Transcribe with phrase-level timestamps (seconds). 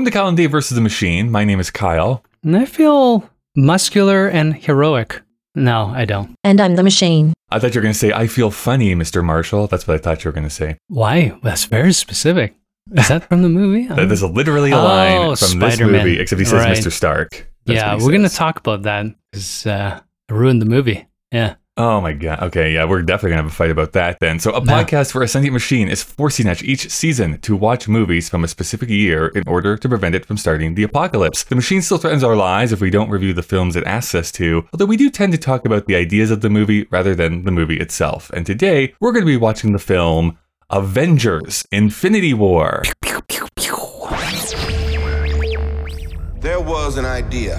[0.00, 1.30] Welcome to Kyle and Dave versus the Machine.
[1.30, 2.24] My name is Kyle.
[2.42, 5.20] And I feel muscular and heroic.
[5.54, 6.34] No, I don't.
[6.42, 7.34] And I'm the machine.
[7.50, 9.22] I thought you were going to say, I feel funny, Mr.
[9.22, 9.66] Marshall.
[9.66, 10.78] That's what I thought you were going to say.
[10.88, 11.38] Why?
[11.42, 12.54] That's very specific.
[12.96, 13.88] Is that from the movie?
[13.94, 15.92] That is literally a line Oh, from this Spider-Man.
[16.06, 16.78] movie, except he says Right.
[16.78, 16.90] Mr.
[16.90, 17.46] Stark.
[17.66, 21.06] That's yeah, we're going to talk about that because uh, it ruined the movie.
[21.30, 21.56] Yeah.
[21.76, 22.42] Oh my god.
[22.42, 24.38] Okay, yeah, we're definitely gonna have a fight about that then.
[24.38, 24.72] So, a No.
[24.72, 28.48] podcast for a sentient machine is forcing us each season to watch movies from a
[28.48, 31.44] specific year in order to prevent it from starting the apocalypse.
[31.44, 34.30] The machine still threatens our lives if we don't review the films it asks us
[34.32, 37.44] to, although we do tend to talk about the ideas of the movie rather than
[37.44, 38.30] the movie itself.
[38.34, 40.36] And today, we're going to be watching the film
[40.70, 42.82] Avengers: Infinity War.
[46.40, 47.58] There was an idea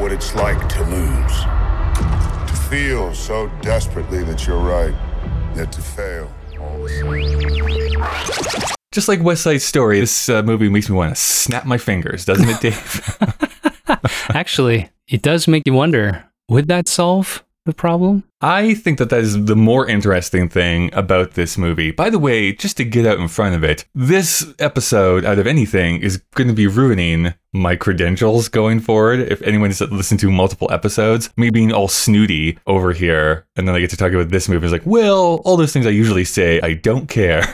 [0.00, 1.44] What it's like to lose.
[2.48, 4.94] To feel so desperately that you're right,
[5.54, 8.80] yet to fail all the same.
[8.92, 12.24] Just like West Side Story, this uh, movie makes me want to snap my fingers,
[12.24, 13.18] doesn't it, Dave?
[14.30, 18.24] Actually, it does make you wonder would that solve the problem?
[18.42, 21.90] I think that that is the more interesting thing about this movie.
[21.90, 25.46] By the way, just to get out in front of it, this episode, out of
[25.46, 29.20] anything, is going to be ruining my credentials going forward.
[29.20, 33.80] If anyone's listened to multiple episodes, me being all snooty over here, and then I
[33.80, 36.60] get to talk about this movie, it's like, well, all those things I usually say,
[36.62, 37.40] I don't care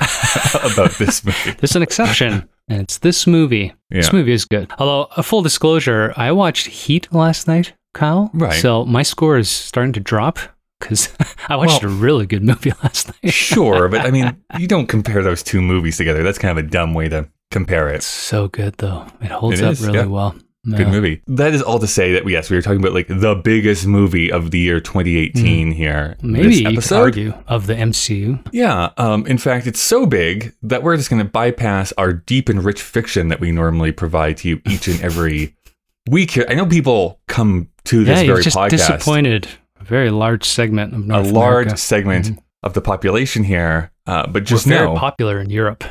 [0.73, 1.53] about this movie.
[1.59, 3.75] There's an exception, and it's this movie.
[3.91, 4.71] This movie is good.
[4.79, 8.31] Although, a full disclosure, I watched Heat last night, Kyle.
[8.35, 8.61] Right.
[8.61, 10.39] So my score is starting to drop
[10.81, 11.09] because
[11.49, 13.33] I watched Well- a really good movie last night.
[13.33, 16.23] Sure, but I mean, you don't compare those two movies together.
[16.23, 17.97] That's kind of a dumb way to compare it.
[17.97, 19.07] It's so good, though.
[19.21, 20.05] It holds It up is, really yeah.
[20.07, 20.35] well.
[20.69, 21.23] Good movie.
[21.29, 24.33] That is all to say that yes, we were talking about like the biggest movie
[24.33, 26.17] of the year 2018 here.
[26.21, 26.33] Hmm.
[26.33, 26.97] Maybe this episode.
[27.03, 28.45] argue of the MCU.
[28.51, 28.91] Yeah.
[28.97, 32.65] Um, in fact, it's so big that we're just going to bypass our deep and
[32.65, 35.55] rich fiction that we normally provide to you each and every
[36.11, 36.33] week.
[36.33, 38.71] Here, I know people come to this yeah, you're very just podcast.
[38.71, 39.47] disappointed.
[39.89, 41.77] Very large segment of North A large America.
[41.77, 42.39] segment Mhm.
[42.63, 45.85] of the population here, uh, but just We're very know popular in Europe.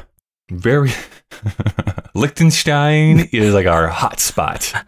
[0.52, 0.92] very
[2.16, 4.74] Liechtenstein is like our hot spot.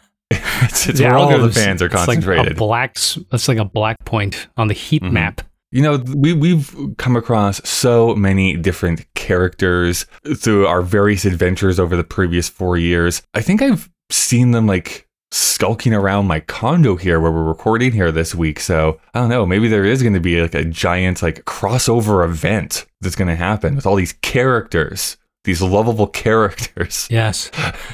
[0.59, 2.53] It's, it's where all the fans are it's like concentrated.
[2.53, 2.95] a black,
[3.31, 5.11] it's like a black point on the heat Mhm.
[5.11, 5.41] map.
[5.71, 11.95] You know, we we've come across so many different characters through our various adventures over
[11.95, 13.21] the previous four years.
[13.35, 18.11] I think I've seen them like skulking around my condo here where we're recording here
[18.11, 18.59] this week.
[18.59, 22.23] So I don't know, maybe there is going to be like a giant like crossover
[22.23, 27.49] event that's going to happen with all these characters, these lovable characters Yes.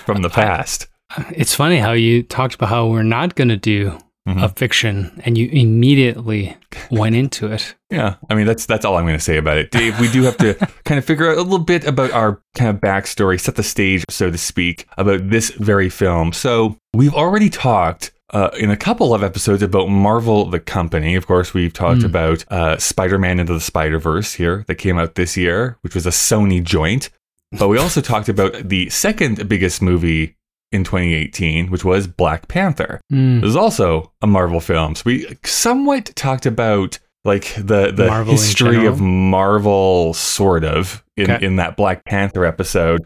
[0.06, 0.88] from the past.
[1.32, 3.98] It's funny how you talked about how we're not going to do
[4.28, 4.42] Mhm.
[4.42, 6.56] a fiction and you immediately
[6.92, 7.76] went into it.
[7.90, 10.00] Yeah, I mean that's that's all I'm going to say about it, Dave.
[10.00, 10.54] We do have to
[10.86, 14.06] kind of figure out a little bit about our kind of backstory, set the stage,
[14.10, 16.32] so to speak, about this very film.
[16.34, 18.12] So we've already talked.
[18.30, 21.14] Uh, in a couple of episodes about Marvel the company.
[21.14, 22.06] Of course, we've talked Mm.
[22.06, 25.94] about uh, Spider Man Into the Spider Verse here that came out this year, which
[25.94, 27.12] was a Sony joint.
[27.52, 30.36] But we also talked about the second biggest movie
[30.74, 33.00] in 2018, which was Black Panther.
[33.12, 33.42] Mm.
[33.42, 34.96] This is also a Marvel film.
[34.96, 39.00] So we somewhat talked about like the the Marvel history of?
[39.00, 41.46] Marvel, sort of, in, Okay.
[41.46, 43.06] in that Black Panther episode.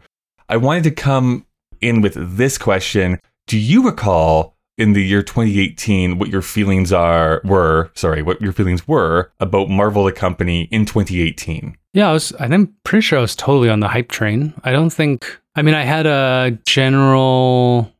[0.49, 1.45] I wanted to come
[1.81, 3.19] in with this question.
[3.45, 8.53] Do you recall in the year 2018 what your feelings are were sorry, what your
[8.53, 11.75] feelings were about Marvel the company in 2018?
[11.93, 12.31] Yeah, I was.
[12.39, 14.53] I'm pretty sure I was totally on the hype train.
[14.63, 15.39] I don't think.
[15.55, 17.91] I mean, I had a general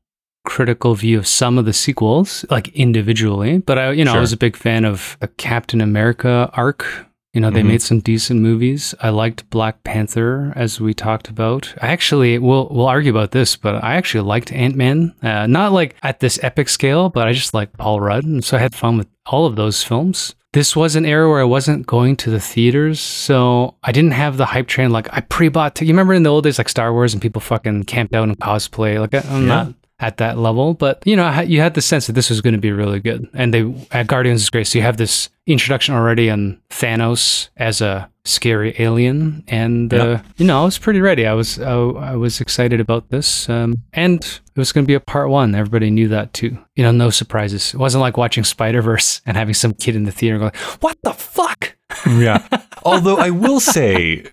[0.46, 4.32] critical view of some of the sequels, like individually, but I, you know, I was
[4.32, 6.86] a big fan of the Captain America arc.
[7.34, 7.68] You know, they Mhm.
[7.68, 8.96] made some decent movies.
[9.02, 11.74] I liked Black Panther, as we talked about.
[11.82, 15.14] I actually, we'll we'll argue about this, but I actually liked Ant Man.
[15.22, 18.58] Uh, not like at this epic scale, but I just liked Paul Rudd, and so
[18.58, 20.34] I had fun with all of those films.
[20.54, 24.38] This was an era where I wasn't going to the theaters, so I didn't have
[24.38, 24.90] the hype train.
[24.90, 25.76] Like I pre-bought.
[25.76, 28.28] T- you remember in the old days, like Star Wars, and people fucking camped out
[28.28, 29.00] and cosplay.
[29.00, 29.48] Like I- I'm Yeah.
[29.48, 29.74] not.
[30.00, 32.60] At that level, but you know, you had the sense that this was going to
[32.60, 33.28] be really good.
[33.34, 34.68] And they at Guardians is great.
[34.68, 40.46] So you have this introduction already on Thanos as a scary alien, and uh, you
[40.46, 41.26] know, I was pretty ready.
[41.26, 44.94] I was I, I was excited about this, um, and it was going to be
[44.94, 45.56] a part one.
[45.56, 46.58] Everybody knew that too.
[46.76, 47.74] You know, no surprises.
[47.74, 50.98] It wasn't like watching Spider Verse and having some kid in the theater going, "What
[51.02, 52.46] the fuck." Yeah.
[52.84, 54.26] Although I will say,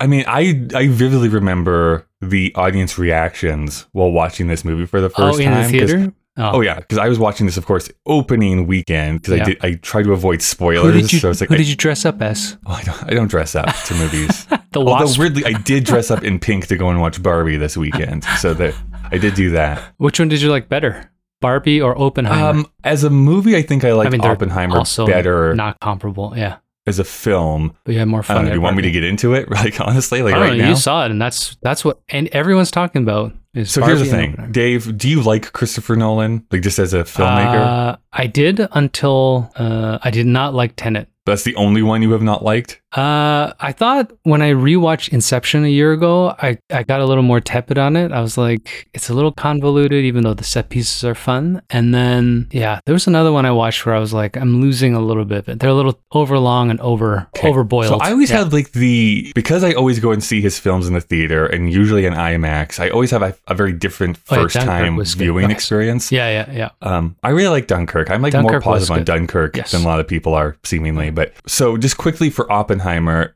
[0.00, 5.10] I mean, I I vividly remember the audience reactions while watching this movie for the
[5.10, 5.64] first oh, in time.
[5.64, 6.12] the theater.
[6.40, 9.42] Oh yeah, because I was watching this, of course, opening weekend because Yeah.
[9.42, 9.58] I did.
[9.64, 10.94] I try to avoid Who spoilers.
[10.94, 12.56] did you so it's like Who I, did you dress up as?
[12.64, 14.46] oh, I, don't, I don't dress up to movies.
[14.70, 15.18] The Although Wasp.
[15.18, 18.24] weirdly, I did dress up in pink to go and watch Barbie this weekend.
[18.38, 18.74] So that
[19.10, 19.82] I did do that.
[19.96, 21.10] Which one did you like better,
[21.40, 22.60] Barbie or Oppenheimer?
[22.60, 26.34] Um, as a movie, I think I liked they're Oppenheimer also better Not comparable.
[26.36, 26.58] Yeah,
[26.88, 27.76] as a film.
[27.84, 28.46] but you had more fun.
[28.46, 29.48] do you want me to get into it?
[29.58, 30.68] Like honestly, like right know, now.
[30.70, 33.32] You saw it, and that's that's what and everyone's talking about.
[33.64, 34.48] So here's the thing.
[34.52, 34.96] Dave.
[34.96, 36.46] Do you like Christopher Nolan?
[36.52, 37.94] Like just as a filmmaker?
[37.94, 41.08] Uh, I did until uh, I did not like Tenet.
[41.26, 42.80] That's the only one you have not liked.
[42.92, 47.22] Uh, I thought when I rewatched Inception a year ago, I, I got a little
[47.22, 48.12] more tepid on it.
[48.12, 51.60] I was like, it's a little convoluted, even though the set pieces are fun.
[51.70, 54.94] And then, yeah, there was another one I watched where I was like, I'm losing
[54.94, 55.60] a little bit it.
[55.60, 57.50] They're a little overlong and over Okay.
[57.50, 57.88] overboiled.
[57.88, 58.38] So I always Yeah.
[58.38, 61.72] had like the because I always go and see his films in the theater and
[61.72, 62.80] usually in IMAX.
[62.80, 65.52] I always have a, a very different Oh, yeah, first time viewing Okay.
[65.54, 66.10] experience.
[66.10, 66.70] Yeah, yeah, yeah.
[66.82, 68.10] Um, I really like Dunkirk.
[68.10, 69.04] I'm like more Dunkirk was positive on.
[69.04, 69.72] Dunkirk Yes.
[69.72, 71.10] than a lot of people are seemingly.
[71.10, 72.77] But so just quickly for Oppenheimer,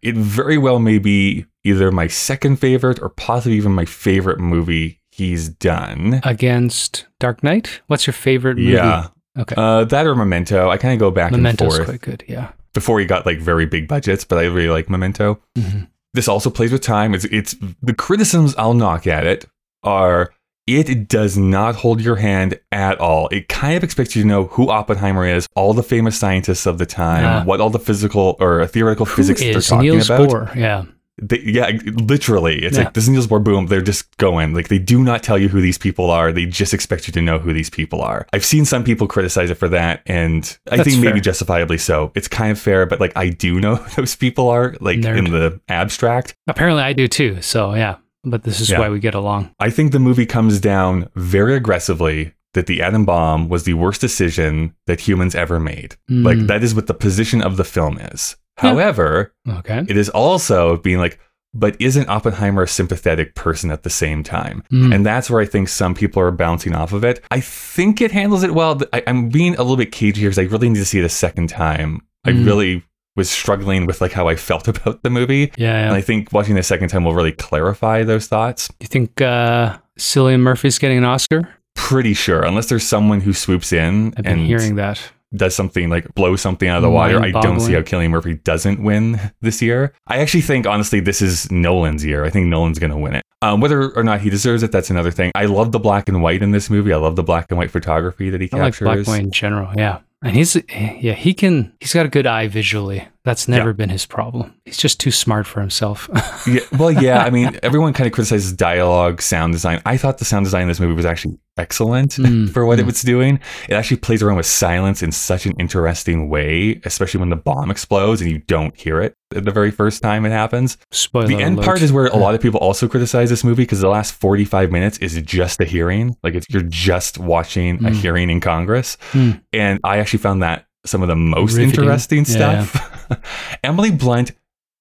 [0.02, 5.00] it very well may be either my second favorite or possibly even my favorite movie
[5.10, 6.20] he's done.
[6.24, 7.80] Against Dark Knight?
[7.86, 8.72] What's your favorite movie?
[8.72, 9.08] Yeah.
[9.38, 9.54] Okay.
[9.56, 10.68] Uh, that or Memento.
[10.68, 12.24] I kind of go back Memento's and forth quite good.
[12.28, 12.52] Yeah.
[12.74, 15.40] before he got like very big budgets, but I really like Memento.
[15.56, 15.88] Mhm.
[16.14, 17.14] This also plays with time.
[17.14, 19.46] It's it's the criticisms I'll knock at it
[19.82, 20.32] are
[20.66, 23.28] it does not hold your hand at all.
[23.28, 26.78] It kind of expects you to know who Oppenheimer is, all the famous scientists of
[26.78, 27.44] the time, Ah.
[27.44, 30.28] what all the physical or theoretical Who physics they're talking Niels about.
[30.28, 30.54] Bohr?
[30.54, 30.84] Yeah.
[31.20, 32.62] They, yeah, literally.
[32.64, 32.84] It's Yeah.
[32.84, 33.66] like this is Niels Bohr, boom.
[33.66, 34.54] They're just going.
[34.54, 36.32] Like they do not tell you who these people are.
[36.32, 38.26] They just expect you to know who these people are.
[38.32, 41.20] I've seen some people criticize it for that, and I That's think maybe fair.
[41.20, 42.12] justifiably so.
[42.14, 45.18] It's kind of fair, but like I do know who those people are, like Nerd.
[45.18, 46.34] in the abstract.
[46.48, 47.42] Apparently I do too.
[47.42, 47.96] So yeah.
[48.24, 48.78] But this is Yeah.
[48.78, 49.50] why we get along.
[49.58, 54.00] I think the movie comes down very aggressively that the atom bomb was the worst
[54.00, 55.96] decision that humans ever made.
[56.08, 56.46] Like Mm.
[56.48, 58.36] that is what the position of the film is.
[58.62, 58.70] Yeah.
[58.70, 59.84] However, Okay.
[59.88, 61.18] it is also being like,
[61.54, 64.62] but isn't Oppenheimer a sympathetic person at the same time?
[64.72, 64.94] Mm.
[64.94, 67.22] And that's where I think some people are bouncing off of it.
[67.30, 68.80] I think it handles it well.
[68.92, 71.04] I, I'm being a little bit cagey here because I really need to see it
[71.04, 72.02] a second time.
[72.24, 72.46] I Mm.
[72.46, 72.82] really
[73.16, 75.52] was struggling with like how I felt about the movie.
[75.56, 75.86] Yeah.
[75.86, 75.94] And.
[75.94, 78.70] I think watching the second time will really clarify those thoughts.
[78.80, 81.48] you think uh, Cillian Murphy's getting an Oscar?
[81.74, 85.00] Pretty sure, unless there's someone who swoops in I've been and hearing that.
[85.34, 88.34] does something like blow something out of the water, I don't see how Cillian Murphy
[88.34, 89.94] doesn't win this year.
[90.06, 92.24] I actually think, honestly, this is Nolan's year.
[92.24, 93.22] I think Nolan's going to win it.
[93.40, 95.32] Um, whether or not he deserves it, that's another thing.
[95.34, 96.92] I love the black and white in this movie.
[96.92, 98.84] I love the black and white photography that he I like captures.
[98.84, 99.72] Black White in general.
[99.74, 100.00] Yeah.
[100.22, 103.08] And he's eh, yeah he can he's got a good eye visually.
[103.24, 103.74] That's never Yeah.
[103.74, 104.52] been his problem.
[104.64, 106.08] He's just too smart for himself.
[106.46, 107.22] yeah, well, yeah.
[107.22, 109.80] I mean, everyone kind of criticizes dialogue, sound design.
[109.86, 112.82] I thought the sound design in this movie was actually excellent Mm, for what it
[112.82, 112.86] mm.
[112.86, 113.38] was doing.
[113.68, 117.70] It actually plays around with silence in such an interesting way, especially when the bomb
[117.70, 120.76] explodes and you don't hear it the very first time it happens.
[120.90, 121.64] Spoiler the end alert.
[121.64, 124.70] part is where a lot of people also criticize this movie because the last 45
[124.72, 126.16] minutes is just a hearing.
[126.24, 127.94] Like it's, you're just watching a Mm.
[127.94, 128.98] hearing in Congress.
[129.12, 129.40] Mm.
[129.52, 131.80] And I actually found that some of the most Riveting.
[131.84, 132.88] interesting Yeah, stuff.
[133.64, 134.32] Emily Blunt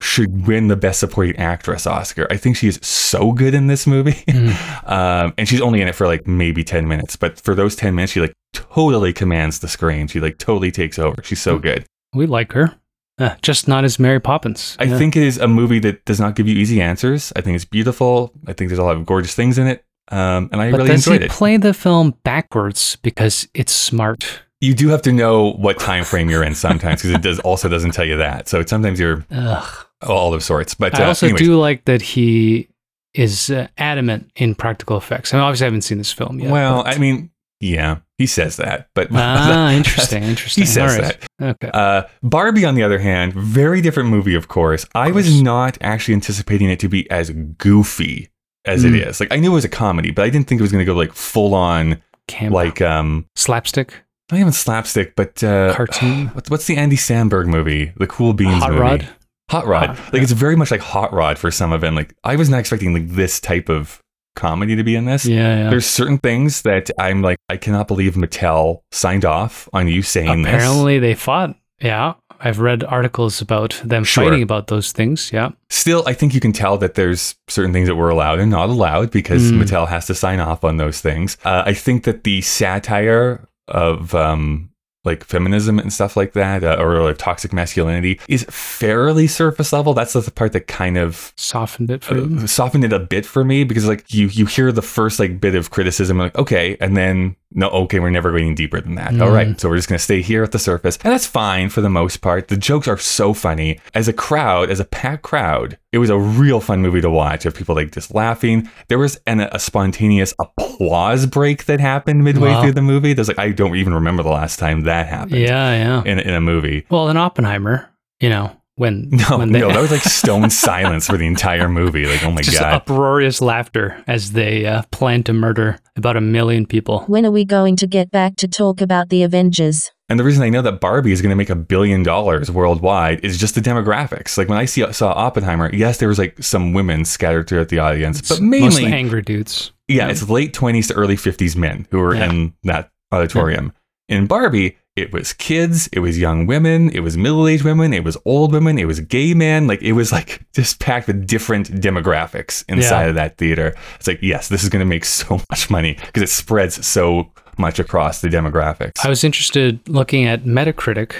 [0.01, 2.25] should win the Best Supporting Actress Oscar.
[2.31, 4.23] I think she is so good in this movie.
[4.31, 4.89] Mm.
[4.89, 7.15] Um, and she's only in it for like maybe 10 minutes.
[7.15, 10.07] But for those 10 minutes, she like totally commands the screen.
[10.07, 11.21] She like totally takes over.
[11.23, 11.85] She's so good.
[12.13, 12.73] we like her.
[13.19, 14.75] Uh, just not as Mary Poppins.
[14.79, 14.97] I Yeah.
[14.97, 17.31] think it is a movie that does not give you easy answers.
[17.35, 18.33] I think it's beautiful.
[18.47, 19.85] I think there's a lot of gorgeous things in it.
[20.09, 21.31] Um, and I But really does enjoyed he it.
[21.31, 24.41] play the film backwards because it's smart?
[24.61, 27.67] You do have to know what time frame you're in sometimes because it does also
[27.67, 28.47] doesn't tell you that.
[28.47, 29.85] So sometimes you're Ugh.
[30.07, 30.73] all of sorts.
[30.75, 32.69] But I uh, also anyways, do like that he
[33.13, 35.33] is uh, adamant in practical effects.
[35.33, 36.51] I mean, obviously, I haven't seen this film yet.
[36.51, 40.61] well, but- I mean, yeah, he says that, but ah, interesting, interesting.
[40.63, 41.27] He says right.
[41.41, 41.69] Okay.
[41.73, 44.85] Uh, Barbie, on the other hand, very different movie, of course.
[44.95, 48.29] I was not actually anticipating it to be as goofy
[48.65, 49.07] as it Mm.
[49.07, 49.19] is.
[49.19, 50.91] Like I knew it was a comedy, but I didn't think it was going to
[50.91, 52.01] go like full on,
[52.49, 53.93] like um, slapstick,
[54.31, 57.93] not even slapstick, but uh, cartoon, What's what's the Andy Samberg movie?
[57.97, 58.81] The Cool Beans hot movie.
[58.81, 59.09] rod.
[59.49, 59.89] Hot Rod.
[60.13, 61.91] Like it's very much like Hot Rod for some of it.
[61.91, 63.99] Like I was not expecting like this type of
[64.37, 65.25] comedy to be in this.
[65.25, 65.69] Yeah, yeah.
[65.69, 70.43] There's certain things that I'm like, I cannot believe Mattel signed off on you saying
[70.43, 70.53] this.
[70.53, 71.55] Apparently, they fought.
[71.81, 74.23] Yeah, I've read articles about them Sure.
[74.25, 75.31] fighting about those things.
[75.33, 75.49] Yeah.
[75.69, 78.69] Still, I think you can tell that there's certain things that were allowed and not
[78.69, 79.63] allowed because Mm.
[79.63, 81.37] Mattel has to sign off on those things.
[81.43, 84.69] Uh, I think that the satire of um,
[85.03, 89.93] like feminism and stuff like that, uh, or like toxic masculinity, is fairly surface level.
[89.93, 93.43] That's the part that kind of Softened it for uh, softened it a bit for
[93.43, 96.95] me because like you you hear the first like bit of criticism like okay and
[96.95, 99.19] then no okay we're never going deeper than that.
[99.21, 101.69] All right so we're just going to stay here at the surface and that's fine
[101.69, 102.47] for the most part.
[102.47, 103.79] The jokes are so funny.
[103.93, 107.45] As a crowd as a packed crowd it was a real fun movie to watch
[107.45, 108.69] of people like just laughing.
[108.87, 112.61] There was an, a spontaneous applause break that happened midway Wow.
[112.63, 113.13] through the movie.
[113.13, 116.11] There's like i don't even remember the last time that happened Yeah, yeah.
[116.11, 116.85] in, in a movie.
[116.89, 117.89] Well, in Oppenheimer,
[118.21, 121.69] you know, when no, when they, no, that was like stone silence for the entire
[121.69, 122.05] movie.
[122.05, 122.73] Like, oh my just god!
[122.73, 127.01] uproarious laughter as they uh, plan to murder about a million people.
[127.07, 129.91] When are we going to get back to talk about the Avengers?
[130.09, 133.23] And the reason I know that Barbie is going to make a billion dollars worldwide
[133.23, 134.37] is just the demographics.
[134.37, 137.79] Like when I see, saw Oppenheimer, yes, there was like some women scattered throughout the
[137.79, 139.71] audience, but Mostly mainly, angry dudes.
[139.87, 142.29] yeah, it's late twenties to early fifties men who were Yeah.
[142.29, 143.71] in that auditorium.
[144.09, 148.03] In Barbie, it was kids, it was young women, it was middle aged women, it
[148.03, 149.65] was old women, it was gay men.
[149.67, 153.09] Like it was like just packed with different demographics inside Yeah.
[153.09, 153.73] of that theater.
[153.95, 157.31] It's like, yes, this is going to make so much money because it spreads so
[157.57, 159.03] much across the demographics.
[159.05, 161.13] I was interested looking at Metacritic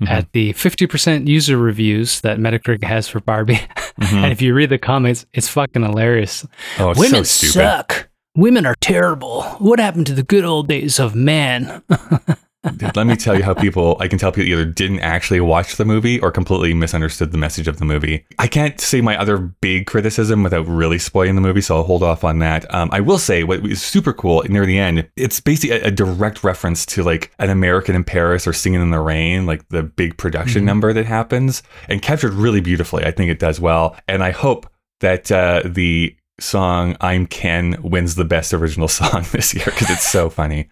[0.00, 0.08] Mhm.
[0.08, 3.60] at the 50% user reviews that Metacritic has for Barbie.
[4.00, 4.22] Mhm.
[4.22, 6.46] and if you read the comments, it's fucking hilarious.
[6.78, 7.52] oh, it's Women so stupid.
[7.54, 8.08] suck.
[8.36, 9.42] Women are terrible.
[9.58, 11.82] What happened to the good old days of man?
[12.76, 15.76] Dude, let me tell you how people I can tell people either didn't actually watch
[15.76, 18.26] the movie or completely misunderstood the message of the movie.
[18.38, 22.02] I can't say my other big criticism without really spoiling the movie, so I'll hold
[22.02, 22.72] off on that.
[22.74, 25.08] Um, I will say what is super cool near the end.
[25.16, 28.90] It's basically a, a direct reference to like an American in Paris or Singing in
[28.90, 33.04] the Rain, like the big production number that happens, and captured really beautifully.
[33.04, 34.70] I think it does well, and I hope
[35.00, 40.06] that uh, the song "I'm Ken" wins the best original song this year because it's
[40.08, 40.68] so funny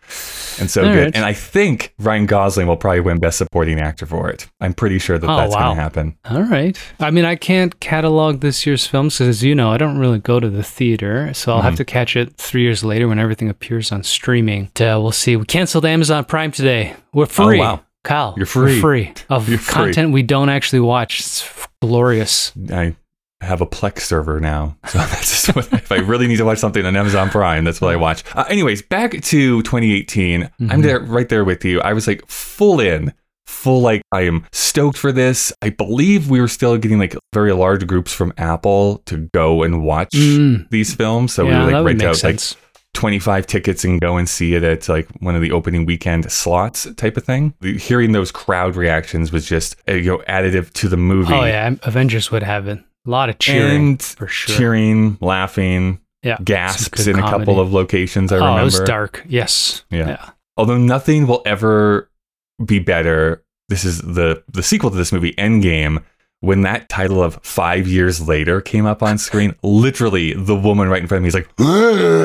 [0.61, 1.05] and so All good.
[1.05, 1.17] right.
[1.17, 4.49] And I think Ryan Gosling will probably win Best Supporting Actor for it.
[4.61, 5.65] I'm pretty sure that Oh, that's wow.
[5.65, 6.19] going to happen.
[6.31, 6.79] All right.
[7.01, 10.19] I mean, I can't catalog this year's films because, as you know, I don't really
[10.19, 11.33] go to the theater.
[11.35, 11.67] So I'll Mm-hmm.
[11.67, 14.67] have to catch it three years later when everything appears on streaming.
[14.81, 15.37] Uh, we'll see.
[15.37, 16.95] We canceled Amazon Prime today.
[17.13, 17.59] We're free.
[17.59, 17.81] Oh, wow.
[18.05, 18.75] Kyle, You're free.
[18.77, 19.59] We're free of free.
[19.59, 21.19] content we don't actually watch.
[21.19, 22.53] It's glorious.
[22.71, 22.95] I
[23.41, 26.59] have a Plex server now, so that's just what, if I really need to watch
[26.59, 28.25] something on Amazon Prime, that's what I watch.
[28.35, 30.43] Uh, anyways, back to 2018.
[30.43, 30.83] I'm Mhm.
[30.83, 31.81] there, right there with you.
[31.81, 33.13] I was like full in.
[33.47, 35.53] Full like I am stoked for this.
[35.63, 39.85] I believe we were still getting like very large groups from Apple to go and
[39.85, 40.69] watch Mm.
[40.71, 41.33] these films.
[41.33, 42.41] So yeah, we were like right out like
[42.95, 46.89] 25 tickets and go and see it at like one of the opening weekend slots
[46.97, 47.55] type of thing.
[47.61, 51.33] The- Hearing those crowd reactions was just uh, you know additive to the movie.
[51.33, 51.73] oh, yeah.
[51.85, 52.81] Avengers would have it.
[53.07, 54.57] A lot of cheering and for sure.
[54.57, 56.39] cheering, laughing, yeah.
[56.43, 58.33] gasps in good a couple of locations.
[58.33, 58.61] I oh, remember.
[58.63, 59.25] it was dark.
[59.29, 59.85] Yes.
[59.91, 60.31] Yeah.
[60.57, 62.11] Although nothing will ever
[62.65, 63.45] be better.
[63.69, 66.03] This is the the sequel to this movie, Endgame.
[66.47, 71.03] When that title of five years later came up on screen, literally the woman right
[71.03, 71.49] in front of me is like,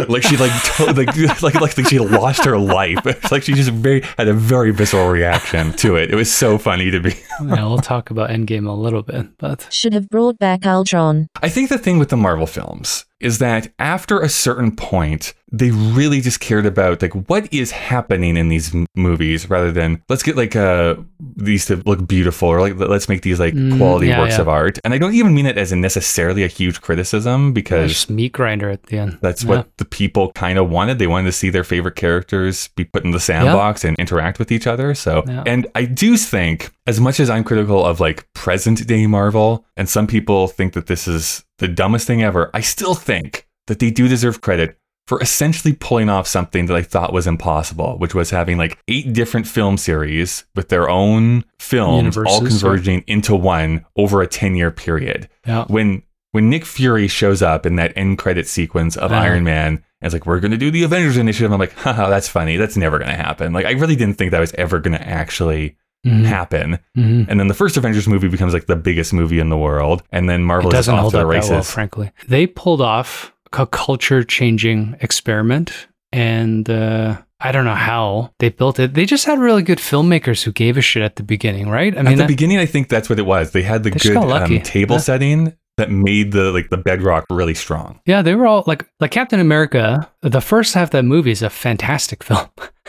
[0.08, 3.04] like she like to- like like like, like she lost her life.
[3.08, 6.12] It's like she just very had a very visceral reaction to it.
[6.12, 7.16] It was so funny to be.
[7.44, 7.66] yeah.
[7.66, 11.28] We'll talk about Endgame a little bit, but Should have brought back Ultron.
[11.42, 15.70] I think the thing with the Marvel films is that after a certain point, they
[15.72, 20.24] really just cared about like what is happening in these m- movies rather than let's
[20.24, 20.96] get like uh
[21.36, 24.42] these to look beautiful or like let's make these like Mm, quality yeah, works yeah.
[24.42, 24.80] of art.
[24.86, 28.32] And I don't even mean it as a necessarily a huge criticism because just meat
[28.32, 29.18] grinder at the end.
[29.22, 31.00] that's what the people kind of wanted.
[31.00, 34.52] They wanted to see their favorite characters be put in the sandbox and interact with
[34.54, 34.96] each other.
[34.96, 39.66] So, and I do think, as much as I'm critical of like present day Marvel,
[39.76, 43.80] and some people think that this is the dumbest thing ever, I still think that
[43.80, 44.78] they do deserve credit
[45.08, 49.14] for essentially pulling off something that I thought was impossible, which was having like eight
[49.14, 52.48] different film series with their own films all Universes, yeah.
[52.70, 55.66] converging into one over a 10 year period Yeah.
[55.68, 59.12] when when Nick Fury shows up in that end credit sequence of.
[59.12, 61.52] Iron Man, and it's like we're going to do the Avengers Initiative.
[61.52, 62.56] I'm like, haha, that's funny.
[62.56, 63.52] That's never going to happen.
[63.54, 66.26] Like I really didn't think that was ever going to actually Mhm.
[66.26, 66.80] happen.
[66.98, 67.28] Mhm.
[67.30, 70.28] And then the first Avengers movie becomes like the biggest movie in the world, and
[70.30, 71.50] then Marvel doesn't hold to the up that races.
[71.52, 72.12] well, frankly.
[72.28, 78.80] They pulled off a culture changing experiment, and uh, I don't know how they built
[78.80, 78.94] it.
[78.94, 81.96] They just had really good filmmakers who gave a shit at the beginning, right?
[81.96, 83.52] I At the that- beginning, I think that's what it was.
[83.52, 85.00] They had the good um, table Yeah.
[85.02, 88.00] setting that made the like the bedrock really strong.
[88.06, 90.10] Yeah, they were all like like Captain America.
[90.22, 92.48] The first half of that movie is a fantastic film.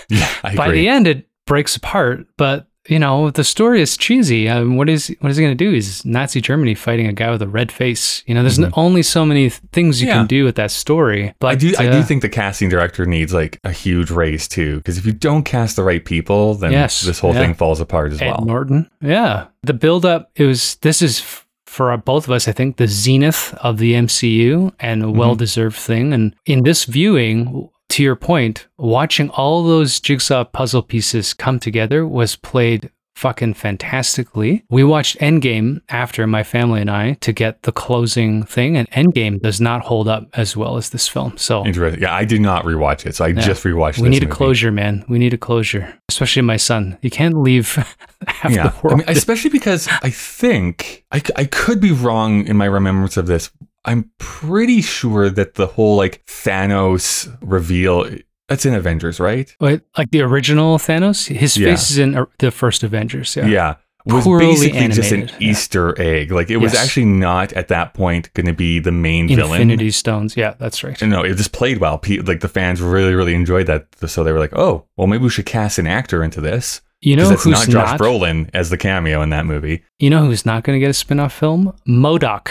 [0.09, 0.81] Yeah, I By agree.
[0.81, 2.26] the end, it breaks apart.
[2.37, 4.49] But you know, the story is cheesy.
[4.49, 5.71] Um, what is what is he going to do?
[5.73, 8.25] He's Nazi Germany fighting a guy with a red face.
[8.27, 10.17] You know, there's n- only so many th- things you Mm-hmm.
[10.17, 10.21] Yeah.
[10.23, 11.33] can do with that story.
[11.39, 11.75] But I do.
[11.79, 15.07] I uh, do think the casting director needs like a huge raise too, because if
[15.07, 17.41] you don't cast the right people, then Yes, this whole yeah.
[17.43, 18.45] thing falls apart as Ed well.
[18.45, 18.91] Norton.
[19.01, 19.47] Yeah.
[19.62, 22.89] The build up, it was, this is f- for both of us, I think, the
[22.89, 25.17] zenith of the MCU and a Mm-hmm.
[25.19, 26.12] well deserved thing.
[26.12, 32.07] And in this viewing, to your point, watching all those jigsaw puzzle pieces come together
[32.07, 34.65] was played fucking fantastically.
[34.71, 39.41] We watched Endgame after my family and I to get the closing thing, and Endgame
[39.43, 41.37] does not hold up as well as this film.
[41.37, 42.01] So Interesting.
[42.03, 43.99] Yeah, I did not rewatch it, so I just rewatched.
[43.99, 45.05] we need a closure, man.
[45.07, 46.97] We need a closure, especially my son.
[47.03, 47.75] You can't leave
[48.27, 48.93] half Yeah, the world.
[49.03, 53.27] I mean, especially because I think I, I could be wrong in my remembrance of
[53.27, 53.51] this.
[53.85, 58.09] I'm pretty sure that the whole like Thanos reveal
[58.49, 59.55] that's in Avengers, right?
[59.61, 61.71] Wait, like the original Thanos, his Yeah.
[61.71, 63.35] face is in uh, the first Avengers.
[63.37, 63.47] Yeah.
[63.47, 63.75] Yeah.
[64.05, 65.51] Was basically just an animated, yeah.
[65.51, 66.33] Easter egg.
[66.33, 66.85] Like it was Yes.
[66.85, 69.61] actually not at that point going to be the main villain.
[69.62, 70.37] Infinity Stones.
[70.37, 71.01] Yeah, that's right.
[71.01, 72.01] And no, it just played well.
[72.25, 73.87] Like the fans really, really enjoyed that.
[74.07, 77.15] So they were like, "Oh, well, maybe we should cast an actor into this." You
[77.17, 78.01] know who's it's not Josh not?
[78.01, 79.83] Brolin as the cameo in that movie.
[80.01, 81.73] You know who's not going to get a spin-off film?
[81.89, 82.49] MODOK.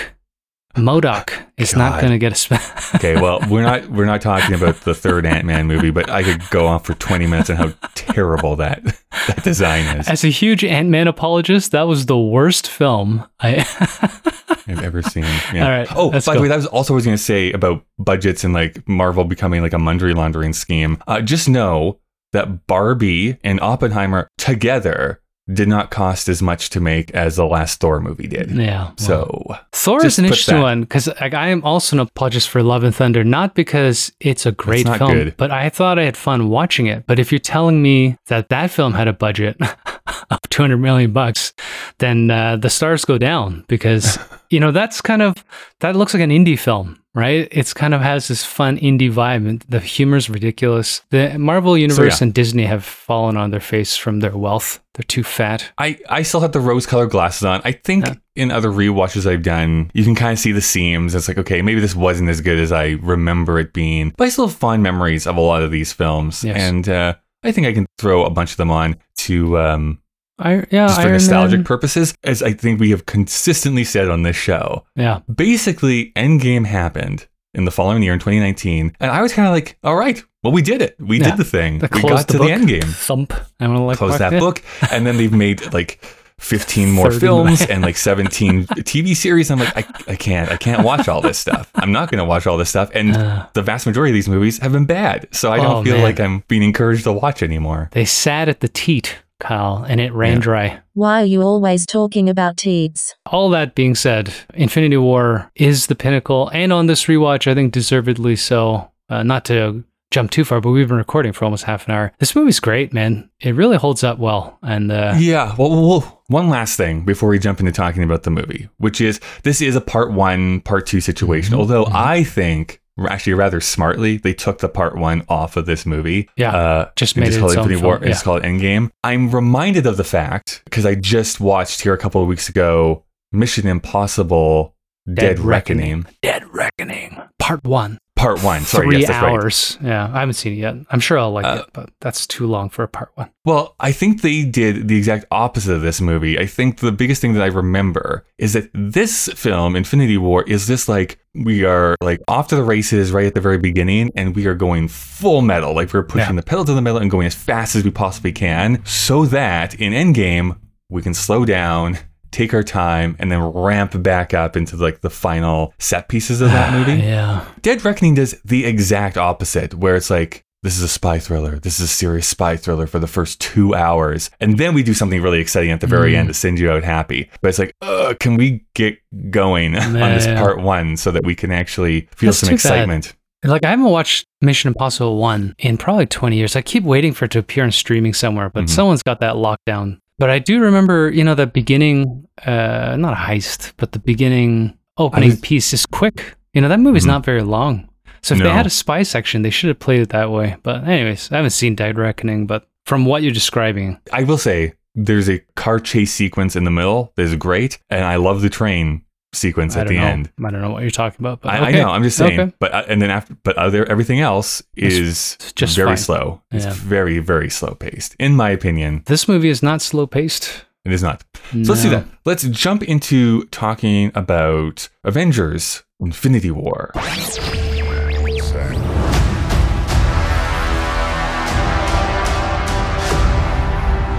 [0.76, 2.60] MODOK is not going to get a spin.
[2.96, 6.24] Okay, well, we're not we're not talking about the third Ant Man movie, but I
[6.24, 8.84] could go on for twenty minutes on how terrible that
[9.28, 13.66] that design is As a huge Ant-Man apologist, that was the worst film I.
[14.68, 15.24] I've ever seen.
[15.54, 15.64] Yeah.
[15.66, 17.52] All right, Oh, by the way, that was also what I was going to say
[17.54, 21.02] about budgets and like Marvel becoming like a money laundering scheme.
[21.08, 22.00] Uh, just know
[22.34, 25.21] that Barbie and Oppenheimer together
[25.52, 28.52] did not cost as much to make as the last Thor movie did.
[28.52, 28.84] yeah.
[28.84, 28.94] well.
[28.98, 32.62] So Thor is an interesting that- one because like, I am also an apologist for
[32.64, 35.38] Love and Thunder, not because it's a great not film, good.
[35.38, 37.06] but I thought I had fun watching it.
[37.08, 39.58] But if you're telling me that that film had a budget
[40.30, 41.54] of 200 million bucks,
[41.98, 44.18] then uh, the stars go down because
[44.52, 45.44] you know that's kind of
[45.80, 47.01] that looks like an indie film.
[47.14, 51.02] Right, it's kind of has this fun indie vibe, and the humor's ridiculous.
[51.10, 52.26] The Marvel Universe yeah.
[52.26, 54.82] and Disney have fallen on their face from their wealth.
[54.94, 55.74] They're too fat.
[55.78, 57.62] I, I still have the rose colored glasses on.
[57.66, 58.14] I think Yeah.
[58.38, 61.14] in other rewatches I've done, you can kind of see the seams.
[61.14, 64.14] It's like, okay, maybe this wasn't as good as I remember it being.
[64.16, 66.46] But I still have fond memories of a lot of these films.
[66.46, 66.56] Yes.
[66.58, 70.01] And uh, I think I can throw a bunch of them on to um,
[70.42, 74.10] I, yeah, just for Iron nostalgic Man- purposes, as I think we have consistently said
[74.10, 74.86] on this show.
[74.96, 78.94] Yeah, Basically, Endgame happened in the following year in 2019.
[79.00, 80.96] And I was kind of like, all right, well, we did it.
[81.00, 81.32] We Yeah.
[81.32, 81.80] did the thing.
[81.80, 83.34] The we got to book, the Endgame Thump.
[83.60, 84.40] I want to like close that it.
[84.40, 86.02] book and then they've made like
[86.40, 90.84] 15 more films and like 17 tv series i'm like I, I can't i can't
[90.84, 93.46] watch all this stuff i'm not going to watch all this stuff and Uh.
[93.54, 96.04] the vast majority of these movies have been bad so i don't Oh, feel man.
[96.04, 100.14] like i'm being encouraged to watch anymore They sat at the teat, Kyle, and it
[100.14, 100.40] ran Yeah.
[100.40, 100.80] dry.
[100.94, 103.14] Why are you always talking about teats?
[103.26, 107.74] All that being said, Infinity War is the pinnacle, and on this rewatch, I think
[107.74, 108.88] deservedly so.
[109.10, 112.12] Uh, not to jump too far, but we've been recording for almost half an hour.
[112.20, 113.30] This movie's great, man.
[113.42, 117.30] It really holds up well, and uh, yeah well, well, well, one last thing before
[117.30, 120.86] we jump into talking about the movie which is this is a part one part
[120.86, 121.60] two situation Mm-hmm.
[121.60, 126.30] although i think actually rather smartly they took the part one off of this movie.
[126.36, 128.90] Yeah, uh, just made it called its own War film, and just called Endgame.
[129.04, 133.04] I'm reminded of the fact because I just watched here a couple of weeks ago
[133.32, 134.76] Mission Impossible
[135.12, 136.06] Dead, Reckoning.
[136.22, 137.98] Dead Reckoning, Part One.
[138.18, 138.62] Part one.
[138.62, 139.32] Sorry, Three yes, that's right.
[139.32, 139.78] hours.
[139.82, 140.76] Yeah, I haven't seen it yet.
[140.92, 143.32] I'm sure I'll like Uh, it, but that's too long for a part one.
[143.46, 146.38] Well, I think they did the exact opposite of this movie.
[146.38, 150.68] I think the biggest thing that I remember is that this film, Infinity War, is
[150.68, 154.36] this like we are like off to the races right at the very beginning and
[154.36, 155.74] we are going full metal.
[155.74, 156.42] Like we're pushing Yeah.
[156.42, 159.74] the pedal to the metal and going as fast as we possibly can so that
[159.82, 160.60] in Endgame
[160.92, 161.98] we can slow down,
[162.32, 166.50] take our time, and then ramp back up into like the final set pieces of
[166.52, 167.02] that movie.
[167.02, 167.46] Yeah.
[167.62, 171.58] Dead Reckoning does the exact opposite, where it's like, this is a spy thriller.
[171.58, 174.30] This is a serious spy thriller for the first two hours.
[174.40, 176.18] And then we do something really exciting at the very Mm.
[176.18, 177.32] end to send you out happy.
[177.42, 179.00] But it's like, uh, can we get
[179.32, 180.40] going on this Yeah.
[180.40, 182.56] part one so that we can actually feel That's some too bad.
[182.58, 183.14] excitement?
[183.44, 186.56] Like I haven't watched Mission Impossible 1 in probably 20 years.
[186.56, 188.70] I keep waiting for it to appear on streaming somewhere, but Mhm.
[188.70, 189.98] someone's got that lockdown.
[190.22, 194.78] But I do remember, you know, the beginning uh not a heist, but the beginning
[194.96, 196.36] opening was- piece is quick.
[196.54, 197.14] You know, that movie's Mhm.
[197.16, 197.90] not very long.
[198.22, 200.58] So if they had a spy section, they should have played it that way.
[200.62, 204.74] But anyways, I haven't seen Dead Reckoning, but from what you're describing, I will say,
[204.94, 207.80] there's a car chase sequence in the middle that is great.
[207.90, 209.02] And I love the train
[209.34, 210.06] sequence I at the know.
[210.06, 210.32] end.
[210.44, 211.42] I don't know what you're talking about.
[211.42, 211.90] But I, I know.
[211.90, 212.40] I'm just saying.
[212.40, 212.54] Okay.
[212.60, 215.98] But uh, and then after, but other everything else is It's just very fine.
[215.98, 216.42] slow.
[216.52, 219.04] It's very very slow paced, in my opinion.
[219.06, 220.66] This movie is not slow paced.
[220.84, 221.24] It is not.
[221.52, 222.06] So let's do that.
[222.26, 226.92] Let's jump into talking about Avengers: Infinity War.
[226.96, 228.76] Say.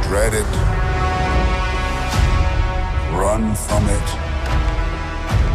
[0.02, 0.46] Dread it.
[3.16, 4.21] Run from it.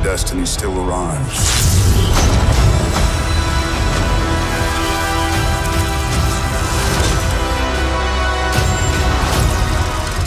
[0.04, 1.58] Destiny still arrives.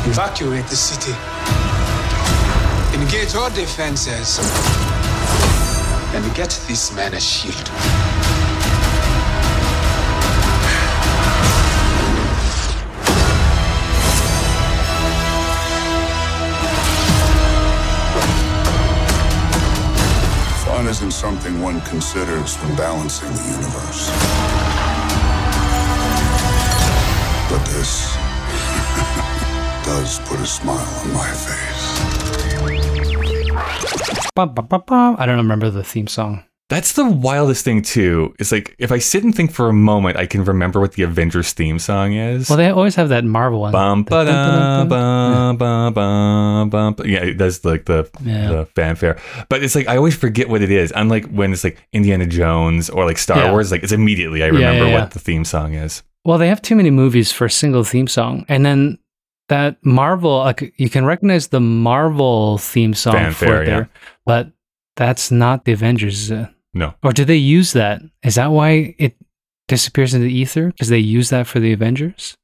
[0.07, 1.13] Evacuate the city.
[3.01, 4.39] Engage all defenses.
[6.15, 8.10] And get this man a shield.
[20.91, 24.11] Isn't something one considers when balancing the universe.
[27.49, 28.17] But this
[29.87, 32.01] does put a smile on my face.
[35.21, 36.43] I don't remember the theme song.
[36.71, 38.33] That's the wildest thing too.
[38.39, 41.03] Is like if I sit and think for a moment, I can remember what the
[41.03, 42.49] Avengers theme song is.
[42.49, 43.73] Well, they always have that Marvel one.
[43.73, 46.95] Bum ba da bum bum bum bum.
[47.05, 48.49] Yeah, it does like the Yeah.
[48.53, 49.19] the fanfare.
[49.49, 50.93] But it's like I always forget what it is.
[50.95, 53.51] Unlike when it's like Indiana Jones or like Star Yeah.
[53.51, 56.03] Wars, like it's immediately I remember yeah, what the theme song is.
[56.25, 58.45] Well, they have too many movies for a single theme song.
[58.49, 58.99] And then
[59.49, 63.91] that Marvel, like you can recognize the Marvel theme song Fanfare, for there,
[64.25, 64.53] but
[64.97, 66.31] that's not the Avengers.
[66.31, 66.95] Uh, No.
[67.03, 68.01] or do they use that?
[68.23, 69.17] Is that why it
[69.69, 70.69] disappears into the ether?
[70.69, 72.37] Because they use that for the Avengers?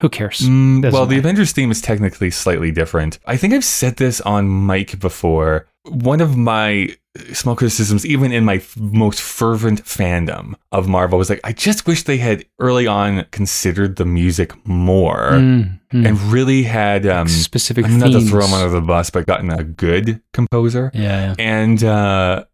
[0.00, 0.40] Who cares?
[0.40, 1.18] Mm, well, the.
[1.18, 3.18] Avengers theme is technically slightly different.
[3.26, 5.66] I think I've said this on mic before.
[5.84, 6.96] One of my
[7.32, 11.86] small criticisms, even in my f- most fervent fandom of Marvel, was like, I just
[11.86, 16.06] wish they had early on considered the music more Mm, mm.
[16.08, 19.50] and really had um, specific I'm not to throw them under the bus, but gotten
[19.50, 21.34] a good composer yeah, yeah.
[21.38, 22.44] and uh,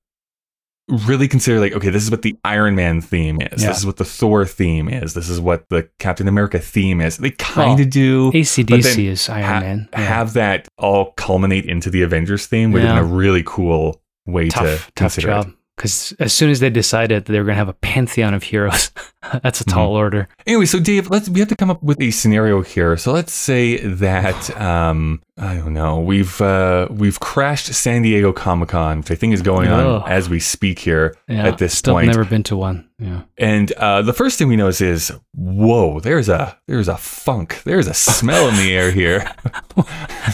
[0.88, 3.62] really consider like, okay, this is what the Iron Man theme is.
[3.62, 3.68] Yeah.
[3.68, 5.14] This is what the Thor theme is.
[5.14, 7.16] This is what the Captain America theme is.
[7.16, 8.30] They kind of Well, do.
[8.34, 9.88] AC/DC is Iron ha- Man.
[9.92, 10.00] Yeah.
[10.00, 13.00] Have that all culminate into the Avengers theme would have Yeah.
[13.02, 15.48] been a really cool way tough, to tough consider job.
[15.48, 15.54] it.
[15.76, 18.42] Because as soon as they decided that they were going to have a pantheon of
[18.42, 18.90] heroes,
[19.42, 19.74] that's a Mm-hmm.
[19.74, 20.26] tall order.
[20.46, 22.96] Anyway, so Dave, let's we have to come up with a scenario here.
[22.96, 28.70] So let's say that um, I don't know, we've uh, we've crashed San Diego Comic
[28.70, 31.94] Con, which I think is going on as we speak here Yeah, at this still
[31.94, 32.06] point.
[32.06, 32.88] never been to one.
[32.98, 33.22] Yeah.
[33.36, 37.86] And uh, the first thing we notice is, whoa, there's a there's a funk, there's
[37.86, 39.30] a smell in the air here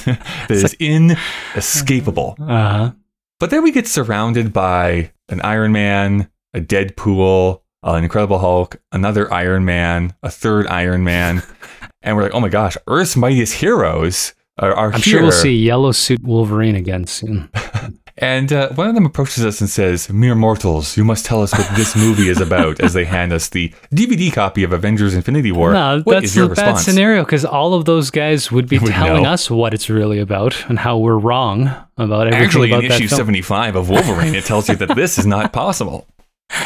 [0.06, 2.36] that is inescapable.
[2.40, 2.92] Uh huh.
[3.40, 8.80] But then we get surrounded by an Iron Man, a Deadpool, uh, an Incredible Hulk,
[8.92, 11.42] another Iron Man, a third Iron Man,
[12.02, 15.02] and we're like, oh my gosh, Earth's mightiest heroes are, are I'm here.
[15.02, 17.50] sure we'll see Yellow Suit Wolverine again soon.
[18.22, 21.52] And uh, one of them approaches us and says, Mere mortals, you must tell us
[21.52, 25.50] what this movie is about as they hand us the DVD copy of Avengers Infinity
[25.50, 25.72] War.
[25.72, 28.78] no, What that's is your a bad scenario because all of those guys would be
[28.82, 29.30] Would telling know.
[29.30, 31.66] us what it's really about and how we're wrong
[31.98, 33.18] about everything Actually, about in issue film.
[33.18, 36.06] 75 of Wolverine, it tells you that this is not possible.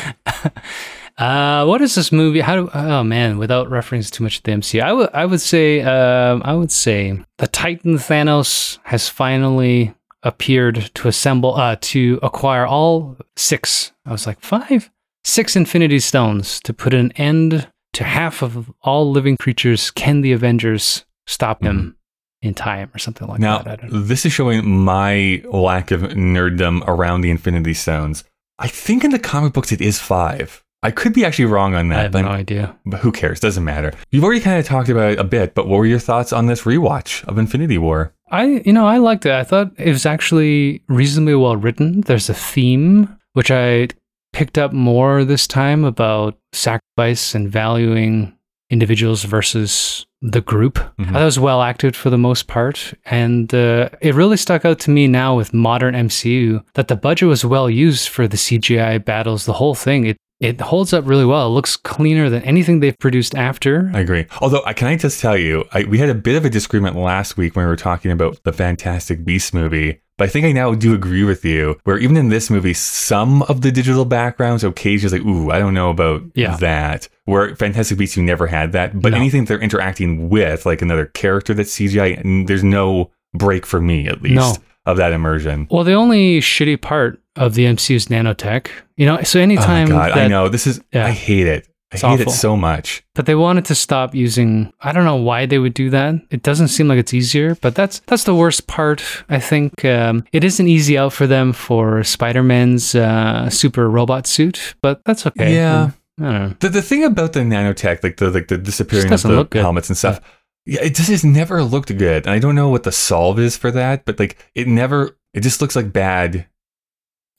[1.19, 2.41] Uh, what is this movie?
[2.43, 2.71] How do?
[2.75, 6.43] Oh man, without referencing too much to the MCU, I would I would say um,
[6.45, 9.95] I would say the Titan Thanos has finally
[10.27, 13.93] appeared to assemble uh to acquire all six.
[14.05, 14.91] I was like five,
[15.25, 19.91] six Infinity Stones to put an end to half of all living creatures.
[19.91, 21.97] Can the Avengers stop him
[22.43, 23.43] in time or something like Mm-hmm.
[23.43, 23.69] now, that?
[23.73, 24.01] I don't know.
[24.01, 28.25] this is showing my lack of nerddom around the Infinity Stones.
[28.59, 30.63] I think in the comic books it is five.
[30.83, 32.77] I could be actually wrong on I that, have but, no idea.
[32.85, 33.41] but who cares?
[33.41, 33.93] Doesn't matter.
[34.13, 36.47] You've already kind of talked about it a bit, but what were your thoughts on
[36.47, 38.13] this rewatch of Infinity War?
[38.31, 39.33] I, you know, I liked it.
[39.33, 42.01] I thought it was actually reasonably well written.
[42.03, 43.89] There's a theme which I
[44.33, 48.33] picked up more this time about sacrifice and valuing
[48.69, 50.81] individuals versus the group.
[50.99, 51.13] Mhm.
[51.13, 54.81] Thought it was well acted for the most part, and uh, it really stuck out
[54.81, 58.99] to me now with modern MCU that the budget was well used for the CGI
[58.99, 59.45] battles.
[59.47, 61.47] The whole thing it it holds up really well.
[61.47, 63.91] It looks cleaner than anything they've produced after.
[63.95, 64.27] I agree.
[64.41, 66.97] Although, I can I just tell you, I, we had a bit of a disagreement
[66.97, 70.01] last week when we were talking about the Fantastic Beast movie.
[70.19, 73.43] But I think I now do agree with you, where even in this movie, some
[73.43, 76.57] of the digital backgrounds occasionally like, ooh, I don't know about Yeah.
[76.57, 77.09] that.
[77.27, 78.99] Where Fantastic Beasts, you never had that.
[79.01, 79.19] But No.
[79.19, 84.23] anything they're interacting with, like another character that's CGI, there's no break for me at
[84.23, 84.37] least.
[84.37, 84.55] No.
[84.87, 85.67] Of that immersion.
[85.71, 88.69] Well, the only shitty part of the MCU is nanotech.
[88.97, 90.81] You know, so anytime oh God, that, I know this is.
[90.93, 91.07] Yeah.
[91.07, 91.69] I hate it.
[91.93, 92.33] I hate awful.
[92.33, 93.05] it so much.
[93.15, 94.73] but they wanted to stop using.
[94.81, 96.15] I don't know why they would do that.
[96.31, 99.03] It doesn't seem like it's easier, but that's that's the worst part.
[99.29, 104.75] I think um, it isn't easy out for them for Spider-Man's uh, super robot suit,
[104.83, 105.55] but that's okay.
[105.55, 105.91] Yeah.
[106.19, 106.55] I don't know.
[106.61, 109.99] The the thing about the nanotech, like the like the disappearing of the helmets and
[109.99, 110.29] stuff, yeah,
[110.67, 112.27] it just has never looked good.
[112.27, 115.17] And I don't know what the solve is for that, but like it never.
[115.33, 116.47] It just looks like bad.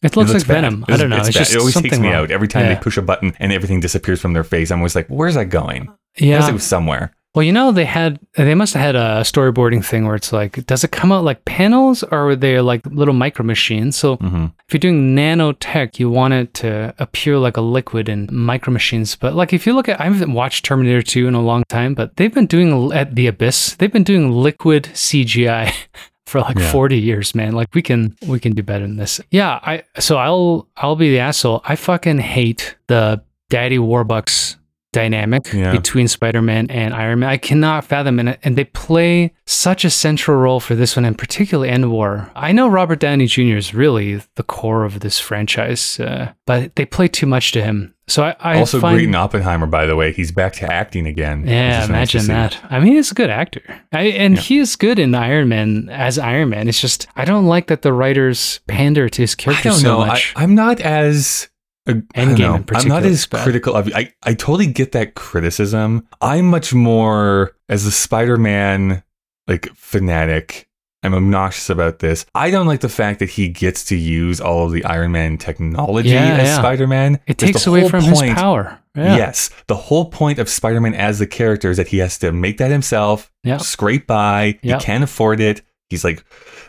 [0.04, 0.62] It looks, like bad.
[0.62, 0.86] Venom.
[0.88, 1.18] I don't know.
[1.18, 1.34] It's, bad.
[1.34, 2.16] just it always takes me wrong.
[2.16, 2.76] out every time Yeah.
[2.76, 4.70] they push a button and everything disappears from their face.
[4.70, 5.92] I'm always like, where's that going?
[6.18, 6.48] Yeah.
[6.48, 7.16] It was somewhere.
[7.38, 10.66] Well, you know, they had they must have had a storyboarding thing where it's like,
[10.66, 13.96] does it come out like panels or are they like little micro machines?
[13.96, 18.28] So hmm if you're doing nanotech, you want it to appear like a liquid in
[18.32, 19.16] micro machines.
[19.16, 21.94] But like if you look at, I haven't watched Terminator 2 in a long time,
[21.94, 25.72] but they've been doing at the Abyss, they've been doing liquid CGI.
[26.26, 26.72] For like Yeah.
[26.74, 27.54] 40 years, man.
[27.54, 29.22] Like we can we can do better than this.
[29.32, 31.62] Yeah, I so I'll I'll be the asshole.
[31.64, 34.57] I fucking hate the Daddy Warbucks
[34.94, 35.72] dynamic Yeah.
[35.72, 37.30] between Spider-Man and Iron Man.
[37.30, 41.18] I cannot fathom it, and they play such a central role for this one, and
[41.18, 42.30] particularly End War.
[42.36, 43.58] I know Robert Downey Jr.
[43.58, 47.94] is really the core of this franchise, uh, but they play too much to him.
[48.10, 50.14] So I, I also, find, great in Oppenheimer, by the way.
[50.14, 51.46] He's back to acting again.
[51.46, 52.58] yeah, is nice imagine that.
[52.70, 54.42] I mean, he's a good actor, I, and Yeah.
[54.42, 56.70] he is good in Iron Man as Iron Man.
[56.70, 59.88] It's just I don't like that the writers pander to his I character don't so
[59.98, 60.02] know.
[60.04, 60.34] I, much.
[60.38, 61.50] I'm not as.
[61.88, 63.92] Endgame in I'm not as critical of.
[63.96, 66.08] I I totally get that criticism.
[66.22, 69.04] I'm much more as a Spider-Man
[69.48, 70.68] like fanatic.
[71.04, 72.26] I'm obnoxious about this.
[72.36, 75.38] I don't like the fact that he gets to use all of the Iron Man
[75.38, 76.58] technology Yeah, as yeah.
[76.58, 77.20] Spider-Man.
[77.28, 78.80] it takes away from point- his power.
[78.96, 79.16] Yeah.
[79.16, 82.58] Yes, the whole point of Spider-Man as the character is that he has to make
[82.58, 83.32] that himself.
[83.44, 83.58] Yeah.
[83.58, 84.58] Scrape by.
[84.64, 84.80] Yeah.
[84.80, 85.62] He can't afford it.
[85.92, 86.26] He's like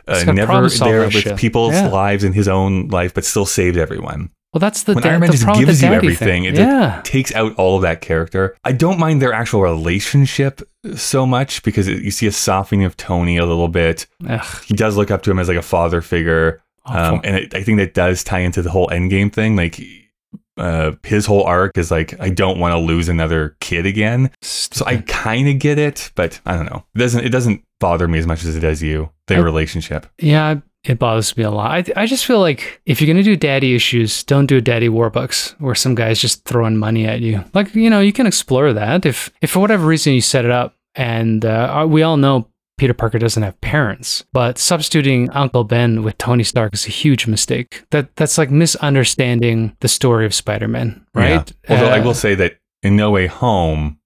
[0.07, 1.37] uh, never there with shit.
[1.39, 1.89] people's Yeah.
[1.89, 4.31] lives in his own life, but still saved everyone.
[4.53, 6.45] Well, that's the when da- Iron Man the just problem gives you everything, thing.
[6.45, 7.03] it yeah.
[7.05, 8.57] takes out all of that character.
[8.65, 10.63] I don't mind their actual relationship
[10.97, 14.07] so much because it, you see a softening of Tony a little bit.
[14.27, 17.55] Ugh, He does look up to him as like a father figure, um, and it,
[17.55, 19.55] I think that does tie into the whole Endgame thing.
[19.55, 19.79] Like
[20.57, 24.31] uh, his whole arc is like, I don't want to lose another kid again.
[24.43, 26.85] So I kind of get it, but I don't know.
[26.95, 29.11] It doesn't it doesn't bother me as much as it does you.
[29.27, 30.07] Their I- relationship.
[30.19, 31.71] Yeah, it bothers me a lot.
[31.71, 34.89] I, I just feel like if you're going to do daddy issues, don't do daddy
[34.89, 37.45] warbucks where some guy's just throwing money at you.
[37.55, 39.05] Like, you know, you can explore that.
[39.05, 42.95] If, if for whatever reason you set it up, and uh, we all know Peter
[42.95, 47.85] Parker doesn't have parents, but substituting Uncle Ben with Tony Stark is a huge mistake.
[47.91, 51.53] That That's like misunderstanding the story of Spider Man, right?
[51.69, 51.75] Yeah.
[51.75, 53.99] Although I Uh, will say that in No Way Home,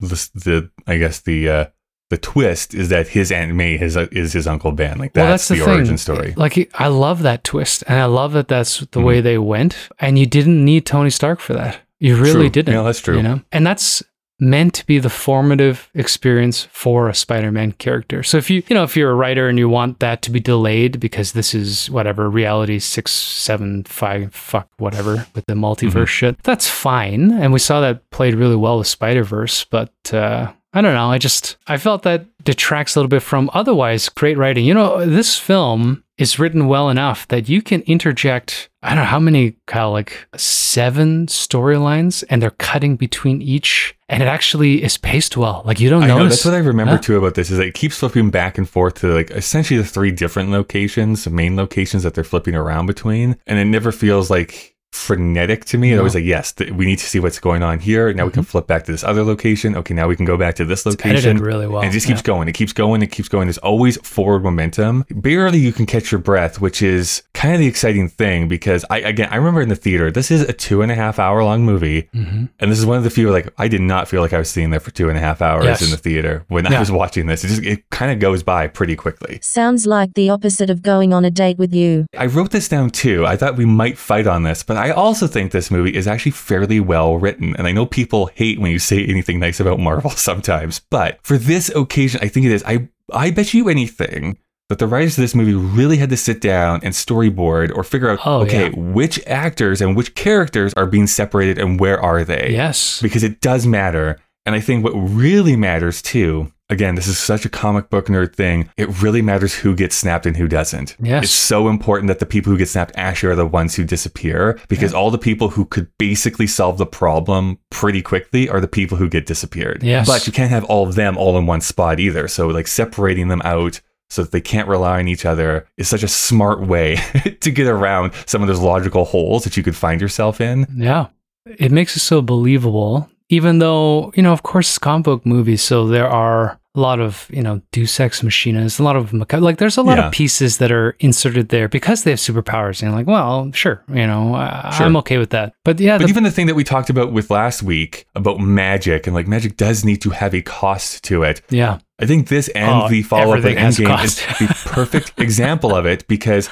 [0.00, 1.66] the, the I guess the uh,
[2.10, 4.98] the twist is that his Aunt May is, is his Uncle Ben.
[4.98, 5.68] Like Well, that's, the, thing.
[5.68, 6.34] origin story.
[6.36, 9.04] Like, I love that twist, and I love that that's the Mhm.
[9.04, 9.88] way they went.
[9.98, 11.78] And you didn't need Tony Stark for that.
[11.98, 12.50] You really True.
[12.50, 12.74] didn't.
[12.74, 13.16] Yeah, that's true.
[13.16, 14.02] You know, and that's
[14.42, 18.22] meant to be the formative experience for a Spider-Man character.
[18.22, 20.40] So if you, you know, if you're a writer and you want that to be
[20.40, 26.04] delayed because this is whatever reality six, seven, five, fuck whatever with the multiverse Mm-hmm.
[26.06, 27.30] shit, that's fine.
[27.32, 29.92] And we saw that played really well with Spider Verse, but.
[30.12, 31.10] uh I don't know.
[31.10, 34.64] I just I felt that detracts a little bit from otherwise great writing.
[34.64, 38.68] You know, this film is written well enough that you can interject.
[38.82, 44.22] I don't know how many, Kyle, like seven storylines, and they're cutting between each, and
[44.22, 45.62] it actually is paced well.
[45.64, 47.02] Like you don't I know that's what I remember Huh?
[47.02, 49.86] too about this is that it keeps flipping back and forth to like essentially the
[49.86, 54.30] three different locations, the main locations that they're flipping around between, and it never feels
[54.30, 55.90] like frenetic to me.
[55.92, 56.00] It No.
[56.00, 58.12] always like yes, th- we need to see what's going on here.
[58.12, 59.76] Now we can flip back to this other location.
[59.76, 61.16] Okay, now we can go back to this It's location.
[61.16, 61.80] edited really well.
[61.82, 62.24] and it just keeps Yeah.
[62.34, 62.48] going.
[62.48, 63.02] It keeps going.
[63.02, 63.46] It keeps going.
[63.46, 65.04] There's always forward momentum.
[65.10, 68.98] Barely you can catch your breath, which is kind of the exciting thing because I
[68.98, 70.10] again I remember in the theater.
[70.10, 72.48] This is a two and a half hour long movie, Mhm.
[72.58, 74.50] and this is one of the few like I did not feel like I was
[74.50, 75.82] sitting there for two and a half hours Yes.
[75.82, 77.44] in the theater when I was watching this.
[77.44, 79.38] It just it kind of goes by pretty quickly.
[79.42, 82.06] Sounds like the opposite of going on a date with you.
[82.18, 83.24] I wrote this down too.
[83.26, 86.32] I thought we might fight on this, but I also think this movie is actually
[86.32, 87.54] fairly well written.
[87.56, 91.36] And I know people hate when you say anything nice about Marvel sometimes, but for
[91.38, 92.64] this occasion, I think it is.
[92.66, 94.38] I I bet you anything
[94.68, 98.08] that the writers of this movie really had to sit down and storyboard or figure
[98.08, 98.76] out, Oh, okay, yeah.
[98.76, 102.50] which actors and which characters are being separated and where are they?
[102.52, 103.02] Yes.
[103.02, 104.18] because it does matter.
[104.46, 108.34] And I think what really matters too, again, this is such a comic book nerd
[108.34, 110.96] thing, it really matters who gets snapped and who doesn't.
[111.00, 111.24] Yes.
[111.24, 114.58] It's so important that the people who get snapped actually are the ones who disappear
[114.68, 118.96] because all the people who could basically solve the problem pretty quickly are the people
[118.96, 119.82] who get disappeared.
[119.82, 120.06] Yes.
[120.06, 122.28] But you can't have all of them all in one spot either.
[122.28, 126.02] So like separating them out so that they can't rely on each other is such
[126.02, 126.96] a smart way
[127.40, 130.66] to get around some of those logical holes that you could find yourself in.
[130.74, 131.08] Yeah.
[131.46, 135.62] It makes it so believable, even though, you know, of course, it's comic book movies,
[135.62, 139.40] so there are a lot of, you know, Deus Ex Machinas, a lot of, maca-
[139.42, 140.06] like, there's a lot Yeah.
[140.06, 142.80] of pieces that are inserted there because they have superpowers.
[142.82, 144.86] And like, well, sure, you know, I- Sure.
[144.86, 145.52] I'm okay with that.
[145.64, 148.38] But yeah, But the, even the thing that we talked about with last week about
[148.38, 151.42] magic and like magic does need to have a cost to it.
[151.50, 151.78] yeah.
[151.98, 156.06] I think this and Oh, the follow up Endgame is the perfect example of it
[156.08, 156.48] because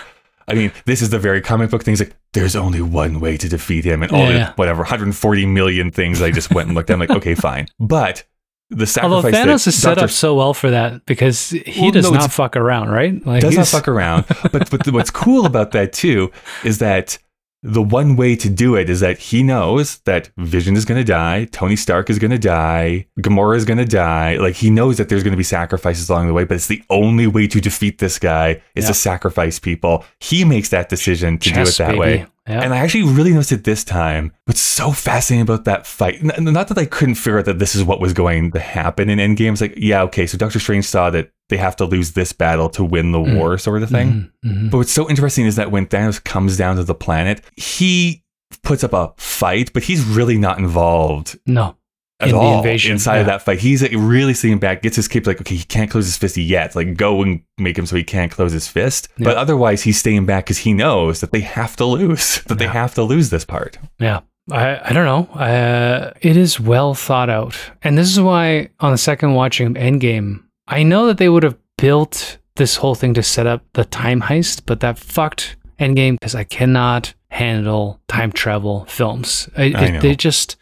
[0.46, 3.48] I mean, this is the very comic book things like there's only one way to
[3.48, 4.52] defeat him and all Yeah, the yeah.
[4.57, 6.94] whatever 140 million things I just went and looked at.
[6.94, 7.68] I'm like, okay, fine.
[7.78, 8.24] But
[8.70, 10.04] the Although sacrifice Thanos that is set Dr.
[10.04, 13.24] up so well for that because he Well, does no, not fuck around, right?
[13.26, 14.24] Like does not fuck around.
[14.52, 16.31] But but what's cool about that too
[16.64, 17.18] is that
[17.64, 21.04] the one way to do it is that he knows that Vision is going to
[21.04, 24.37] die, Tony Stark is going to die, Gamora is going to die.
[24.37, 26.83] Like he knows that there's going to be sacrifices along the way, but it's the
[26.88, 28.88] only way to defeat this guy is Yeah.
[28.88, 30.04] to sacrifice people.
[30.20, 31.98] He makes that decision to Chess, do it that baby.
[31.98, 32.26] way.
[32.48, 32.62] Yeah.
[32.62, 34.32] And I actually really noticed it this time.
[34.46, 37.74] What's so fascinating about that fight, n- not that I couldn't figure out that this
[37.74, 39.52] is what was going to happen in Endgame.
[39.52, 42.68] It's like, yeah, okay, so Doctor Strange saw that they have to lose this battle
[42.70, 43.37] to win the Mm.
[43.37, 44.30] war, sort of thing.
[44.44, 44.70] Mhm, mhm.
[44.70, 48.22] But what's so interesting is that when Thanos comes down to the planet, he
[48.62, 51.76] puts up a fight, but he's really not involved No.
[52.20, 53.20] At In the all invasion, inside yeah.
[53.20, 53.61] of that fight.
[53.61, 56.37] He's like, really sitting back, gets his cape, like, okay, he can't close his fist
[56.37, 56.74] yet.
[56.74, 59.09] Like, go and make him so he can't close his fist.
[59.18, 62.66] But otherwise, he's staying back because he knows that they have to lose, that they
[62.66, 63.78] have to lose this part.
[64.00, 64.20] Yeah.
[64.50, 65.35] I, I don't know.
[65.38, 67.54] Uh, it is well thought out.
[67.83, 71.42] And this is why on the second watching of Endgame, I know that they would
[71.42, 76.14] have built this whole thing to set up the time heist, but that fucked Endgame
[76.18, 79.48] because I cannot handle time travel films.
[79.57, 80.57] I, I it- they just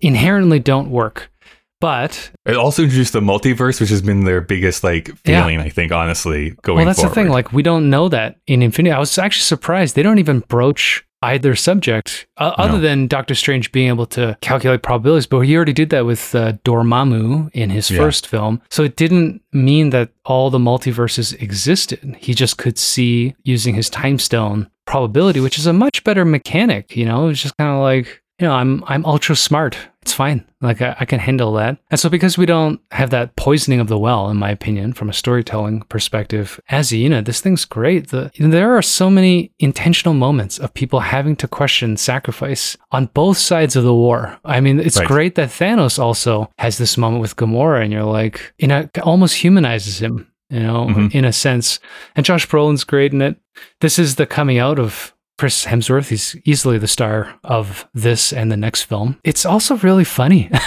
[0.00, 1.30] inherently don't work.
[1.80, 5.46] But It also introduced the multiverse, which has been their biggest like Yeah.
[5.46, 7.10] I think, honestly, going well, that's forward.
[7.10, 7.28] the thing.
[7.28, 8.92] Like, we don't know that in Infinity.
[8.92, 12.80] I was actually surprised they don't even broach either subject, uh, other No.
[12.80, 15.26] than Doctor Strange being able to calculate probabilities.
[15.26, 17.98] But he already did that with uh, Dormammu in his Yeah.
[17.98, 22.16] first film, so it didn't mean that all the multiverses existed.
[22.18, 26.96] He just could see using his time stone probability, which is a much better mechanic.
[26.96, 28.22] You know, it's just kind of like.
[28.40, 29.76] You know, I'm I'm ultra smart.
[30.02, 30.44] It's fine.
[30.60, 31.76] Like I, I can handle that.
[31.90, 35.10] And so because we don't have that poisoning of the well, in my opinion, from
[35.10, 38.08] a storytelling perspective, as Yena, this thing's great.
[38.08, 43.38] The, there are so many intentional moments of people having to question sacrifice on both
[43.38, 44.38] sides of the war.
[44.44, 45.08] I mean, it's Right.
[45.08, 49.34] great that Thanos also has this moment with Gamora, and you're like, you know, almost
[49.34, 51.14] humanizes him, you know, Mhm.
[51.14, 51.80] in a sense.
[52.16, 53.36] And Josh Brolin's great in it.
[53.80, 56.08] This is the coming out of Chris Hemsworth.
[56.08, 59.18] He's easily the star of this and the next film.
[59.24, 60.50] It's also really funny.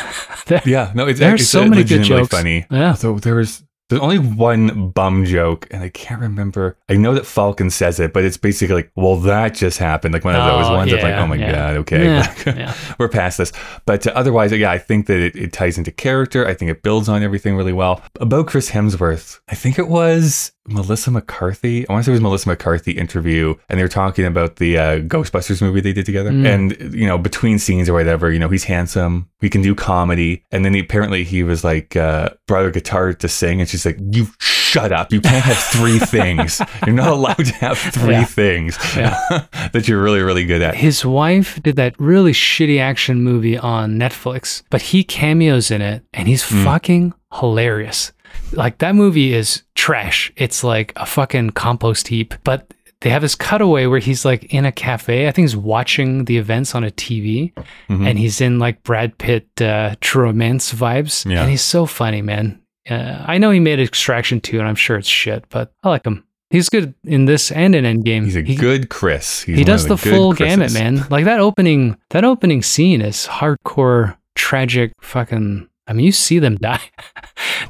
[0.48, 2.30] There- Yeah, no, it's, There's so many good jokes.
[2.30, 2.66] funny.
[2.72, 2.94] Yeah.
[2.96, 6.78] So there was there's only one bum joke, and I can't remember.
[6.88, 10.24] I know that Falcon says it, but it's basically like, "Well, that just happened." Like
[10.24, 10.94] one of those Oh, ones.
[10.94, 11.52] of like, "Oh my yeah.
[11.52, 12.74] god, okay, Yeah, yeah.
[12.98, 13.52] we're past this."
[13.86, 16.48] But uh, otherwise, yeah, I think that it, it ties into character.
[16.48, 18.02] I think it builds on everything really well.
[18.22, 21.88] About Chris Hemsworth, I think it was Melissa McCarthy.
[21.88, 24.78] I want to say it was Melissa McCarthy interview, and they were talking about the
[24.78, 26.32] uh, Ghostbusters movie they did together.
[26.32, 26.46] Mm.
[26.46, 30.44] And you know, between scenes or whatever, you know, he's handsome, he can do comedy,
[30.52, 33.86] and then he, apparently he was like uh, brought a guitar to sing, and she's
[33.86, 35.12] like, "You shut up!
[35.12, 36.62] You can't have three things.
[36.86, 38.24] You're not allowed to have three Yeah.
[38.26, 39.18] things Yeah.
[39.74, 43.98] that you're really, really good at." His wife did that really shitty action movie on
[43.98, 46.64] Netflix, but he cameos in it and he's Hmm.
[46.64, 48.12] fucking hilarious.
[48.54, 50.32] Like that movie is trash.
[50.36, 54.66] It's like a fucking compost heap, but they have this cutaway where he's like in
[54.66, 55.28] a cafe.
[55.28, 57.52] I think he's watching the events on a TV
[57.90, 58.08] Mhm.
[58.08, 61.26] and he's in like Brad Pitt uh, True Romance vibes.
[61.30, 61.42] Yeah.
[61.42, 62.60] And he's so funny, man.
[62.90, 66.06] Uh, I know he made Extraction 2 and I'm sure it's shit, but I like
[66.06, 66.24] him.
[66.52, 68.26] He's good in this and in Endgame.
[68.26, 69.42] He's a He- good Chris.
[69.44, 71.06] He's he does the, good full gamut, man.
[71.10, 75.70] Like that opening, that opening scene is hardcore, tragic, fucking.
[75.88, 76.82] I mean, you see them die.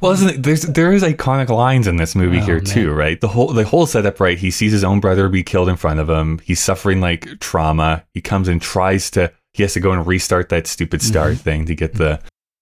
[0.02, 2.66] Well, isn't it, there's there is iconic lines in this movie Oh, here man.
[2.66, 3.22] too, right?
[3.22, 4.38] The whole the whole setup, right?
[4.38, 6.40] He sees his own brother be killed in front of him.
[6.44, 8.04] He's suffering like trauma.
[8.16, 9.32] He comes and tries to.
[9.54, 12.20] He has to go and restart that stupid start thing to get the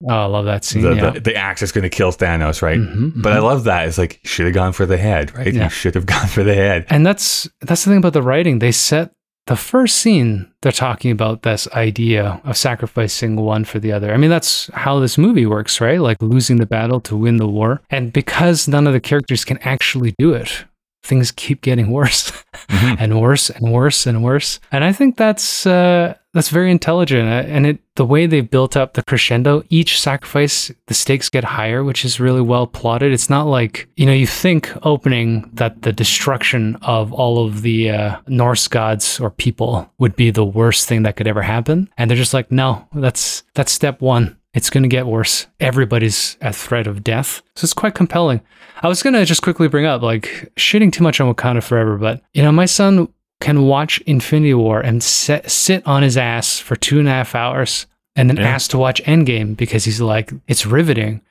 [0.09, 0.81] Oh, I love that scene.
[0.81, 1.09] the, yeah.
[1.11, 2.79] the, the axe is going to kill Thanos, right?
[2.79, 3.87] Mhm, But I love that.
[3.87, 5.53] It's like should have gone for the head, right?
[5.53, 5.65] Yeah.
[5.65, 6.87] You should have gone for the head.
[6.89, 8.59] and that's that's the thing about the writing.
[8.59, 9.11] They set
[9.49, 10.45] the first scene.
[10.61, 14.13] They're talking about this idea of sacrificing one for the other.
[14.13, 15.99] I mean, that's how this movie works, right?
[15.99, 17.81] Like losing the battle to win the war.
[17.89, 20.65] And because none of the characters can actually do it,
[21.03, 22.31] things keep getting worse
[22.69, 22.97] Mhm.
[22.99, 24.59] and worse and worse and worse.
[24.71, 27.27] And I think that's uh, that's very intelligent.
[27.27, 31.43] Uh, And it the way they built up the crescendo, each sacrifice, the stakes get
[31.43, 33.11] higher, which is really well plotted.
[33.11, 37.89] It's not like you know you think opening that the destruction of all of the
[37.91, 42.09] uh, Norse gods or people would be the worst thing that could ever happen, and
[42.09, 44.35] they're just like, no, that's that's step one.
[44.53, 45.45] It's going to get worse.
[45.59, 47.41] Everybody's at threat of death.
[47.55, 48.41] So it's quite compelling.
[48.81, 51.97] I was going to just quickly bring up, like, shitting too much on Wakanda Forever,
[51.97, 53.09] but, you know, my son
[53.41, 57.35] can watch Infinity War and set, sit on his ass for two and a half
[57.35, 57.85] hours
[58.15, 58.47] and then Yeah.
[58.49, 61.21] ask to watch Endgame because he's like, it's riveting.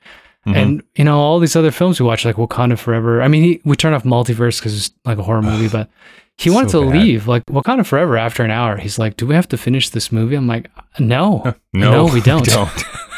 [0.47, 0.55] Mhm.
[0.55, 3.21] And, you know, all these other films we watch, like Wakanda Forever.
[3.21, 5.89] I mean, he, we turn off Multiverse because it's like a horror movie, but
[6.37, 7.01] he wanted So to bad.
[7.01, 7.27] leave.
[7.27, 10.35] Like, Wakanda Forever after an hour, he's like, do we have to finish this movie?
[10.35, 11.53] I'm like, no.
[11.73, 12.45] no, we don't.
[12.45, 12.69] don't.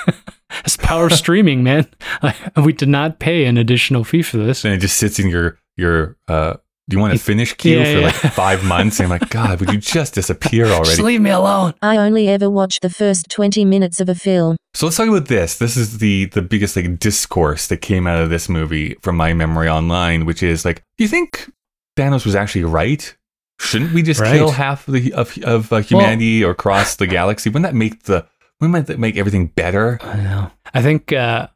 [0.65, 1.87] It's power streaming, man.
[2.63, 4.65] we did not pay an additional fee for this.
[4.65, 6.55] and it just sits in your your uh
[6.89, 8.05] do you want to finish queue Yeah, for yeah.
[8.07, 8.99] like five months?
[8.99, 11.01] And I'm like, God, would you just disappear Just already?
[11.03, 11.73] leave me alone.
[11.81, 14.57] I only ever watch the first 20 minutes of a film.
[14.73, 15.57] So let's talk about this.
[15.57, 19.33] This is the the biggest like discourse that came out of this movie from my
[19.33, 21.49] memory online, which is like, do you think
[21.97, 23.15] Thanos was actually right?
[23.59, 24.33] Shouldn't we just Right.
[24.33, 27.49] kill half of the of, of uh, humanity or cross the galaxy?
[27.49, 28.25] Wouldn't that make the
[28.61, 29.99] wouldn't that make everything better?
[30.01, 30.51] I know.
[30.73, 31.47] I think uh,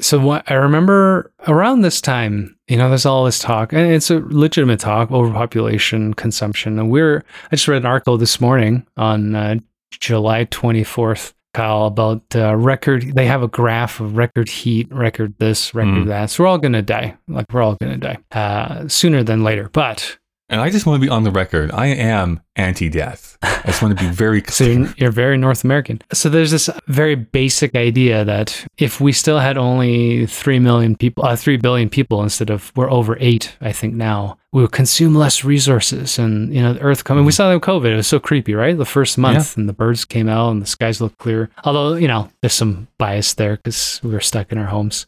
[0.00, 0.18] so.
[0.18, 4.18] What I remember around this time, you know, there's all this talk, and it's a
[4.20, 6.78] legitimate talk: overpopulation, consumption.
[6.78, 7.24] And we're.
[7.52, 9.56] I just read an article this morning on uh,
[9.92, 13.14] July 24th, Kyle, about uh, record.
[13.14, 16.06] They have a graph of record heat, record this, record Mm.
[16.06, 16.30] that.
[16.30, 17.16] So we're all gonna die.
[17.28, 19.68] Like we're all gonna die uh, sooner than later.
[19.72, 20.18] But
[20.50, 21.72] And I just want to be on the record.
[21.72, 23.38] I am anti-death.
[23.42, 24.72] I just want to be very clear.
[24.72, 26.02] you're, you're very North American.
[26.12, 31.24] So there's this very basic idea that if we still had only three million people,
[31.24, 35.14] uh, three billion people instead of we're over eight, I think now we would consume
[35.14, 37.24] less resources, and you know the Earth coming.
[37.24, 38.76] We saw that with COVID; it was so creepy, right?
[38.76, 41.50] The first month, and the birds came out, and the skies looked clear.
[41.64, 45.06] Although you know there's some bias there because we were stuck in our homes.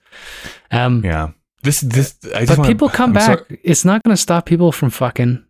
[0.72, 1.28] Um, yeah.
[1.62, 3.38] This this I just but wanna- people come I'm back.
[3.38, 5.42] sorry- It's not going to stop people from fucking.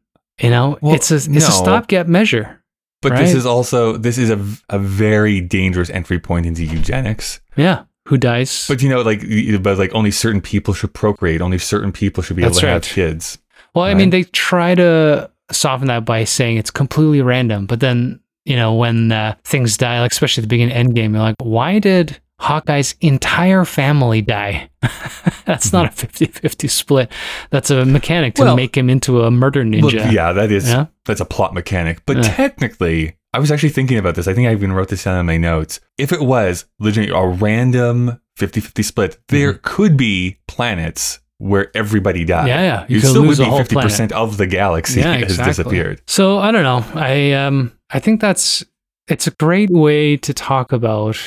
[0.43, 1.39] You know, Well, it's a it's no.
[1.39, 2.61] a stopgap measure.
[3.03, 4.39] But this is also this is a,
[4.69, 7.41] a very dangerous entry point into eugenics.
[7.57, 8.67] Yeah, who dies?
[8.69, 9.23] But you know, like,
[9.63, 11.41] but like only certain people should procreate.
[11.41, 12.73] Only certain people should be able to right.
[12.73, 13.39] have kids.
[13.75, 18.21] Well, I mean, they try to soften that by saying it's completely random, but then
[18.45, 21.37] you know when uh, things die, like especially at the beginning of Endgame, you're like,
[21.41, 24.69] why did Hawkeye's entire family die?
[25.47, 27.13] That's not a 50-50 split.
[27.51, 30.11] That's a mechanic to Well- make him into a murder ninja.
[30.13, 30.87] yeah, that is Yeah.
[31.05, 32.03] that's a plot mechanic.
[32.07, 32.23] But Yeah.
[32.35, 34.27] technically, I was actually thinking about this.
[34.29, 35.81] I think I even wrote this down in my notes.
[35.99, 42.49] If it was legitimately a random 50-50 split, there could be planets where everybody died.
[42.49, 42.85] Yeah, yeah.
[42.89, 46.01] You You, still would be fifty percent of the galaxy Yeah, has disappeared.
[46.07, 46.83] So I don't know.
[46.99, 48.65] I um I think that's
[49.09, 51.19] it's a great way to talk about.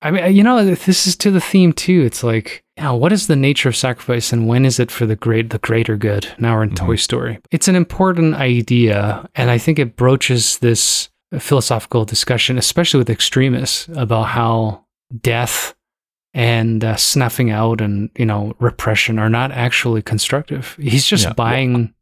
[0.00, 2.02] I mean, you know, this is to the theme too.
[2.04, 5.50] It's like, what is the nature of sacrifice, and when is it for the great,
[5.50, 6.28] the greater good?
[6.38, 7.38] Now we're in Toy Story.
[7.50, 13.88] It's an important idea, and I think it broaches this philosophical discussion, especially with extremists,
[13.96, 14.84] about how
[15.20, 15.74] death
[16.34, 20.76] and uh, snuffing out and you know repression are not actually constructive.
[20.80, 21.32] He's just Yeah.
[21.32, 21.92] buying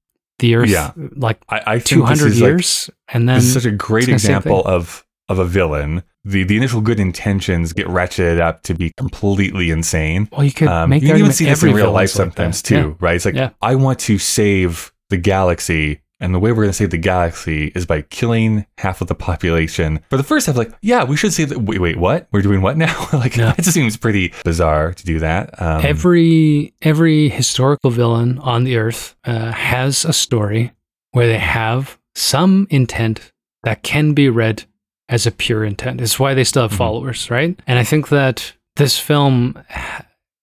[0.40, 0.90] the earth Yeah.
[1.16, 3.64] like I, I two think this hundred is like years, and then this is such
[3.64, 6.02] a great it's the same example of of a villain.
[6.24, 10.28] The the initial good intentions get ratcheted up to be completely insane.
[10.32, 12.62] well, you could Um, make you can even see this in real life like sometimes
[12.62, 12.68] that.
[12.68, 13.16] too, right?
[13.16, 13.50] It's like Yeah.
[13.62, 17.70] I want to save the galaxy, and the way we're going to save the galaxy
[17.76, 20.00] is by killing half of the population.
[20.10, 21.50] For the first half, like, yeah, we should save.
[21.50, 22.26] The, wait, wait, what?
[22.32, 23.08] We're doing what now?
[23.12, 23.52] like, Yeah.
[23.56, 25.60] it just seems pretty bizarre to do that.
[25.62, 30.72] Um, every every historical villain on the earth uh, has a story
[31.12, 34.64] where they have some intent that can be read
[35.08, 36.00] as a pure intent.
[36.00, 36.76] It's why they still have Mhm.
[36.78, 37.58] followers, right?
[37.66, 39.58] And I think that this film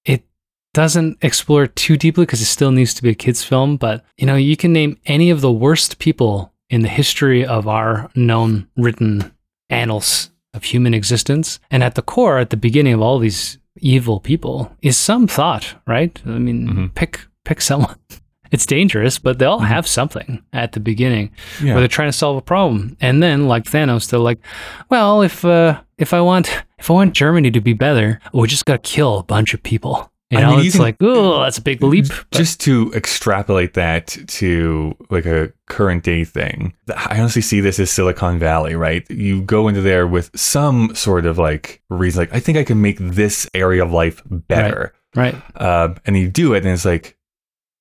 [0.05, 0.24] it
[0.74, 4.26] doesn't explore too deeply because it still needs to be a kids film, but you
[4.26, 8.68] know, you can name any of the worst people in the history of our known
[8.78, 9.32] written
[9.70, 11.59] annals of human existence.
[11.70, 15.76] And at the core, at the beginning of all these evil people, is some thought,
[15.88, 16.20] right?
[16.26, 16.95] I mean, Mhm.
[16.95, 17.95] pick pick someone.
[18.54, 21.74] It's dangerous, but they all have something at the beginning yeah.
[21.74, 22.95] where they're trying to solve a problem.
[23.01, 24.39] And then, like Thanos, they're like,
[24.89, 28.66] "Well, if uh, if I want if I want Germany to be better, we just
[28.66, 31.41] got to kill a bunch of people." You I know, mean, it's can- like, "Oh,
[31.41, 36.74] that's a big leap." but- just to extrapolate that to like a current day thing
[36.95, 41.26] i honestly see this as silicon valley right you go into there with some sort
[41.26, 45.36] of like reason like i think i can make this area of life better right.
[45.60, 47.18] um, and you do it and it's like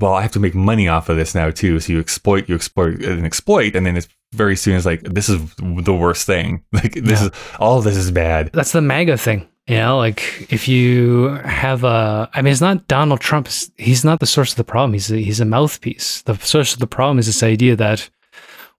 [0.02, 1.80] well, I have to make money off of this now too.
[1.80, 5.28] So you exploit, you exploit, and exploit, and then it's very soon it's like this
[5.28, 6.62] is the worst thing.
[6.72, 7.26] Like this Yeah.
[7.28, 8.50] is all of this is bad.
[8.52, 9.48] That's the MAGA thing.
[9.68, 13.48] You know, like if you have a, I mean, it's not Donald Trump.
[13.76, 14.92] He's not the source of the problem.
[14.92, 16.22] He's a, he's a mouthpiece.
[16.22, 18.10] The source of the problem is this idea that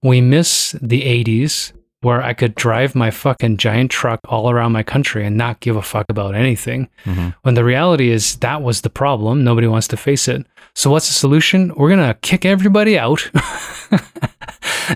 [0.01, 1.71] we miss the 80s
[2.04, 5.76] where I could drive my fucking giant truck all around my country and not give
[5.76, 6.88] a fuck about anything.
[7.06, 7.34] Mhm.
[7.41, 9.43] When the reality is that was the problem.
[9.43, 10.45] Nobody wants to face it.
[10.76, 11.72] So what's the solution?
[11.76, 13.30] We're going to kick everybody out.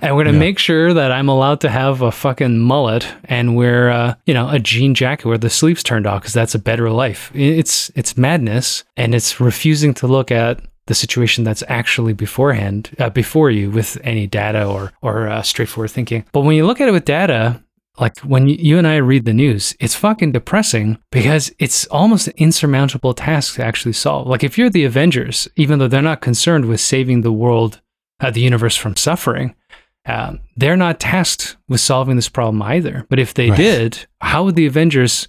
[0.01, 0.39] and we're going to Yeah.
[0.39, 4.49] make sure that I'm allowed to have a fucking mullet and wear, uh, you know,
[4.49, 7.31] a jean jacket where the sleeves turned off because that's a better life.
[7.33, 13.09] It's it's madness, and it's refusing to look at the situation that's actually beforehand, uh,
[13.09, 16.25] before you, with any data or or uh, straightforward thinking.
[16.31, 17.61] But when you look at it with data.
[17.99, 22.35] Like when you, and I read the news, it's fucking depressing because it's almost an
[22.37, 24.27] insurmountable task to actually solve.
[24.27, 27.81] Like if you're the Avengers, even though they're not concerned with saving the world,
[28.19, 29.55] uh, the universe from suffering,
[30.05, 33.07] um, they're not tasked with solving this problem either.
[33.09, 33.57] But if they Right.
[33.57, 35.27] did, how would the Avengers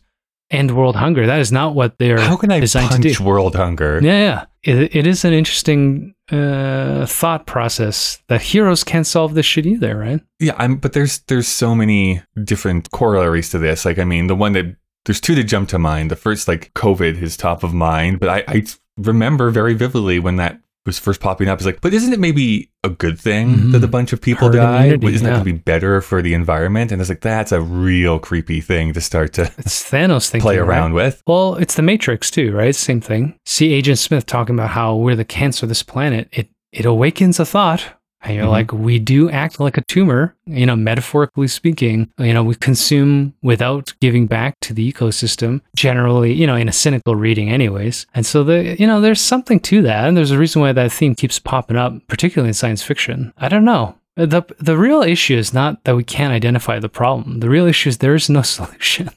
[0.50, 1.26] end world hunger?
[1.26, 3.24] That is not what they're How can I designed to punch do.
[3.24, 4.00] world hunger?
[4.02, 4.44] Yeah, yeah.
[4.62, 9.96] It, it is an interesting uh, thought process that heroes can't solve this shit either,
[9.96, 10.20] right?
[10.40, 13.84] Yeah, I'm, but there's there's so many different corollaries to this.
[13.84, 16.10] Like, I mean, the one that there's two that jump to mind.
[16.10, 18.66] The first, like COVID, is top of mind, but I, I
[18.98, 21.58] remember very vividly when that was first popping up.
[21.58, 23.72] It's like, but isn't it maybe a good thing Mhm.
[23.72, 24.86] that a bunch of people Herd die?
[24.86, 26.90] Isn't that going to be better for the environment?
[26.90, 30.40] And it's like that's a real creepy thing to start to It's Thanos thinking.
[30.46, 30.68] play right?
[30.68, 31.22] around with.
[31.26, 32.74] Well, it's the Matrix too, right?
[32.74, 33.34] Same thing.
[33.46, 36.28] See Agent Smith talking about how we're the cancer of this planet.
[36.32, 37.82] It it awakens a thought.
[38.22, 38.50] And you're Mhm.
[38.50, 42.08] like, we do act like a tumor, you know, metaphorically speaking.
[42.18, 46.72] You know, we consume without giving back to the ecosystem, generally, you know, in a
[46.72, 48.06] cynical reading, anyways.
[48.14, 50.08] And so, the, you know, there's something to that.
[50.08, 53.32] And there's a reason why that theme keeps popping up, particularly in science fiction.
[53.38, 53.94] I don't know.
[54.16, 57.38] The, the real issue is not that we can't identify the problem.
[57.38, 59.10] The real issue is there is no solution.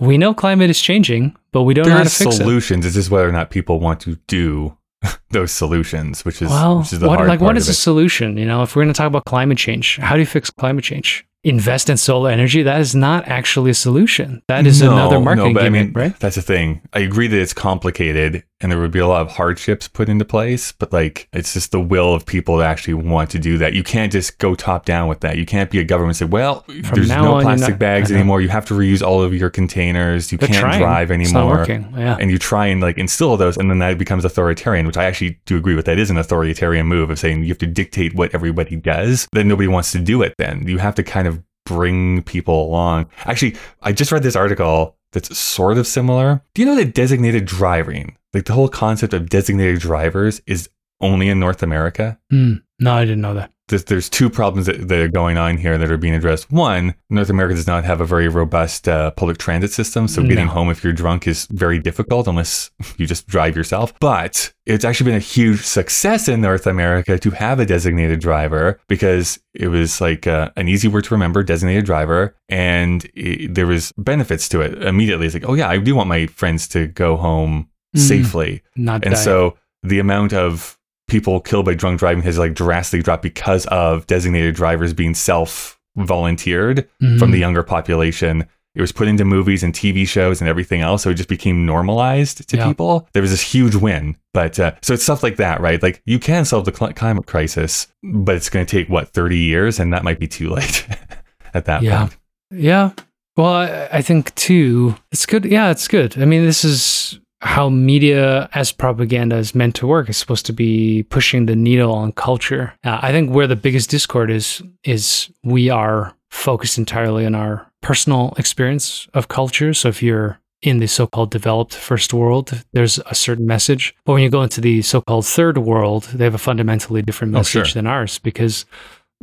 [0.00, 2.38] we know climate is changing, but we don't know how to fix it.
[2.38, 2.86] solutions.
[2.86, 4.76] It's just whether or not people want to do
[5.30, 7.74] those solutions, which is Well, which is the what, hard like part what is the
[7.74, 8.36] solution?
[8.36, 10.84] You know, if we're going to talk about climate change, how do you fix climate
[10.84, 11.26] change?
[11.46, 12.62] Invest in solar energy.
[12.64, 14.42] That is not actually a solution.
[14.48, 16.18] That is No, another marketing but gimmick, I mean, right?
[16.18, 16.82] That's the thing.
[16.92, 20.24] I agree that it's complicated and there would be a lot of hardships put into
[20.24, 23.74] place, but like it's just the will of people to actually want to do that.
[23.74, 25.36] You can't just go top down with that.
[25.36, 28.10] You can't be a government and say, well, there's now no on, plastic not- bags
[28.10, 28.40] anymore.
[28.40, 30.32] You have to reuse all of your containers.
[30.32, 30.80] You They're can't trying.
[30.80, 31.58] drive anymore.
[31.58, 31.92] working.
[31.96, 32.16] Yeah.
[32.18, 35.38] And you try and like instill those, and then that becomes authoritarian, which I actually
[35.44, 35.84] do agree with.
[35.84, 39.28] That is an authoritarian move of saying you have to dictate what everybody does.
[39.32, 40.34] Then nobody wants to do it.
[40.38, 41.35] Then you have to kind of
[41.66, 43.06] bring people along.
[43.26, 46.42] Actually, I just read this article that's sort of similar.
[46.54, 51.28] Do you know that designated driving, like the whole concept of designated drivers, is only
[51.28, 52.18] in North America?
[52.30, 52.54] Hmm.
[52.78, 53.50] No, I didn't know that.
[53.68, 56.52] there's, there's two problems that, that are going on here that are being addressed.
[56.52, 60.46] One, North America does not have a very robust uh, public transit system, so getting
[60.46, 63.98] home if you're drunk is very difficult unless you just drive yourself.
[63.98, 68.78] But it's actually been a huge success in North America to have a designated driver
[68.88, 73.66] because it was like uh, an easy word to remember, designated driver, and it, there
[73.66, 75.24] was benefits to it immediately.
[75.26, 78.00] It's like, oh yeah, I do want my friends to go home Mhm.
[78.00, 78.62] safely.
[78.76, 79.20] Not And die.
[79.20, 80.76] so the amount of
[81.08, 85.78] people killed by drunk driving has like drastically dropped because of designated drivers being self
[85.96, 87.18] volunteered Mhm.
[87.18, 88.44] from the younger population.
[88.74, 91.64] It was put into movies and TV shows and everything else, so it just became
[91.64, 92.66] normalized to Yeah.
[92.68, 93.08] people.
[93.14, 95.82] There was this huge win, but uh, so it's stuff like that, right?
[95.82, 99.38] Like you can solve the cl- climate crisis, but it's going to take what thirty
[99.38, 100.86] years, and that might be too late
[101.54, 102.00] at that Yeah.
[102.00, 102.16] point.
[102.50, 102.90] Yeah.
[103.38, 105.44] Well, I, I think too, it's good.
[105.46, 106.20] Yeah, it's good.
[106.20, 110.08] I mean, this is how media as propaganda is meant to work.
[110.08, 112.74] It's supposed to be pushing the needle on culture.
[112.84, 117.66] Uh, I think where the biggest discord is, is we are focused entirely on our
[117.82, 119.72] personal experience of culture.
[119.74, 123.94] So if you're in the so-called developed first world, there's a certain message.
[124.04, 127.38] But when you go into the so-called third world, they have a fundamentally different Oh,
[127.38, 127.74] message sure.
[127.74, 128.66] than ours because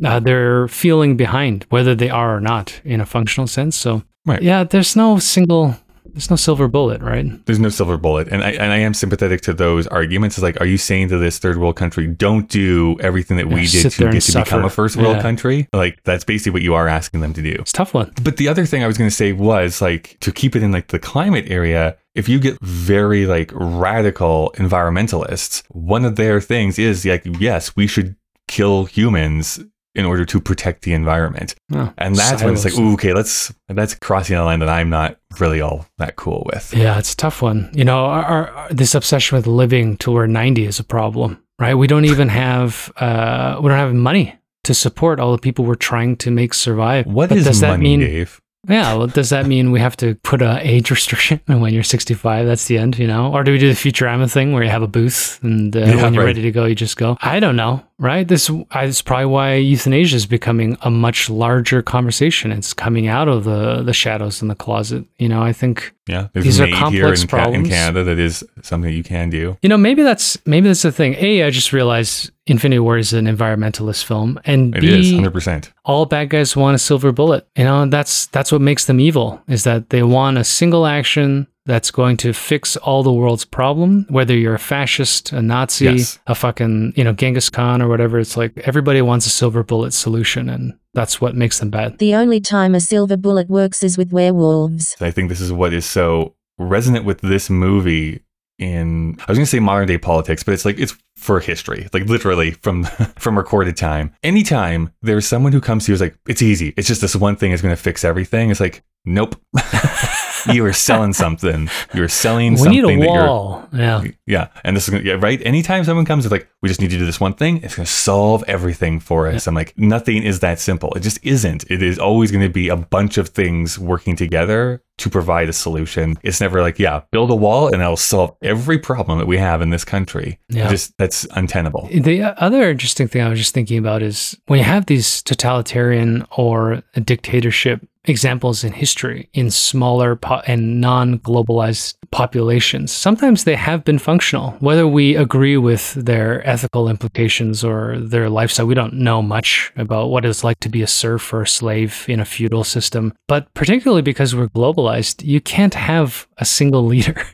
[0.04, 3.76] uh, they're feeling behind, whether they are or not, in a functional sense.
[3.76, 4.42] So, Right.
[4.42, 5.76] yeah, there's no single,
[6.14, 7.44] there's no silver bullet, right?
[7.44, 10.38] There's no silver bullet, and I and I am sympathetic to those arguments.
[10.38, 13.66] It's like, are you saying to this third world country, don't do everything that we
[13.66, 15.22] did to get to become a first world Yeah.
[15.22, 15.68] country?
[15.72, 17.56] Like that's basically what you are asking them to do.
[17.60, 18.12] It's a tough one.
[18.22, 20.72] But the other thing I was going to say was like to keep it in
[20.72, 21.96] like the climate area.
[22.14, 27.86] If you get very like radical environmentalists, one of their things is like, yes, we
[27.88, 28.14] should
[28.46, 29.58] kill humans
[29.94, 31.54] in order to protect the environment.
[31.72, 34.90] Oh, And that's when it's like, ooh, okay, let's that's crossing a line that I'm
[34.90, 36.74] not really all that cool with.
[36.74, 37.70] Yeah, it's a tough one.
[37.72, 41.42] You know, our, our, this obsession with living till we're 90 is a problem.
[41.60, 41.74] right?
[41.74, 45.74] We don't even have uh, we don't have money to support all the people we're
[45.74, 47.06] trying to make survive.
[47.06, 48.00] What But is does that money, mean?
[48.00, 48.40] Dave?
[48.68, 51.82] Yeah, well, does that mean we have to put a age restriction and when you're
[51.82, 52.46] 65?
[52.46, 53.32] That's the end, you know?
[53.32, 56.02] Or do we do the Futurama thing where you have a booth and uh, Yeah,
[56.02, 56.28] when you're right.
[56.28, 57.16] ready to go, you just go?
[57.20, 58.26] I don't know, right?
[58.26, 62.52] This I, this is probably why euthanasia is becoming a much larger conversation.
[62.52, 65.04] It's coming out of the the shadows in the closet.
[65.18, 67.68] You know, I think Yeah, there's These are complex in, Ca- in problems.
[67.68, 69.56] Canada that is something you can do.
[69.62, 71.14] you know maybe that's maybe that's the thing.
[71.18, 75.70] A, I just realized Infinity War is an environmentalist film, and It B, 100%.
[75.84, 77.46] all bad guys want a silver bullet.
[77.56, 81.46] You know, that's that's what makes them evil is that they want a single action
[81.66, 84.04] that's going to fix all the world's problem.
[84.10, 86.18] Whether you're a fascist, a Nazi, Yes.
[86.26, 89.94] a fucking you know Genghis Khan or whatever, it's like everybody wants a silver bullet
[89.94, 91.98] solution, and that's what makes them bad.
[91.98, 94.96] The only time a silver bullet works is with werewolves.
[95.00, 98.20] I think this is what is so resonant with this movie
[98.58, 101.88] in I was going to say modern day politics, but it's like it's for history,
[101.94, 102.84] like literally from
[103.18, 104.14] from recorded time.
[104.22, 106.74] Anytime there's someone who comes to you is like, it's easy.
[106.76, 108.50] It's just this one thing is going to fix everything.
[108.50, 109.36] It's like, nope.
[110.52, 111.70] you are selling something.
[111.94, 113.68] You're selling We something need a that you're wall.
[113.72, 114.04] Yeah.
[114.26, 115.40] yeah, and this is gonna, yeah, right.
[115.44, 117.62] Anytime someone comes, it's like we just need to do this one thing.
[117.62, 119.46] It's going to solve everything for us.
[119.46, 120.92] I'm like, nothing is that simple.
[120.94, 121.64] It just isn't.
[121.70, 125.52] It is always going to be a bunch of things working together to provide a
[125.52, 126.16] solution.
[126.22, 129.60] It's never like, yeah, build a wall and that'll solve every problem that we have
[129.60, 130.38] in this country.
[130.48, 130.68] Yeah.
[130.68, 131.88] Just that's untenable.
[131.92, 136.26] The other interesting thing I was just thinking about is when you have these totalitarian
[136.36, 143.84] or dictatorship examples in history in smaller po- and non globalized populations, sometimes they have
[143.84, 144.52] been functional.
[144.60, 150.10] Whether we agree with their ethical implications or their lifestyle, we don't know much about
[150.10, 153.14] what it's like to be a serf or a slave in a feudal system.
[153.26, 157.24] But particularly because we're globalized, you can't have a single leader.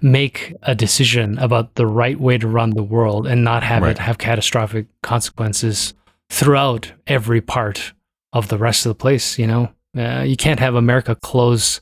[0.00, 3.90] Make a decision about the right way to run the world and not have Right.
[3.92, 5.94] it have catastrophic consequences
[6.30, 7.92] throughout every part
[8.32, 9.38] of the rest of the place.
[9.38, 11.80] You know, uh, you can't have America close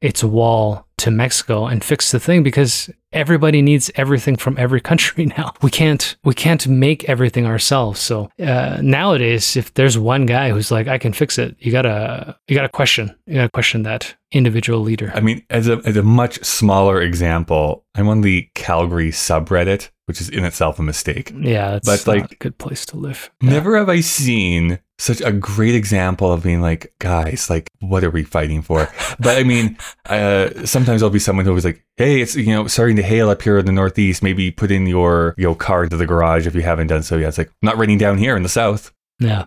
[0.00, 5.26] its wall to Mexico and fix the thing because everybody needs everything from every country
[5.26, 5.52] now.
[5.62, 8.00] We can't we can't make everything ourselves.
[8.00, 12.36] So uh, nowadays, if there's one guy who's like, I can fix it, you gotta
[12.48, 15.12] you gotta question you gotta question that individual leader.
[15.14, 20.20] I mean, as a as a much smaller example, I'm on the Calgary subreddit, which
[20.20, 21.32] is in itself a mistake.
[21.36, 23.30] yeah, that's but, not like, a good place to live.
[23.40, 28.10] Never have I seen such a great example of being like, guys, like, what are
[28.10, 28.88] we fighting for?
[29.20, 32.66] But I mean, uh, sometimes I'll be someone who was like, hey, it's, you know,
[32.66, 34.22] starting to hail up here in the Northeast.
[34.22, 37.28] Maybe put in your, your car to the garage if you haven't done so yet.
[37.28, 38.92] It's like, not raining down here in the South.
[39.20, 39.44] Yeah.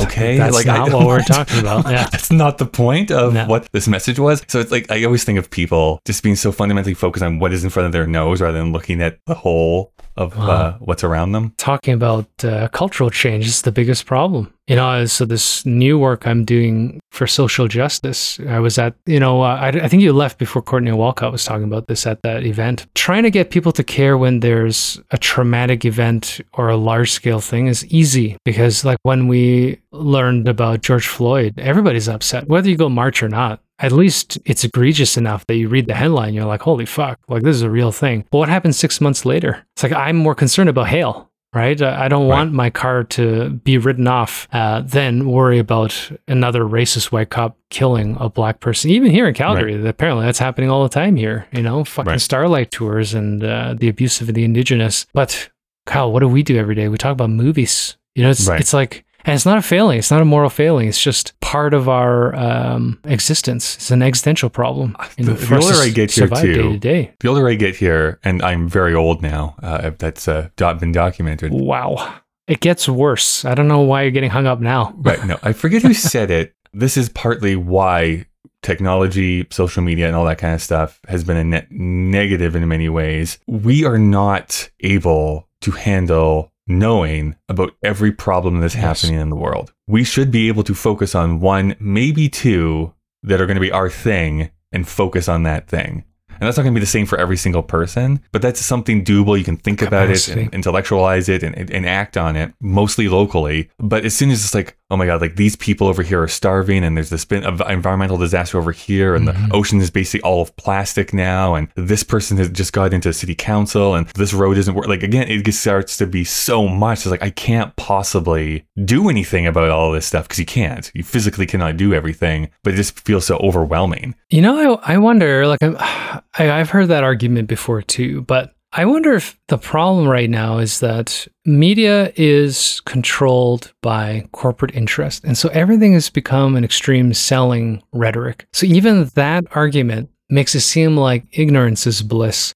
[0.00, 0.36] Okay.
[0.36, 1.86] That's like, not what we're talking about.
[1.90, 2.08] Yeah.
[2.12, 3.46] That's not the point of No.
[3.46, 4.42] what this message was.
[4.46, 7.52] So it's like, I always think of people just being so fundamentally focused on what
[7.52, 10.50] is in front of their nose rather than looking at the whole of Wow.
[10.50, 11.52] uh, what's around them.
[11.58, 14.52] Talking about uh, cultural change is the biggest problem.
[14.68, 19.18] You know, so this new work I'm doing for social justice, I was at, you
[19.18, 22.22] know, uh, I, I think you left before Courtney Walcott was talking about this at
[22.22, 22.86] that event.
[22.94, 27.40] Trying to get people to care when there's a traumatic event or a large scale
[27.40, 32.76] thing is easy because, like, when we learned about George Floyd, everybody's upset, whether you
[32.76, 33.60] go march or not.
[33.78, 37.42] At least it's egregious enough that you read the headline, you're like, holy fuck, like
[37.42, 38.24] this is a real thing.
[38.30, 39.66] But what happens six months later?
[39.74, 41.82] It's like, I'm more concerned about hail right?
[41.82, 42.36] I don't Right.
[42.38, 47.58] want my car to be written off, uh, then worry about another racist white cop
[47.68, 48.90] killing a black person.
[48.90, 51.44] Even here in Calgary, apparently that's happening all the time here.
[51.52, 52.20] You know, fucking Right.
[52.22, 55.04] starlight tours and uh, the abuse of the indigenous.
[55.12, 55.50] But
[55.84, 56.88] Kyle, what do we do every day?
[56.88, 57.98] We talk about movies.
[58.14, 58.58] You know, it's Right.
[58.58, 59.04] it's like.
[59.24, 59.98] And it's not a failing.
[59.98, 60.88] It's not a moral failing.
[60.88, 63.76] It's just part of our um, existence.
[63.76, 64.96] It's an existential problem.
[65.18, 67.14] Know, The- the for us to older I get here, too, day to day.
[67.20, 71.52] The older I get here, and I'm very old now, uh, that's uh, been documented.
[71.52, 72.14] Wow.
[72.48, 73.44] It gets worse.
[73.44, 74.94] I don't know why you're getting hung up now.
[75.02, 75.24] Right.
[75.24, 76.54] No, I forget who said it.
[76.72, 78.26] This is partly why
[78.62, 82.66] technology, social media, and all that kind of stuff has been a net negative in
[82.68, 83.38] many ways.
[83.46, 89.02] We are not able to handle knowing about every problem that's Yes.
[89.02, 89.72] happening in the world.
[89.86, 92.92] We should be able to focus on one, maybe two
[93.22, 96.04] that are going to be our thing and focus on that thing.
[96.40, 99.04] And that's not going to be the same for every single person, but that's something
[99.04, 99.38] doable.
[99.38, 103.70] You can think about it and intellectualize it and, and act on it, mostly locally.
[103.78, 106.28] But as soon as it's like, oh my God, like these people over here are
[106.28, 109.48] starving and there's this environmental disaster over here and Mhm.
[109.48, 113.12] the ocean is basically all of plastic now and this person has just got into
[113.12, 114.90] city council and this road isn't working.
[114.90, 116.98] Like again, it just starts to be so much.
[117.00, 120.90] It's like, I can't possibly do anything about all this stuff because you can't.
[120.94, 124.14] You physically cannot do everything, but it just feels so overwhelming.
[124.30, 128.52] You know, I, I wonder, like, I'm, I, I've heard that argument before too, but
[128.74, 135.24] I wonder if the problem right now is that media is controlled by corporate interest.
[135.24, 138.46] And so everything has become an extreme selling rhetoric.
[138.54, 142.54] So even that argument makes it seem like ignorance is bliss.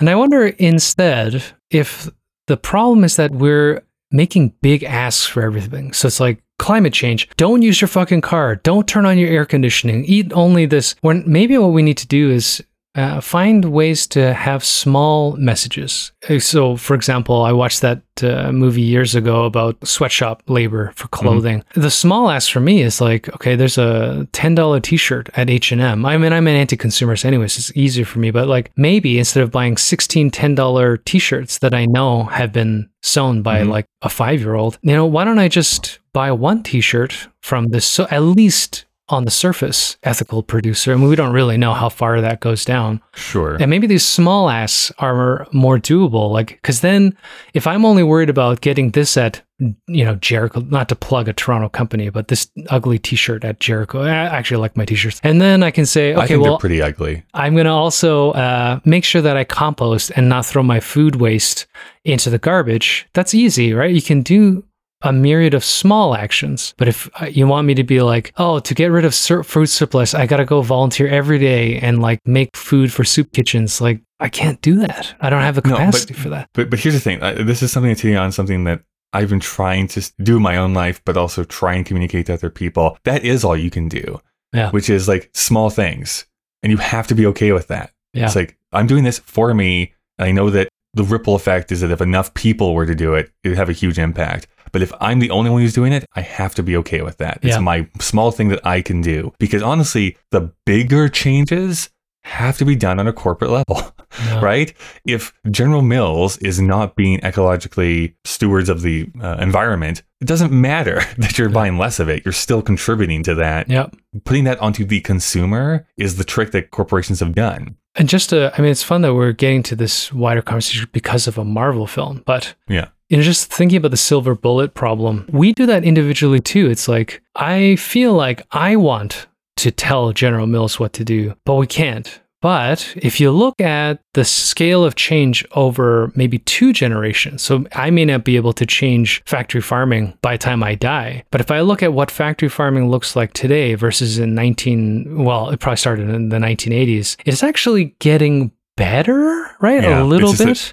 [0.00, 2.10] And I wonder instead if
[2.46, 5.92] the problem is that we're making big asks for everything.
[5.92, 7.28] So it's like climate change.
[7.36, 8.56] Don't use your fucking car.
[8.56, 10.04] Don't turn on your air conditioning.
[10.06, 10.94] Eat only this.
[11.02, 12.62] When maybe what we need to do is
[12.94, 16.12] uh, find ways to have small messages.
[16.28, 21.08] Uh, So, for example, I watched that uh, movie years ago about sweatshop labor for
[21.08, 21.64] clothing.
[21.74, 25.72] The small ask for me is like, okay, there's a ten dollar T-shirt at H
[25.72, 26.04] and M.
[26.04, 27.56] I mean, I'm an anti-consumerist, anyways.
[27.56, 31.74] It's easier for me, but like maybe instead of buying 16 10 dollar T-shirts that
[31.74, 35.38] I know have been sewn by like a five year old, you know, why don't
[35.38, 37.86] I just buy one T-shirt from this?
[37.86, 40.92] So at least on the surface ethical producer.
[40.92, 43.00] I mean, we don't really know how far that goes down.
[43.14, 43.56] Sure.
[43.60, 46.30] And maybe these small asks are more doable.
[46.30, 47.16] Like, because then
[47.54, 49.42] if I'm only worried about getting this at,
[49.86, 53.60] you know, Jericho, not to plug a Toronto company, but this ugly t shirt at
[53.60, 55.20] Jericho, I actually like my t shirts.
[55.22, 57.22] And then I can say, I okay, think well, they're pretty ugly.
[57.34, 61.16] I'm going to also uh, make sure that I compost and not throw my food
[61.16, 61.66] waste
[62.04, 63.06] into the garbage.
[63.12, 63.94] That's easy, right?
[63.94, 64.64] You can do
[65.02, 66.74] a myriad of small actions.
[66.78, 69.42] But if uh, you want me to be like, oh, to get rid of sur-
[69.42, 73.32] food surplus, I got to go volunteer every day and like make food for soup
[73.32, 75.14] kitchens, like I can't do that.
[75.20, 76.48] I don't have the No, but- capacity for that.
[76.54, 77.22] But but here's the thing.
[77.22, 78.82] Uh, This is something that's hitting on something that
[79.12, 82.34] I've been trying to do in my own life, but also try and communicate to
[82.34, 82.96] other people.
[83.04, 84.20] That is all you can do.
[84.54, 84.70] Yeah.
[84.70, 86.26] Which is like small things,
[86.62, 87.90] and you have to be okay with that.
[88.14, 88.26] Yeah.
[88.26, 91.90] It's like I'm doing this for me, I know that the ripple effect is that
[91.90, 94.46] if enough people were to do it, it would have a huge impact.
[94.72, 97.18] But if I'm the only one who's doing it, I have to be okay with
[97.18, 97.38] that.
[97.42, 97.60] It's Yeah.
[97.60, 99.32] my small thing that I can do.
[99.38, 101.90] Because honestly, the bigger changes
[102.24, 103.92] have to be done on a corporate level,
[104.26, 104.40] Yeah.
[104.44, 104.72] right?
[105.04, 111.00] If General Mills is not being ecologically stewards of the uh, environment, it doesn't matter
[111.18, 112.24] that you're buying less of it.
[112.24, 113.68] You're still contributing to that.
[113.68, 113.96] Yep.
[114.24, 117.76] Putting that onto the consumer is the trick that corporations have done.
[117.96, 121.26] And just to, I mean, it's fun that we're getting to this wider conversation because
[121.26, 122.86] of a Marvel film, but Yeah.
[123.12, 126.70] You know, just thinking about the silver bullet problem, we do that individually too.
[126.70, 131.56] It's like, I feel like I want to tell General Mills what to do, but
[131.56, 132.20] we can't.
[132.40, 137.90] But if you look at the scale of change over maybe two generations, so I
[137.90, 141.24] may not be able to change factory farming by the time I die.
[141.30, 145.50] But if I look at what factory farming looks like today versus in 19, well,
[145.50, 149.82] it probably started in the 1980s, it's actually getting better, right?
[149.82, 150.38] Yeah, a little bit.
[150.38, 150.72] that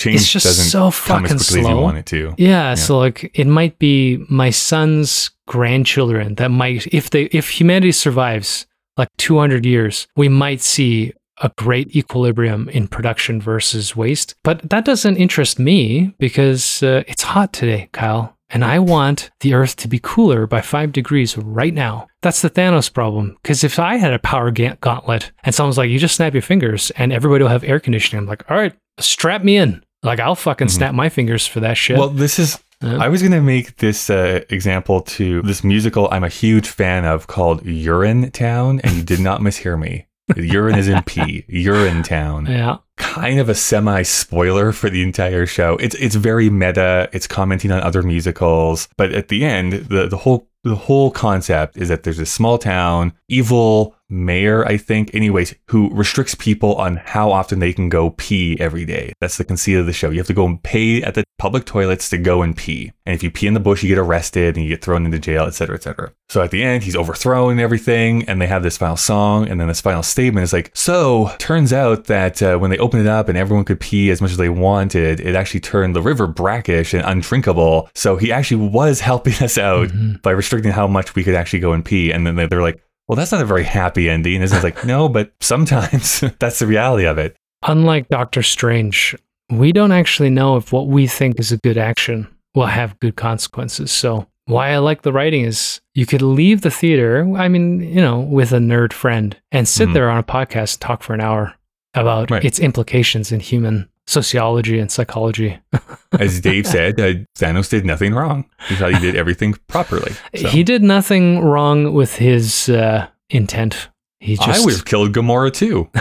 [0.00, 1.82] Change It's just doesn't so come as fucking quickly as you slow.
[1.82, 2.34] want it to.
[2.38, 7.92] Yeah, so like it might be my son's grandchildren that might if they if humanity
[7.92, 14.34] survives like 200 years, we might see a great equilibrium in production versus waste.
[14.42, 19.54] But that doesn't interest me because uh, it's hot today, Kyle, and I want the
[19.54, 22.08] earth to be cooler by 5 degrees right now.
[22.22, 25.88] That's the Thanos problem because if I had a power ga- gauntlet and someone's like
[25.90, 28.74] you just snap your fingers and everybody will have air conditioning, I'm like, "All right,
[28.98, 31.98] strap me in." Like I'll fucking snap my fingers for that shit.
[31.98, 32.58] Well, this is.
[32.82, 32.96] Yeah.
[32.96, 37.04] I was going to make this uh, example to this musical I'm a huge fan
[37.04, 40.06] of called Urinetown, and you did not mishear me.
[40.36, 41.44] Urine is in P.
[41.50, 42.48] Urinetown.
[42.48, 42.78] yeah.
[42.96, 45.76] Kind of a semi spoiler for the entire show.
[45.78, 47.08] It's it's very meta.
[47.12, 51.76] It's commenting on other musicals, but at the end, the the whole the whole concept
[51.78, 56.96] is that there's a small town, evil mayor, I think, anyways, who restricts people on
[56.96, 59.12] how often they can go pee every day.
[59.20, 60.10] That's the conceit of the show.
[60.10, 62.92] You have to go and pay at the public toilets to go and pee.
[63.06, 65.18] And if you pee in the bush, you get arrested and you get thrown into
[65.18, 66.12] jail, et cetera, et cetera.
[66.28, 69.60] So at the end, he's overthrown and everything, and they have this final song, and
[69.60, 73.08] then this final statement is like, so turns out that uh, when they opened it
[73.08, 76.26] up and everyone could pee as much as they wanted, it actually turned the river
[76.26, 77.88] brackish and undrinkable.
[77.94, 79.90] So he actually was helping us out
[80.22, 82.12] by restricting how much we could actually go and pee.
[82.12, 84.36] And then they're like, well, that's not a very happy ending.
[84.36, 87.34] And it's like, no, but sometimes that's the reality of it.
[87.66, 89.16] Unlike Doctor Strange,
[89.50, 93.16] we don't actually know if what we think is a good action will have good
[93.16, 93.90] consequences.
[93.90, 98.00] So, why I like the writing is you could leave the theater, I mean, you
[98.00, 99.94] know, with a nerd friend and sit Mhm.
[99.94, 101.54] there on a podcast talk for an hour
[101.94, 102.44] about Right.
[102.44, 105.58] its implications in human sociology and psychology.
[106.18, 108.44] As Dave said, uh, Thanos did nothing wrong.
[108.68, 110.12] He thought he did everything properly.
[110.36, 110.48] So.
[110.48, 113.88] He did nothing wrong with his uh, intent.
[114.18, 115.88] He just I would have killed Gamora too.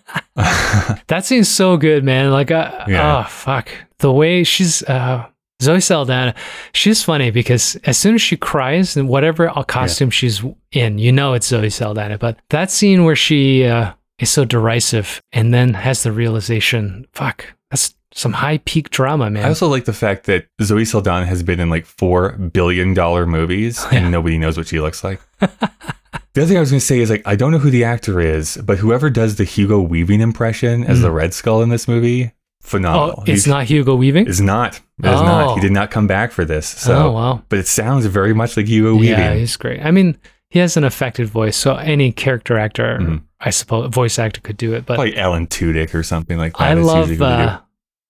[1.08, 2.30] That seems so good, man.
[2.30, 3.18] Like, uh, Yeah.
[3.18, 3.68] oh fuck,
[3.98, 5.26] the way she's uh,
[5.60, 6.34] Zoe Saldana.
[6.72, 11.34] She's funny because as soon as she cries in whatever costume she's in, you know
[11.34, 12.16] it's Zoe Saldana.
[12.18, 13.92] But that scene where she uh,
[14.22, 19.44] is so derisive and then has the realization, fuck, that's some high peak drama, man.
[19.44, 23.26] I also like the fact that Zoe Saldana has been in like four billion dollar
[23.26, 23.98] movies Yeah.
[23.98, 25.20] and nobody knows what she looks like.
[25.40, 25.48] the
[26.36, 28.20] other thing I was going to say is like I don't know who the actor
[28.20, 32.32] is, but whoever does the Hugo Weaving impression as the Red Skull in this movie,
[32.60, 33.16] phenomenal.
[33.18, 34.26] oh, it's He's- not Hugo Weaving?
[34.26, 34.76] Is not.
[35.02, 35.48] It is not.
[35.48, 35.54] Oh.
[35.56, 36.66] He did not come back for this.
[36.66, 37.42] So, oh, wow.
[37.48, 39.18] but it sounds very much like Hugo Weaving.
[39.18, 39.80] Yeah, he's great.
[39.84, 40.16] I mean,
[40.50, 43.22] he has an effective voice, so any character actor, Mhm.
[43.44, 44.86] I suppose, voice actor could do it.
[44.86, 46.62] But like Alan Tudyk or something like that.
[46.62, 47.50] I love, usually who they do.
[47.50, 47.58] uh,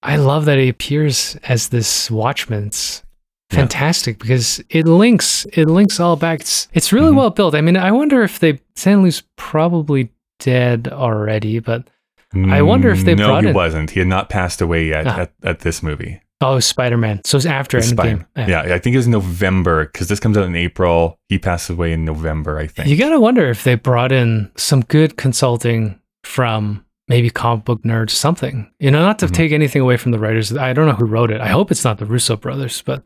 [0.02, 3.02] I love that he appears as this Watchman's
[3.48, 3.60] It's Yeah.
[3.60, 6.40] fantastic because it links, it links all back.
[6.40, 7.16] It's, it's really Mhm.
[7.16, 7.54] well built.
[7.54, 11.86] I mean, I wonder if they Stan Lee's probably dead already, but
[12.34, 13.90] I wonder if they no, brought he in- wasn't.
[13.90, 15.20] He had not passed away yet Ah.
[15.20, 16.20] at, at this movie.
[16.42, 17.20] Oh, Spider Man.
[17.24, 18.26] So it's after Spy- Endgame.
[18.48, 18.74] Yeah.
[18.74, 21.18] I think it was November because this comes out in April.
[21.28, 22.88] He passed away in November, I think.
[22.88, 28.10] You gotta wonder if they brought in some good consulting from maybe comic book nerds,
[28.10, 28.70] something.
[28.78, 29.32] You know, not to Mhm.
[29.34, 30.56] take anything away from the writers.
[30.56, 31.40] I don't know who wrote it.
[31.40, 33.02] I hope it's not the Russo brothers, but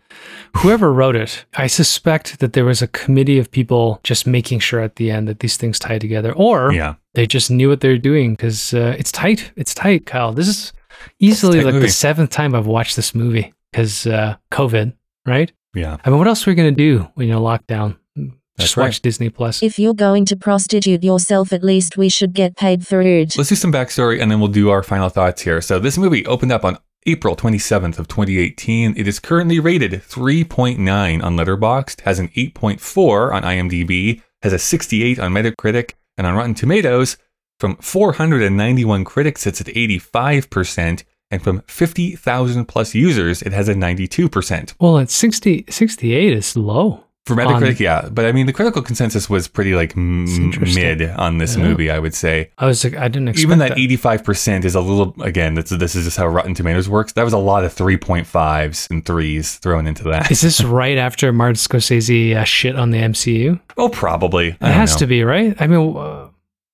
[0.58, 4.80] whoever wrote it, I suspect that there was a committee of people just making sure
[4.80, 6.94] at the end that these things tie together, or yeah.
[7.14, 9.50] they just knew what they were doing because uh, it's tight.
[9.56, 10.32] It's tight, Kyle.
[10.32, 10.72] This is
[11.18, 11.86] easily like movie.
[11.86, 14.94] the seventh time I've watched this movie because uh, COVID,
[15.26, 15.52] right?
[15.74, 15.96] Yeah.
[16.04, 17.96] I mean, what else are we gonna do when you're locked down?
[18.14, 18.84] That's Just right.
[18.86, 19.62] watch Disney Plus.
[19.62, 23.36] If you're going to prostitute yourself, at least we should get paid for it.
[23.36, 25.60] Let's do some backstory and then we'll do our final thoughts here.
[25.60, 28.94] So this movie opened up on April 27th of 2018.
[28.96, 35.18] It is currently rated 3.9 on Letterboxd, has an 8.4 on IMDb, has a 68
[35.18, 37.18] on Metacritic, and on Rotten Tomatoes,
[37.58, 44.74] from 491 critics, it's at 85%, and from 50,000 plus users, it has a 92%.
[44.80, 47.02] Well, at 60, 68 is low.
[47.24, 50.26] For Metacritic, yeah, but I mean the critical consensus was pretty like m-
[50.60, 51.62] mid on this Yeah.
[51.64, 52.52] movie, I would say.
[52.56, 53.78] I was like, I didn't expect Even that that.
[53.80, 55.12] eighty-five percent is a little.
[55.20, 57.14] Again, this, this is just how Rotten Tomatoes works.
[57.14, 60.30] That was a lot of three point fives and threes thrown into that.
[60.30, 63.60] Is this right after Martin Scorsese uh, shit on the MCU?
[63.76, 64.50] oh, probably.
[64.50, 65.60] It has to be, right?
[65.60, 66.25] I mean, uh,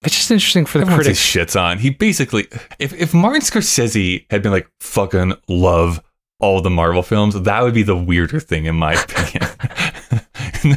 [0.04, 1.20] it's just interesting for the Everyone critics.
[1.20, 1.78] shits on.
[1.78, 2.46] He basically,
[2.78, 6.02] if if Martin Scorsese had been like fucking love
[6.40, 9.48] all the Marvel films, that would be the weirder thing in my opinion.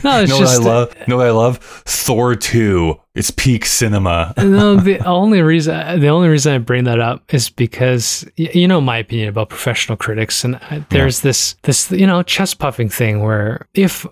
[0.04, 1.08] No, it's know just- what I love.
[1.08, 1.58] Know what I love?
[1.86, 3.00] Thor two.
[3.14, 4.34] It's peak cinema.
[4.38, 8.82] no, the only reason the only reason I bring that up is because you know
[8.82, 12.90] my opinion about professional critics, and uh, I- there's this this you know chest puffing
[12.90, 14.08] thing where if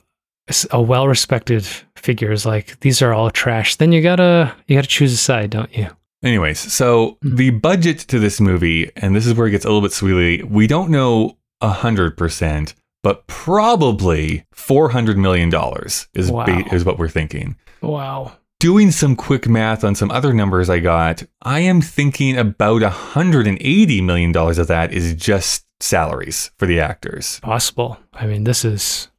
[0.72, 1.66] a well respected
[1.96, 5.50] figure is like these are all trash, then you gotta you gotta choose a side,
[5.52, 5.88] don't you?
[6.24, 7.36] Anyways, so Hmm.
[7.36, 10.44] the budget to this movie, and this is where it gets a little bit sweely,
[10.44, 16.46] we don't know a hundred percent, but probably four hundred million dollars is Wow.
[16.46, 17.56] ba- is what we're thinking.
[17.82, 18.34] Wow.
[18.60, 23.46] Doing some quick math on some other numbers I got, I am thinking about hundred
[23.48, 27.40] and eighty million dollars of that is just salaries for the actors.
[27.42, 27.98] Possible.
[28.14, 29.10] I mean, this is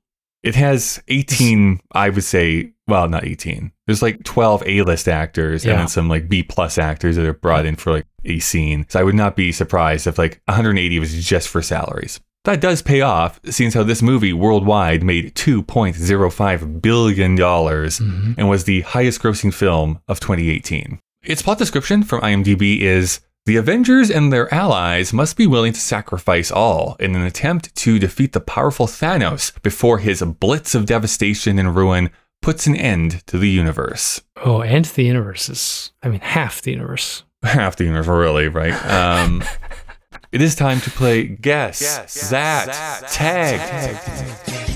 [0.45, 3.73] It has 18, I would say, well, not 18.
[3.87, 7.65] There's like 12 A-list actors and then some like B plus actors that are brought
[7.65, 8.85] in for like a scene.
[8.91, 12.21] So I would not be surprised if like 180 was just for salaries.
[12.45, 18.33] That does pay off, seeing how this movie worldwide made $2.05 billion mm-hmm.
[18.37, 21.01] and was the highest grossing film of 2018.
[21.23, 25.81] Its plot description from IMDb is The Avengers and their allies must be willing to
[25.81, 31.59] sacrifice all in an attempt to defeat the powerful Thanos before his blitz of devastation
[31.59, 32.09] and ruin
[32.41, 34.23] puts an end to the universe.
[34.43, 37.25] oh, and the universe is I mean half the universe.
[37.45, 38.73] Half the universe, really, right?
[38.87, 39.45] Um,
[40.33, 44.74] it is time to play Guess, that, Tag.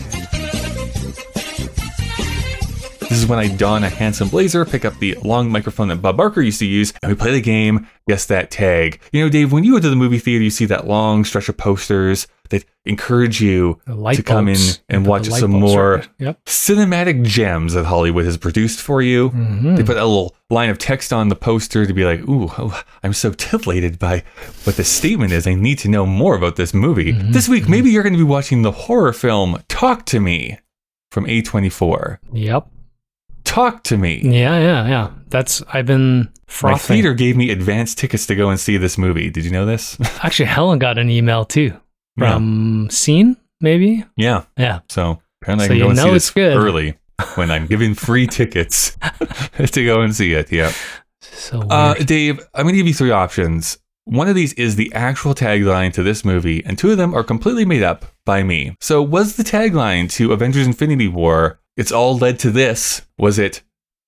[3.09, 6.17] This is when I don a handsome blazer, pick up the long microphone that Bob
[6.17, 9.01] Barker used to use, and we play the game, Guess That Tag.
[9.13, 11.49] You know, Dave, when you go to the movie theater, you see that long stretch
[11.49, 13.79] of posters that encourage you
[14.17, 14.57] to come in
[14.89, 16.03] and watch some bulbs more.
[16.19, 16.43] Yep.
[16.47, 19.31] cinematic gems that Hollywood has produced for you.
[19.31, 19.77] Mhm.
[19.77, 22.83] They put a little line of text on the poster to be like, ooh, oh,
[23.03, 24.23] I'm so titillated by
[24.65, 25.47] what the statement is.
[25.47, 27.13] I need to know more about this movie.
[27.13, 27.33] Mm-hmm.
[27.33, 30.59] This week, maybe you're going to be watching the horror film Talk to Me
[31.11, 32.19] from A24.
[32.33, 32.67] Yep.
[33.49, 34.21] Talk to Me.
[34.23, 35.11] Yeah, yeah, yeah.
[35.29, 36.95] That's I've been My frothing.
[36.97, 39.31] theater gave me advance tickets to go and see this movie.
[39.31, 39.97] Did you know this?
[40.23, 41.73] Actually, Helen got an email too
[42.19, 42.35] Yeah.
[42.35, 44.05] from Scene, maybe.
[44.17, 44.45] yeah.
[44.57, 44.81] Yeah.
[44.91, 46.57] So apparently I So can go and see know this it's good.
[46.57, 46.95] early
[47.37, 48.97] when I'm giving free tickets
[49.73, 50.53] to go and see it.
[50.53, 50.73] Yeah.
[51.23, 51.71] So weird.
[51.73, 53.79] Uh, Dave, I'm going to give you three options.
[54.05, 57.23] One of these is the actual tagline to this movie, and two of them are
[57.25, 58.75] completely made up by me.
[58.81, 63.03] So, was the tagline to Avengers Infinity War, it's all led to this?
[63.17, 63.63] Was it,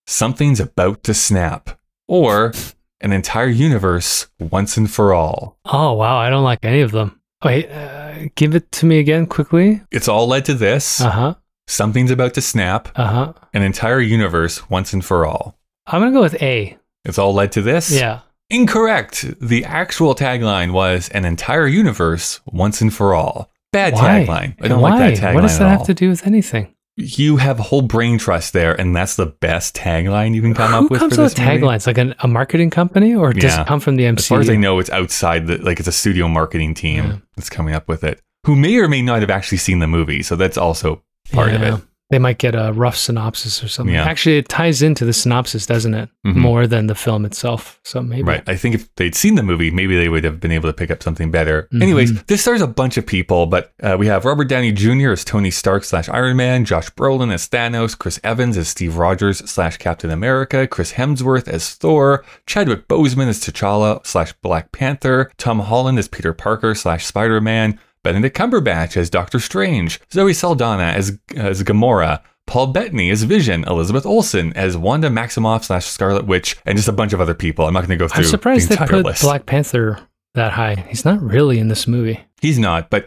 [0.06, 1.78] something's about to snap?
[2.08, 2.52] Or,
[3.00, 5.56] an entire universe once and for all.
[5.64, 7.20] Oh wow, I don't like any of them.
[7.44, 9.80] Wait, uh, give it to me again quickly.
[9.90, 11.00] It's all led to this.
[11.00, 11.34] Uh huh.
[11.66, 12.88] Something's about to snap.
[12.96, 13.32] Uh huh.
[13.54, 15.56] An entire universe once and for all.
[15.86, 16.76] I'm gonna go with A.
[17.04, 17.90] It's all led to this.
[17.90, 18.20] Yeah.
[18.50, 19.24] Incorrect.
[19.40, 23.48] The actual tagline was an entire universe once and for all.
[23.72, 24.26] Bad Why?
[24.26, 24.56] tagline.
[24.60, 24.90] I don't Why?
[24.90, 26.74] like that tagline What does that at have to do with anything?
[26.96, 30.76] You have whole brain trust there, and that's the best tagline you can come Who
[30.76, 31.86] up with Who comes for up this with taglines?
[31.86, 33.62] Like an, a marketing company, or does Yeah.
[33.62, 34.18] it come from the MCU?
[34.18, 37.16] As far as I know, it's outside the like it's a studio marketing team Yeah.
[37.36, 40.22] that's coming up with it, who may or may not have actually seen the movie.
[40.22, 41.74] So that's also part of it.
[42.10, 43.94] They might get a rough synopsis or something.
[43.94, 44.04] Yeah.
[44.04, 46.08] Actually, it ties into the synopsis, doesn't it?
[46.26, 46.34] Mhm.
[46.36, 47.78] More than the film itself.
[47.84, 48.22] So maybe.
[48.24, 48.42] Right.
[48.48, 50.90] I think if they'd seen the movie, maybe they would have been able to pick
[50.90, 51.68] up something better.
[51.72, 51.82] Mhm.
[51.82, 55.10] Anyways, this stars a bunch of people, but uh, we have Robert Downey Jr.
[55.12, 59.38] as Tony Stark slash Iron Man, Josh Brolin as Thanos, Chris Evans as Steve Rogers
[59.50, 65.60] slash Captain America, Chris Hemsworth as Thor, Chadwick Boseman as T'Challa slash Black Panther, Tom
[65.60, 71.18] Holland as Peter Parker slash Spider Man, Benedict Cumberbatch as Doctor Strange, Zoe Saldana as
[71.36, 72.22] as Gamora.
[72.46, 76.92] Paul Bettany as Vision, Elizabeth Olsen as Wanda Maximoff slash Scarlet Witch, and just a
[76.92, 77.64] bunch of other people.
[77.64, 79.22] I'm not going to go through I'm surprised the they put list.
[79.22, 80.00] Black Panther
[80.34, 80.74] that high.
[80.88, 82.18] He's not really in this movie.
[82.40, 83.06] He's not, but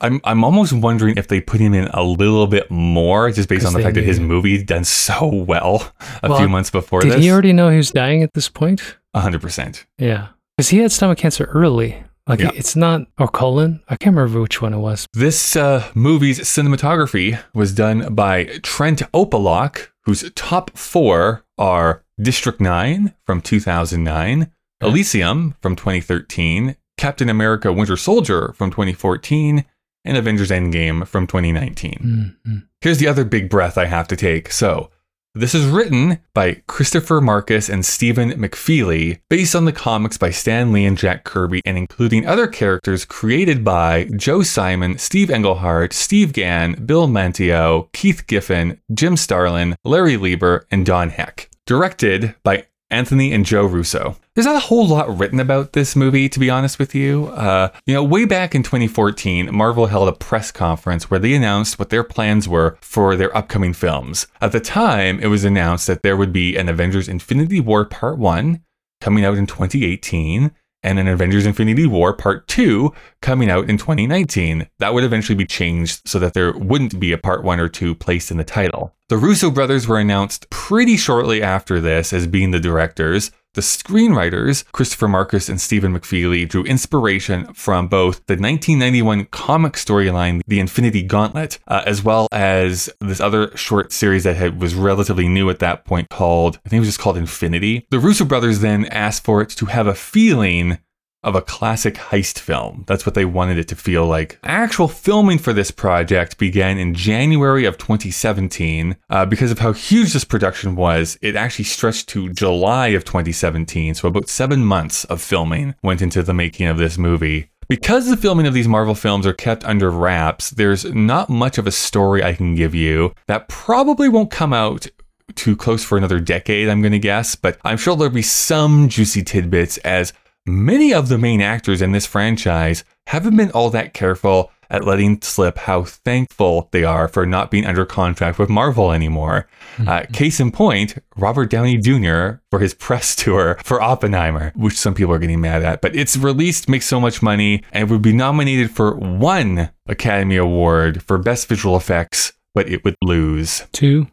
[0.00, 3.64] I'm I'm almost wondering if they put him in a little bit more, just based
[3.64, 5.92] on the fact that his movie done so well
[6.24, 7.20] a Well, few months before Did this.
[7.22, 8.98] he already know he was dying at this point?
[9.14, 9.86] hundred percent.
[9.98, 10.28] Yeah.
[10.56, 12.02] Because he had stomach cancer early.
[12.26, 12.50] Like, Yeah.
[12.54, 13.80] it's not, or colon.
[13.88, 15.06] I can't remember which one it was.
[15.14, 23.14] This uh, movie's cinematography was done by Trent Opaloch, whose top four are District 9
[23.26, 24.50] from 2009,
[24.82, 29.64] Elysium from 2013, Captain America Winter Soldier from 2014,
[30.04, 32.34] and Avengers Endgame from 2019.
[32.46, 32.62] Mhm.
[32.80, 34.50] Here's the other big breath I have to take.
[34.52, 34.90] So,
[35.34, 40.72] this is written by Christopher Marcus and Stephen McFeely, based on the comics by Stan
[40.72, 46.32] Lee and Jack Kirby, and including other characters created by Joe Simon, Steve Englehart, Steve
[46.32, 51.48] Gan, Bill Mantlo, Keith Giffen, Jim Starlin, Larry Lieber, and Don Heck.
[51.64, 54.16] Directed by Anthony and Joe Russo.
[54.40, 57.26] There's not a whole lot written about this movie, to be honest with you.
[57.26, 61.78] Uh, you know, way back in 2014, Marvel held a press conference where they announced
[61.78, 64.26] what their plans were for their upcoming films.
[64.40, 68.16] At the time, it was announced that there would be an Avengers Infinity War Part
[68.16, 68.62] 1
[69.02, 74.68] coming out in 2018 and an Avengers Infinity War Part 2 coming out in 2019.
[74.78, 77.94] That would eventually be changed so that there wouldn't be a Part 1 or 2
[77.94, 78.94] placed in the title.
[79.10, 83.30] The Russo brothers were announced pretty shortly after this as being the directors.
[83.54, 90.40] The screenwriters, Christopher Marcus and Stephen McFeely, drew inspiration from both the 1991 comic storyline,
[90.46, 95.26] The Infinity Gauntlet, uh, as well as this other short series that had, was relatively
[95.26, 97.88] new at that point called, I think it was just called Infinity.
[97.90, 100.78] The Russo brothers then asked for it to have a feeling
[101.22, 102.84] of a classic heist film.
[102.86, 104.38] That's what they wanted it to feel like.
[104.42, 108.96] Actual filming for this project began in January of 2017.
[109.08, 113.94] Uh, because of how huge this production was, it actually stretched to July of 2017.
[113.94, 117.50] So about seven months of filming went into the making of this movie.
[117.68, 121.68] Because the filming of these Marvel films are kept under wraps, there's not much of
[121.68, 124.88] a story I can give you that probably won't come out
[125.36, 128.88] too close for another decade, I'm going to guess, but I'm sure there'll be some
[128.88, 130.12] juicy tidbits as
[130.50, 135.20] many of the main actors in this franchise haven't been all that careful at letting
[135.20, 139.48] slip how thankful they are for not being under contract with Marvel anymore.
[139.86, 142.40] Uh, case in point, Robert Downey Jr.
[142.50, 146.16] for his press tour for Oppenheimer, which some people are getting mad at, but it's
[146.16, 151.48] released, makes so much money, and would be nominated for one Academy Award for Best
[151.48, 153.64] Visual Effects, but it would lose.
[153.72, 154.06] Two,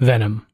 [0.00, 0.46] Venom.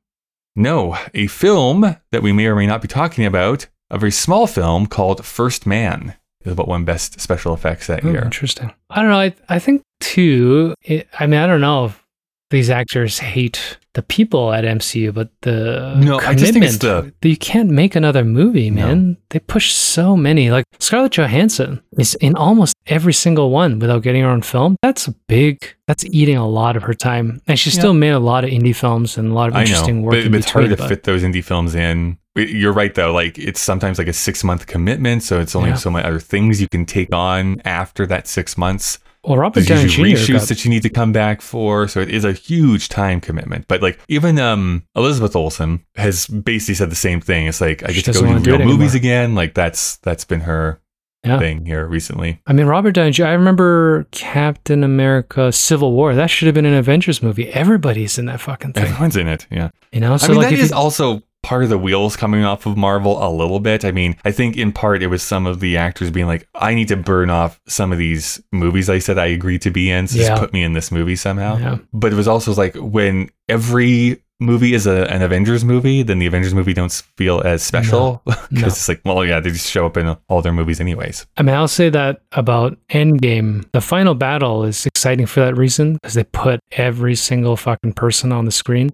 [0.55, 4.47] No, a film that we may or may not be talking about, a very small
[4.47, 6.15] film called First Man,
[6.45, 8.23] is what won Best Special Effects that Oh, year.
[8.25, 8.73] interesting.
[8.91, 9.19] I don't know.
[9.21, 12.03] I, I think too, It, I mean, I don't know if
[12.51, 17.15] these actors hate the people at MCU, but the No, I just think it's commitment-
[17.23, 18.87] the- you can't make another movie, No.
[18.87, 19.17] man.
[19.31, 20.51] They push so many.
[20.51, 24.77] Like Scarlett Johansson is in almost every single one without getting her own film.
[24.83, 25.75] That's a big.
[25.89, 28.77] That's eating a lot of her time, and she still made a lot of indie
[28.77, 30.13] films and a lot of interesting know, work.
[30.13, 32.19] but, in but it's hard to but- fit those indie films in.
[32.37, 33.13] You're right, though.
[33.13, 35.77] Like it's sometimes like a six month commitment, so it's only Yeah.
[35.77, 38.99] so many other things you can take on after that six months.
[39.25, 40.03] Well, Robert Downey Jr.
[40.03, 43.21] reshoots got- that you need to come back for, so it is a huge time
[43.21, 43.67] commitment.
[43.67, 47.47] But like even um Elizabeth Olsen has basically said the same thing.
[47.49, 49.35] It's like I get to go doesn't do wanna do real movies again.
[49.35, 50.81] Like that's that's been her
[51.25, 51.41] Yeah.
[51.41, 52.41] thing here recently.
[52.47, 53.25] I mean, Robert Downey Jr.
[53.25, 56.15] I remember Captain America: Civil War.
[56.15, 57.49] That should have been an Avengers movie.
[57.49, 58.85] Everybody's in that fucking thing.
[58.85, 59.47] Everyone's in it.
[59.51, 59.71] Yeah.
[59.91, 62.43] You know, so I mean like that if you- also part of the wheels coming
[62.45, 63.85] off of Marvel a little bit.
[63.85, 66.75] I mean, I think in part it was some of the actors being like, I
[66.75, 70.09] need to burn off some of these movies I said I agreed to be in.
[70.09, 70.31] So Yeah.
[70.31, 71.57] just put me in this movie somehow.
[71.59, 71.79] Yeah.
[71.93, 76.27] But it was also like when every movie is a, an Avengers movie, then the
[76.27, 78.67] Avengers movie don't feel as special because no.
[78.67, 81.27] it's like, well, yeah, they just show up in all their movies anyways.
[81.37, 83.65] I mean, I'll say that about Endgame.
[83.71, 88.33] The final battle is exciting for that reason because they put every single fucking person
[88.33, 88.93] on the screen.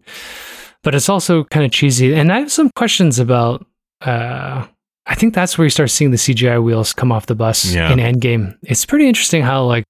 [0.83, 2.14] But it's also kind of cheesy.
[2.14, 3.64] And I have some questions about.
[4.01, 4.66] Uh,
[5.07, 7.93] I think that's where you start seeing the CGI wheels come off the bus Yeah.
[7.93, 8.57] in Endgame.
[8.62, 9.85] It's pretty interesting how, like,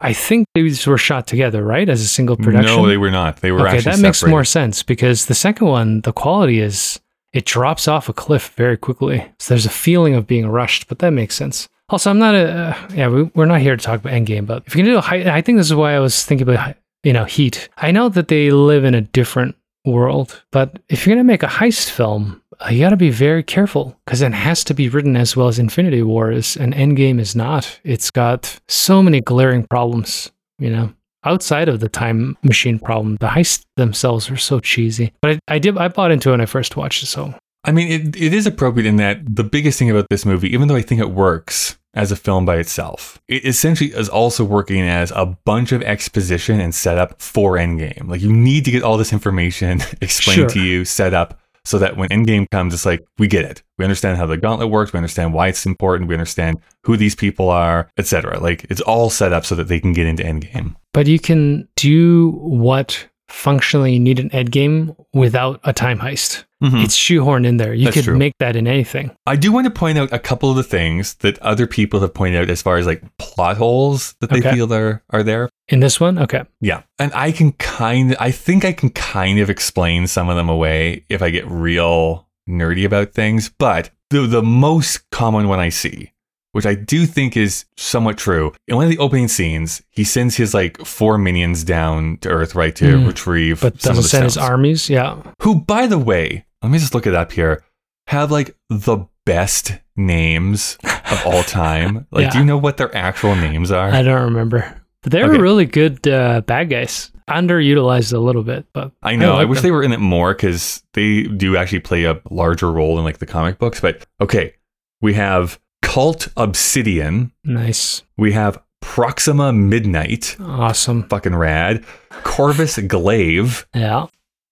[0.00, 2.74] I think these were shot together, right, as a single production.
[2.76, 3.36] No, they were not.
[3.38, 4.30] They were okay, actually that makes separated.
[4.34, 6.98] more sense because the second one, the quality is
[7.34, 9.30] it drops off a cliff very quickly.
[9.38, 11.68] So there's a feeling of being rushed, but that makes sense.
[11.90, 13.08] Also, I'm not a uh, yeah.
[13.08, 15.36] We, we're not here to talk about Endgame, but if you can do a high,
[15.36, 17.68] I think this is why I was thinking about you know Heat.
[17.76, 19.54] I know that they live in a different
[19.84, 23.42] world, but if you're gonna make a heist film, uh, you got to be very
[23.42, 27.18] careful because it has to be written as well as Infinity War is, and Endgame
[27.18, 27.80] is not.
[27.84, 30.92] It's got so many glaring problems, you know
[31.24, 35.12] outside of the time machine problem, the heists themselves are so cheesy.
[35.20, 37.06] But I, I did I bought into it when I first watched it.
[37.06, 40.52] So I mean, it, it is appropriate in that the biggest thing about this movie,
[40.52, 44.44] even though I think it works as a film by itself, it essentially is also
[44.44, 48.08] working as a bunch of exposition and setup for Endgame.
[48.08, 50.48] Like you need to get all this information explained Sure.
[50.50, 53.62] to you, set up, so that when Endgame comes, it's like we get it.
[53.76, 54.92] We understand how the gauntlet works.
[54.92, 56.08] We understand why it's important.
[56.08, 58.38] We understand who these people are, etc.
[58.40, 60.74] Like it's all set up so that they can get into Endgame.
[60.94, 66.44] but you can do what functionally you need an Endgame without a time heist.
[66.62, 66.84] Mhm.
[66.84, 67.72] It's shoehorned in there.
[67.72, 68.18] You That's could true.
[68.18, 69.10] make that in anything.
[69.26, 72.12] I do want to point out a couple of the things that other people have
[72.12, 74.52] pointed out as far as like plot holes that they Okay.
[74.52, 75.48] feel are are there.
[75.68, 76.42] In this one, okay.
[76.60, 76.82] Yeah.
[76.98, 81.04] And I can kind I think I can kind of explain some of them away
[81.08, 86.10] if I get real nerdy about things, but the the most common one I see,
[86.52, 88.52] which I do think is somewhat true.
[88.68, 92.54] In one of the opening scenes, he sends his like four minions down to Earth,
[92.56, 93.06] right, to Mm.
[93.06, 94.90] retrieve But some of doesn't send his armies.
[94.90, 95.16] Yeah.
[95.42, 97.62] Who, by the way, let me just look it up here,
[98.06, 102.06] have like the best names of all time.
[102.12, 102.30] Like, Yeah.
[102.30, 103.90] do you know what their actual names are?
[103.90, 104.80] I don't remember.
[105.02, 105.40] But they were Okay.
[105.40, 107.10] really good uh, bad guys.
[107.28, 109.34] Underutilized a little bit, but I know.
[109.34, 109.62] I, like wish them.
[109.68, 113.18] they were in it more because they do actually play a larger role in like
[113.18, 113.80] the comic books.
[113.80, 114.54] But okay,
[115.00, 117.32] we have Cull Obsidian.
[117.44, 120.36] nice, We have Proxima Midnight.
[120.40, 121.04] awesome.
[121.08, 121.84] Fucking rad.
[122.24, 123.66] Corvus Glaive.
[123.74, 124.06] Yeah.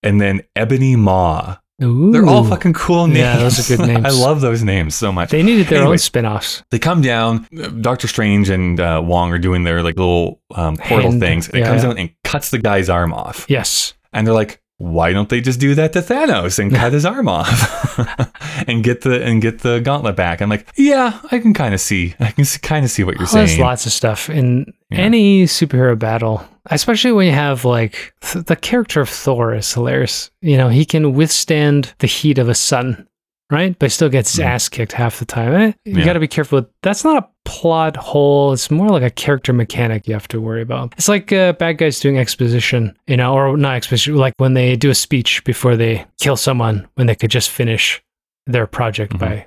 [0.05, 1.57] And then Ebony Maw.
[1.83, 2.11] Ooh.
[2.11, 3.19] They're all fucking cool names.
[3.19, 4.05] Yeah, those are good names.
[4.05, 5.31] I love those names so much.
[5.31, 5.93] They needed their Anyway.
[5.93, 6.63] own spin-offs.
[6.71, 7.47] They come down.
[7.81, 11.47] Doctor Strange and uh, Wong are doing their like little um, portal Hand- things.
[11.49, 11.89] And it yeah, comes yeah.
[11.91, 13.47] down and cuts the guy's arm off.
[13.49, 13.95] Yes.
[14.13, 17.29] And they're like, why don't they just do that to Thanos and cut his arm
[17.29, 17.99] off
[18.69, 20.41] and get the and get the gauntlet back?
[20.41, 22.15] I'm like, yeah, I can kind of see.
[22.21, 24.99] I can kind of see what you're Well, there's lots of stuff in Yeah.
[24.99, 30.31] any superhero battle, especially when you have like th- the character of Thor is hilarious.
[30.43, 33.07] You know, he can withstand the heat of a sun,
[33.51, 33.79] right?
[33.79, 34.49] But still gets his Mhm.
[34.49, 35.55] ass kicked half the time.
[35.55, 36.05] Eh, You Yeah.
[36.05, 36.59] got to be careful.
[36.61, 38.53] with- That's not a plot hole.
[38.53, 40.93] It's more like a character mechanic you have to worry about.
[40.99, 44.77] It's like uh, bad guys doing exposition, you know, or not exposition, like when they
[44.77, 48.03] do a speech before they kill someone, when they could just finish
[48.47, 49.19] their project Mhm.
[49.19, 49.47] by,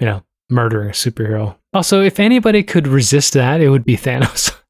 [0.00, 1.56] you know, murdering a superhero.
[1.74, 4.54] Also, if anybody could resist that, it would be Thanos.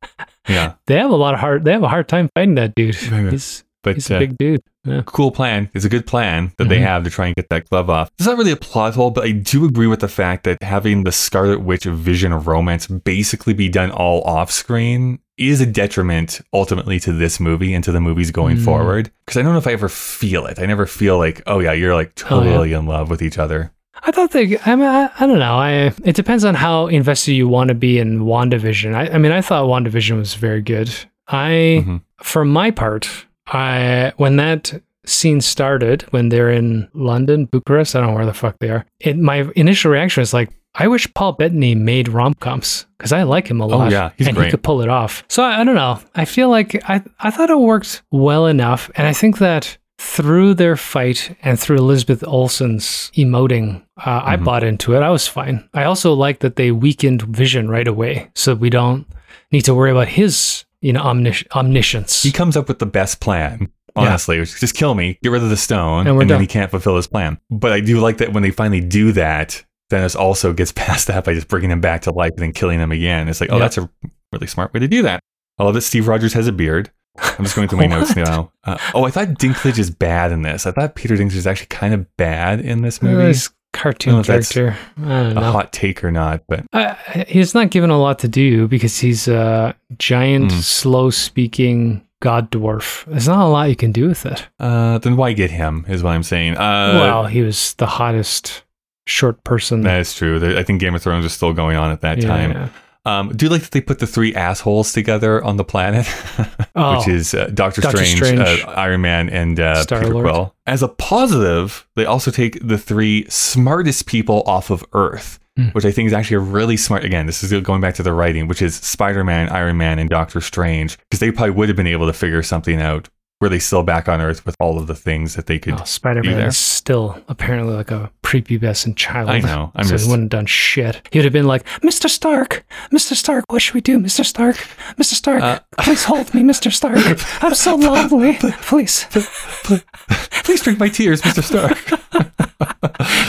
[0.49, 1.65] yeah, they have a lot of hard.
[1.65, 2.95] They have a hard time fighting that dude.
[3.31, 4.63] He's but he's uh, a big dude.
[4.85, 5.03] Yeah.
[5.07, 5.69] cool plan.
[5.75, 6.83] It's a good plan that they Mhm.
[6.87, 8.11] have to try and get that glove off.
[8.17, 11.03] It's not really a plot hole, but I do agree with the fact that having
[11.03, 16.41] the Scarlet Witch Vision of romance basically be done all off screen is a detriment
[16.53, 18.65] ultimately to this movie and to the movies going Mm.
[18.65, 19.11] forward.
[19.27, 20.61] Because I don't know if I ever feel it.
[20.61, 22.51] I never feel like, oh yeah, you're like Oh, yeah.
[22.51, 23.73] totally in love with each other.
[24.05, 24.59] I thought they.
[24.67, 25.55] I mean, I, I don't know.
[25.55, 25.93] I.
[26.05, 28.95] It depends on how invested you want to be in Wandavision.
[28.95, 30.93] I, I mean, I thought Wandavision was very good.
[31.29, 32.03] I, Mhm.
[32.21, 33.09] for my part,
[33.47, 38.35] I when that scene started when they're in London, Bucharest, I don't know where the
[38.35, 38.85] fuck they are.
[39.01, 43.25] It, my initial reaction was like, I wish Paul Bettany made rom coms because I
[43.25, 43.89] like him a lot.
[43.89, 44.47] Oh, yeah, he's and great.
[44.47, 45.23] he could pull it off.
[45.29, 45.99] So I, I don't know.
[46.15, 49.77] I feel like I I thought it worked well enough, and I think that
[50.07, 54.45] through their fight and through Elizabeth Olsen's emoting, uh, I Mhm.
[54.45, 55.01] bought into it.
[55.01, 55.69] I was fine.
[55.73, 59.07] I also like that they weakened Vision right away, so we don't
[59.53, 62.23] need to worry about his you know omnis- omniscience.
[62.25, 63.69] He comes up with the best plan.
[63.95, 66.47] Honestly, which is just kill me, get rid of the stone, And and, then he
[66.47, 67.39] can't fulfill his plan.
[67.51, 71.25] But I do like that when they finally do that, Thanos also gets past that
[71.25, 73.29] by just bringing him back to life and then killing him again.
[73.29, 73.61] It's like, oh, Yeah.
[73.61, 73.91] that's a
[74.33, 75.21] really smart way to do that.
[75.59, 76.91] I love that Steve Rogers has a beard.
[77.19, 78.53] I'm just going through my notes now.
[78.65, 80.67] Uh, oh, I thought Dinklage is bad in this.
[80.67, 83.25] I thought Peter Dinklage is actually kind of bad in this Uh, movie.
[83.27, 84.77] This I don't know cartoon character.
[84.99, 86.95] I don't a hot take or not, but Uh,
[87.27, 90.63] he's not given a lot to do because he's a giant, Mm.
[90.63, 93.05] slow speaking god dwarf.
[93.07, 94.47] There's not a lot you can do with it.
[94.61, 95.85] uh, then why get him?
[95.89, 96.57] Is what I'm saying.
[96.57, 98.63] Uh, well, he was the hottest
[99.07, 99.81] short person.
[99.83, 100.57] that is true.
[100.57, 102.71] I think Game of Thrones was still going on at that Yeah, time.
[103.05, 106.07] Um, do you like that they put the three assholes together on the planet,
[106.77, 108.63] Oh, which is uh, Doctor, Doctor Strange, Strange.
[108.63, 110.25] Uh, Iron Man, and uh, Peter Star-Lord.
[110.25, 110.55] Quill?
[110.67, 115.67] As a positive, they also take the three smartest people off of Earth, Hmm.
[115.73, 117.05] which I think is actually a really smart.
[117.05, 120.09] Again, this is going back to the writing, which is Spider Man, Iron Man, and
[120.09, 123.11] Doctor Strange, because they probably would have been able to figure something out.
[123.43, 125.75] Were they still back on Earth with all of the things that they could?
[125.75, 126.47] Oh, Spider Man there.
[126.47, 129.31] is still apparently like a prepubescent child.
[129.31, 129.73] I know.
[129.75, 131.03] I'm so just he wouldn't have done shit.
[131.11, 132.09] He would have been like, Mr.
[132.09, 133.15] Stark, Mr.
[133.17, 134.25] Stark, what should we do, Mr.
[134.25, 134.55] Stark?
[134.97, 135.15] Mr.
[135.15, 136.73] Stark, Uh, please hold me, Mr.
[136.73, 136.97] Stark.
[137.43, 138.35] I'm so lonely.
[138.63, 139.07] Please,
[140.45, 141.77] please drink my tears, Mister Stark.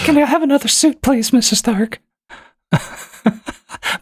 [0.06, 1.56] can I have another suit, please, Mr.
[1.56, 2.00] Stark?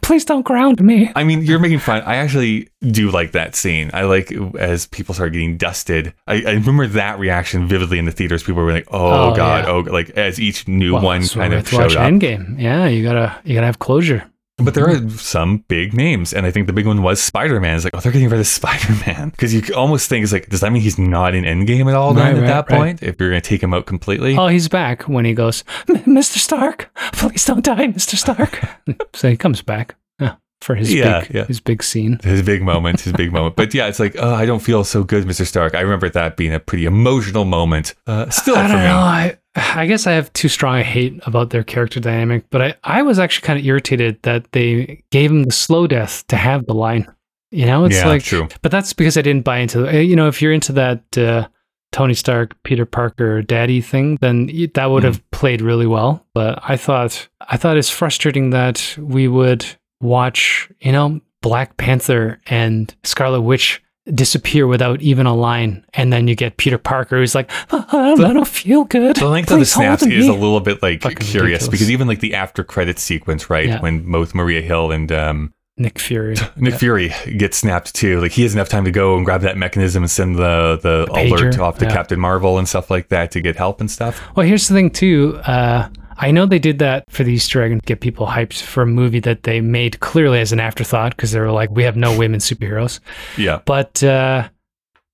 [0.02, 1.10] Please don't ground me.
[1.16, 2.02] I mean, you're making fun.
[2.02, 3.90] I actually do like that scene.
[3.92, 6.14] I like as people start getting dusted.
[6.26, 8.42] I, I remember that reaction vividly in the theaters.
[8.42, 9.70] People were like, "Oh, Oh, god, yeah.
[9.70, 12.10] oh!" Like as each new Well, one kind of have to watch showed up.
[12.12, 12.60] Endgame.
[12.60, 14.24] Yeah, you gotta you gotta have closure.
[14.64, 17.76] But there are some big names, and I think the big one was Spider Man.
[17.76, 20.48] It's like, oh, they're getting rid of Spider Man because you almost think it's like,
[20.48, 22.14] does that mean he's not in Endgame at all?
[22.14, 22.78] Then Right, at that right, right.
[22.78, 25.64] point, if you're going to take him out completely, Oh, he's back when he goes,
[25.88, 26.38] Mr.
[26.38, 28.16] Stark, please don't die, Mr.
[28.16, 28.60] Stark.
[29.14, 31.44] so he comes back yeah, for his Yeah, big yeah.
[31.46, 32.18] his big scene.
[32.22, 33.56] his big moment, his big moment.
[33.56, 35.74] But yeah, it's like, oh, I don't feel so good, Mister Stark.
[35.74, 37.94] I remember that being a pretty emotional moment.
[38.06, 38.84] Uh, still I for don't me.
[38.84, 38.96] know.
[38.98, 42.74] I I guess I have too strong a hate about their character dynamic, but I,
[42.84, 46.66] I was actually kind of irritated that they gave him the slow death to have
[46.66, 47.06] the line.
[47.50, 48.48] You know, it's yeah, like, true.
[48.62, 49.86] but that's because I didn't buy into.
[49.86, 51.48] uh, You know, if you're into that uh,
[51.92, 56.26] Tony Stark, Peter Parker, Daddy thing, then that would have played really well.
[56.32, 59.66] But I thought I thought it's frustrating that we would
[60.00, 66.26] watch, you know, Black Panther and Scarlet Witch disappear without even a line, and then
[66.28, 69.16] you get Peter Parker who's like, "I don't, I don't feel good.
[69.16, 71.68] The length of the Please snaps is a little bit like Fucking curious ridiculous.
[71.68, 73.68] because even like the after credit sequence, right?
[73.68, 73.80] Yeah.
[73.80, 76.36] When both Maria Hill and um, Nick Fury.
[76.56, 78.20] Nick Fury gets snapped too.
[78.20, 81.06] Like he has enough time to go and grab that mechanism and send the the,
[81.06, 81.92] The alert pager, off to yeah.
[81.92, 84.20] Captain Marvel and stuff like that to get help and stuff.
[84.36, 85.40] Well, here's the thing too.
[85.46, 85.88] Uh,
[86.18, 88.82] I know they did that for the Easter egg and to get people hyped for
[88.82, 91.96] a movie that they made clearly as an afterthought because they were like, we have
[91.96, 93.00] no women superheroes.
[93.36, 93.60] Yeah.
[93.64, 94.48] But uh,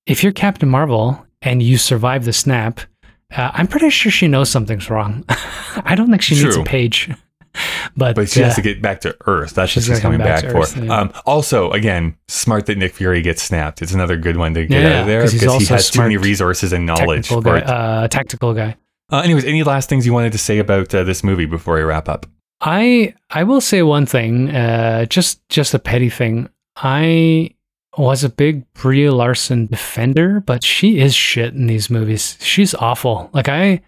[0.05, 2.81] if you're Captain Marvel and you survive the snap,
[3.35, 5.23] uh, I'm pretty sure she knows something's wrong.
[5.29, 7.09] I don't think she needs a page.
[7.97, 9.55] But, But she uh, has to get back to Earth.
[9.55, 10.85] That's what she's she's coming back back, to Earth, for.
[10.85, 10.99] yeah.
[10.99, 13.81] Um, also, again, smart that Nick Fury gets snapped.
[13.81, 16.15] It's another good one to get Yeah, out of there because he has too many
[16.15, 18.77] resources and knowledge technical guy, uh, tactical guy.
[19.11, 21.81] Uh, anyways, any last things you wanted to say about uh, this movie before we
[21.81, 22.25] wrap up?
[22.61, 26.49] I I will say one thing, uh, just just a petty thing.
[26.75, 27.55] I
[27.97, 32.37] was a big Brie Larson defender, but she is shit in these movies.
[32.41, 33.29] She's awful.
[33.33, 33.81] Like I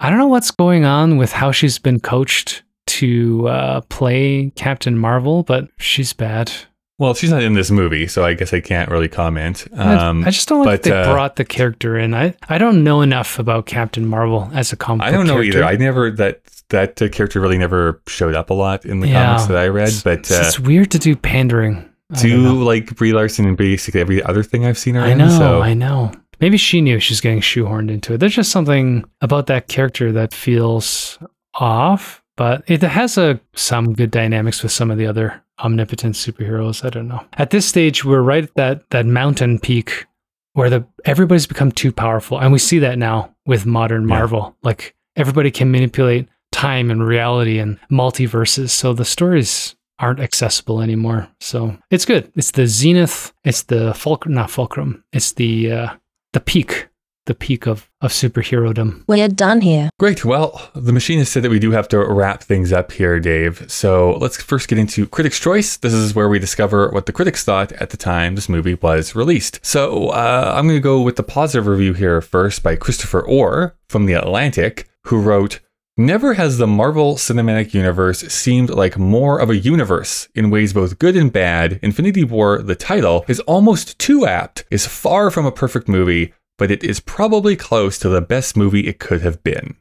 [0.00, 4.96] I don't know what's going on with how she's been coached to uh, play Captain
[4.96, 6.52] Marvel, but she's bad.
[6.98, 9.66] Well, she's not in this movie, so I guess I can't really comment.
[9.76, 12.12] I- Um, I just don't like but, that they uh, brought the character in.
[12.12, 15.06] I, I don't know enough about Captain Marvel as a comic.
[15.06, 15.58] I don't know character.
[15.58, 15.64] either.
[15.64, 19.26] I never that that uh, character really never showed up a lot in the Yeah,
[19.26, 19.88] comics that I read.
[19.88, 21.84] It's- But it's, uh, it's weird to do pandering.
[22.14, 25.18] I do like Brie Larson and basically every other thing I've seen her I in.
[25.18, 26.10] know, so I know.
[26.40, 28.18] Maybe she knew she's getting shoehorned into it.
[28.18, 31.18] There's just something about that character that feels
[31.54, 36.84] off, but it has a some good dynamics with some of the other omnipotent superheroes.
[36.84, 37.24] I don't know.
[37.34, 40.06] At this stage, we're right at that that mountain peak
[40.54, 44.08] where the everybody's become too powerful, and we see that now with modern Yeah.
[44.18, 44.56] Marvel.
[44.62, 51.28] Like everybody can manipulate time and reality and multiverses, so the stories aren't accessible anymore.
[51.40, 52.30] So it's good.
[52.36, 53.32] It's the zenith.
[53.44, 55.02] It's the fulcrum, not fulcrum.
[55.12, 55.88] It's the uh,
[56.32, 56.88] the peak,
[57.28, 59.04] the peak of of superherodom.
[59.06, 59.90] We're done here.
[59.98, 60.24] Great.
[60.24, 63.64] Well, the machine has said that we do have to wrap things up here, Dave.
[63.70, 65.76] So let's first get into Critics' Choice.
[65.76, 69.14] This is where we discover what the critics thought at the time this movie was
[69.14, 69.60] released.
[69.64, 73.74] So uh, I'm going to go with the positive review here first by Christopher Orr
[73.88, 75.60] from The Atlantic, who wrote,
[76.00, 81.00] Never has the Marvel Cinematic Universe seemed like more of a universe in ways both
[81.00, 81.80] good and bad.
[81.82, 86.70] Infinity War, the title, is almost too apt, is far from a perfect movie, but
[86.70, 89.76] it is probably close to the best movie it could have been.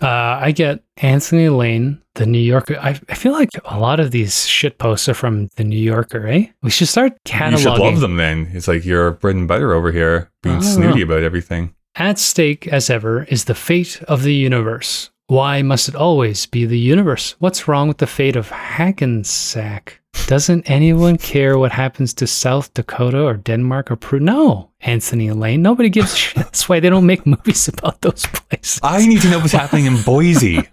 [0.00, 2.76] Uh, I get Anthony Lane, the New Yorker.
[2.78, 6.26] I, I feel like a lot of these shit posts are from the New Yorker,
[6.26, 6.46] eh?
[6.62, 7.52] We should start cataloging.
[7.52, 8.50] You should love them then.
[8.52, 11.06] It's like you're bread and butter over here, being snooty know.
[11.06, 11.74] about everything.
[11.94, 15.10] At stake, as ever, is the fate of the universe.
[15.28, 17.34] Why must it always be the universe?
[17.38, 20.02] What's wrong with the fate of Hackensack?
[20.26, 24.18] Doesn't anyone care what happens to South Dakota or Denmark or Peru?
[24.20, 25.62] No, Anthony Lane.
[25.62, 26.34] Nobody gives a shit.
[26.36, 28.80] That's why they don't make movies about those places.
[28.82, 30.68] I need to know what's happening in Boise.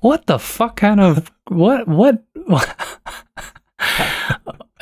[0.00, 2.22] What the fuck kind of what what?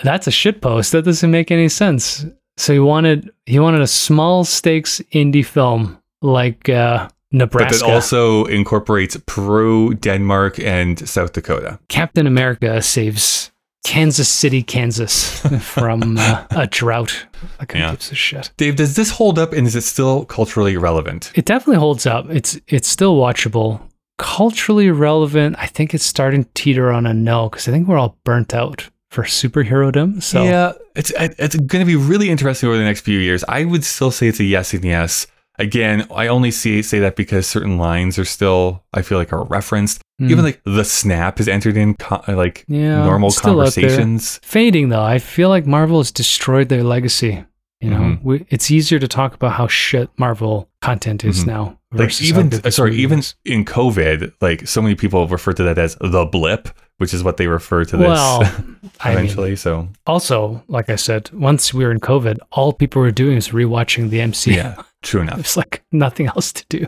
[0.03, 0.93] That's a shit post.
[0.93, 2.27] That doesn't make any sense.
[2.57, 7.79] So he wanted he wanted a small stakes indie film like uh, But Nebraska.
[7.87, 11.79] that also incorporates Peru, Denmark, and South Dakota.
[11.89, 13.52] Captain America saves
[13.85, 17.27] Kansas City, Kansas from uh, a drought.
[17.59, 17.91] Like Yeah.
[17.91, 18.51] gives a shit?
[18.57, 21.33] Dave, does this hold up and is it still culturally relevant?
[21.35, 22.31] It definitely holds up.
[22.31, 23.81] It's it's still watchable.
[24.19, 25.57] Culturally relevant.
[25.59, 28.55] I think it's starting to teeter on a no because I think we're all burnt
[28.55, 30.23] out for superherodom.
[30.23, 33.43] So Yeah, it's it's going to be really interesting over the next few years.
[33.49, 35.27] I would still say it's a yes and yes.
[35.59, 39.45] Again, I only see say that because certain lines are still I feel like are
[39.45, 40.01] referenced.
[40.19, 40.31] Hmm.
[40.31, 43.83] Even like the snap is entered in co- like Yeah, normal it's still out there.
[43.85, 44.41] conversations.
[44.43, 45.03] fading though.
[45.03, 47.45] I feel like Marvel has destroyed their legacy.
[47.83, 48.23] You know, Mhm.
[48.23, 51.47] we, it's easier to talk about how shit Marvel content is Mhm.
[51.49, 51.79] now.
[51.93, 55.97] Like even uh, sorry, even in COVID, like so many people refer to that as
[56.01, 56.69] the blip,
[56.99, 58.43] which is what they refer to this well,
[59.01, 59.57] I mean, eventually.
[59.57, 63.49] so also, like I said, once we were in COVID, all people were doing is
[63.49, 64.55] rewatching the MCU.
[64.55, 65.37] yeah, true enough.
[65.37, 66.87] There's like nothing else to do.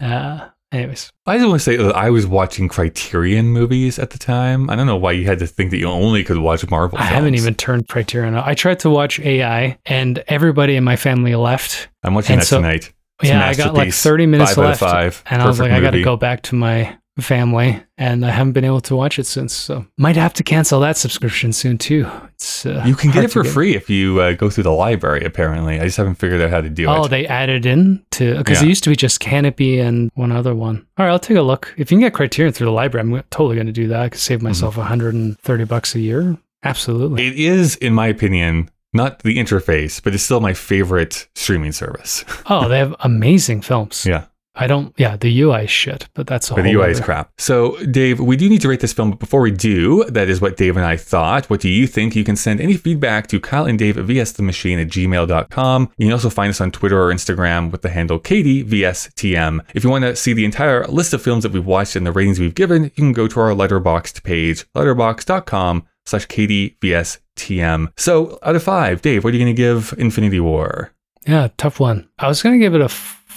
[0.00, 4.18] Uh, anyways, I just want to say that I was watching Criterion movies at the
[4.18, 4.68] time.
[4.70, 6.98] I don't know why you had to think that you only could watch Marvel.
[6.98, 8.34] I haven't even turned Criterion.
[8.34, 8.42] on.
[8.44, 11.88] I tried to watch AI, and everybody in my family left.
[12.02, 12.92] I'm watching and that so- tonight.
[13.20, 15.88] It's yeah, I got like 30 minutes Five left, and I was like, Perfect I
[15.88, 19.26] got to go back to my family, and I haven't been able to watch it
[19.26, 19.52] since.
[19.52, 22.10] So might have to cancel that subscription soon too.
[22.34, 25.24] It's uh, You can get it for free if you uh, go through the library.
[25.24, 26.98] Apparently, I just haven't figured out how to do Oh, it.
[26.98, 28.66] Oh, they added in to because Yeah.
[28.66, 30.86] it used to be just Canopy and one other one.
[30.98, 31.72] All right, I'll take a look.
[31.76, 34.00] If you can get Criterion through the library, I'm totally going to do that.
[34.00, 34.46] I could save Mm-hmm.
[34.48, 36.36] myself 130 bucks a year.
[36.64, 37.26] Absolutely.
[37.26, 42.24] It is, in my opinion, not the interface, but it's still my favorite streaming service.
[42.48, 44.06] oh, they have amazing films.
[44.08, 44.24] yeah,
[44.56, 44.94] I don't.
[44.96, 47.32] Yeah, the UI is shit, but that's a but the UI is crap.
[47.38, 50.40] So, Dave, we do need to rate this film, but before we do, that is
[50.40, 51.50] what Dave and I thought.
[51.50, 52.14] What do you think?
[52.14, 55.92] You can send any feedback to Kyle and Dave vs the machine at gmail.com.
[55.98, 59.64] You can also find us on Twitter or Instagram with the handle KDVSTM.
[59.74, 62.12] If you want to see the entire list of films that we've watched and the
[62.12, 67.92] ratings we've given, you can go to our letterboxd page, letterboxd.com slash KDVSTM.
[67.96, 70.94] So, out of five, Dave, what are you going to give Infinity War?
[71.26, 72.08] Yeah, tough one.
[72.18, 72.88] I was gonna give it a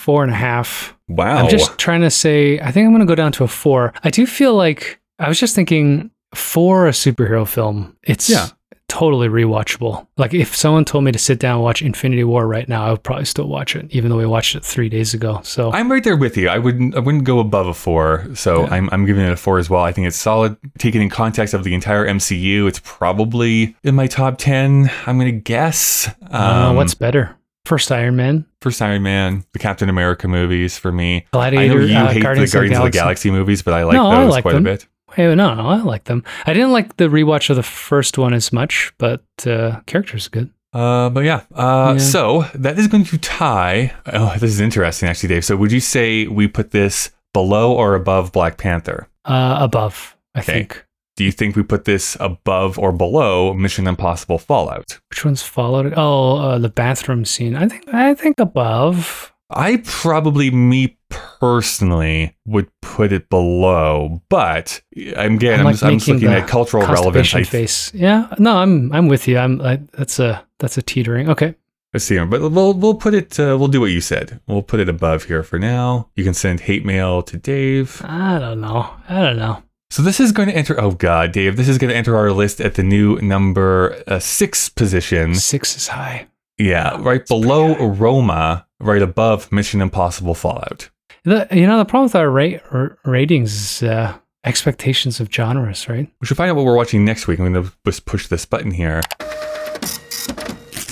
[0.08, 0.96] four and a half.
[1.10, 1.38] Wow.
[1.38, 2.60] I'm just trying to say.
[2.68, 3.92] I think I'm gonna go down to a four.
[4.04, 8.48] I do feel like I was just thinking for a superhero film, it's Yeah.
[8.90, 10.08] totally rewatchable.
[10.18, 12.92] Like if someone told me to sit down and watch Infinity War right now, I
[12.92, 15.40] would probably still watch it, even though we watched it three days ago.
[15.44, 16.48] So I'm right there with you.
[16.50, 18.28] I wouldn't I wouldn't go above a four.
[18.34, 18.74] So Yeah.
[18.76, 19.84] I'm I'm giving it a four as well.
[19.84, 20.56] I think it's solid.
[20.78, 24.90] Taken in context of the entire MCU, it's probably in my top ten.
[25.06, 26.10] I'm gonna guess.
[26.32, 27.36] uh, Um, what's better?
[27.68, 31.26] First Iron Man, first Iron Man, the Captain America movies for me.
[31.32, 33.74] Gladiator, I know you uh, hate Guardians, the Guardians of of the Galaxy movies, but
[33.74, 34.66] I like No, I those like quite them.
[34.66, 34.88] a bit.
[35.14, 36.24] Hey, no, no, I like them.
[36.46, 40.30] I didn't like the rewatch of the first one as much, but uh, characters are
[40.30, 40.50] good.
[40.74, 41.98] Uh, but yeah, uh, Yeah.
[41.98, 43.94] so that is going to tie.
[44.06, 45.44] Oh, this is interesting, actually, Dave.
[45.44, 49.10] So would you say we put this below or above Black Panther?
[49.26, 50.54] Uh, above, I Okay.
[50.54, 50.86] think.
[51.18, 55.00] Do you think we put this above or below Mission Impossible Fallout?
[55.10, 55.96] Which one's followed?
[55.98, 57.56] Oh, uh, the bathroom scene.
[57.56, 59.34] I think I think above.
[59.50, 64.80] I probably, me personally, would put it below, but
[65.18, 67.34] I'm again, I'm, like just, I'm just looking at cultural relevance.
[67.34, 67.92] I, face.
[67.96, 69.40] Yeah, no, I'm I'm with you.
[69.40, 71.30] I'm I, that's a that's a teetering.
[71.32, 71.56] Okay,
[71.96, 73.40] let's see, but we'll we'll put it.
[73.40, 74.40] Uh, we'll do what you said.
[74.46, 76.10] We'll put it above here for now.
[76.16, 78.04] You can send hate mail to Dave.
[78.06, 78.88] I don't know.
[79.10, 79.64] I don't know.
[79.90, 80.80] So this is going to enter.
[80.80, 84.20] Oh God, Dave, this is going to enter our list at the new number uh,
[84.20, 85.36] six position.
[85.36, 86.28] Six is high.
[86.58, 90.90] Yeah, right below Roma, right above Mission Impossible Fallout.
[91.24, 95.88] The, you know the problem with our rate r- ratings is uh, expectations of genres,
[95.88, 96.12] right?
[96.20, 97.40] We should find out what we're watching next week.
[97.40, 99.02] I'm going to just push this button here.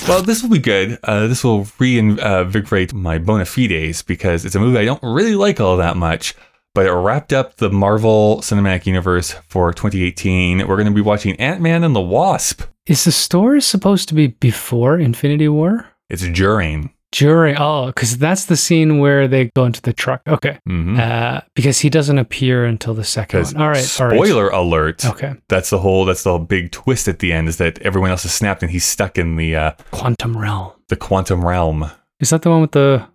[0.07, 0.99] Well, this will be good.
[1.03, 5.59] Uh, this will reinvigorate my bona fides because it's a movie I don't really like
[5.59, 6.35] all that much,
[6.75, 10.59] but it wrapped up the Marvel Cinematic Universe for 2018.
[10.67, 12.61] We're going to be watching Ant Man and the Wasp.
[12.85, 15.87] Is the story supposed to be before Infinity War?
[16.09, 16.91] It's during.
[17.11, 20.21] During oh, because that's the scene where they go into the truck.
[20.27, 20.99] Okay, Mhm.
[20.99, 23.55] uh, because he doesn't appear until the second one.
[23.57, 24.15] All right, all right.
[24.17, 25.05] spoiler alert.
[25.05, 26.03] Okay, That's the whole.
[26.03, 28.71] That's the whole big twist at the end is that everyone else is snapped and
[28.71, 30.73] he's stuck in the uh, quantum realm.
[30.89, 31.89] the quantum realm.
[32.19, 33.07] Is that the one with the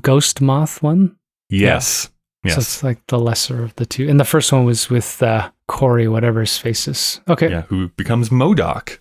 [0.00, 1.16] ghost moth one?
[1.48, 2.08] Yes.
[2.44, 2.54] Yes.
[2.54, 4.08] So it's like the lesser of the two.
[4.08, 7.20] And the first one was with uh, Corey, whatever his face is.
[7.28, 7.50] Okay.
[7.50, 7.62] yeah.
[7.62, 8.98] Who becomes MODOK?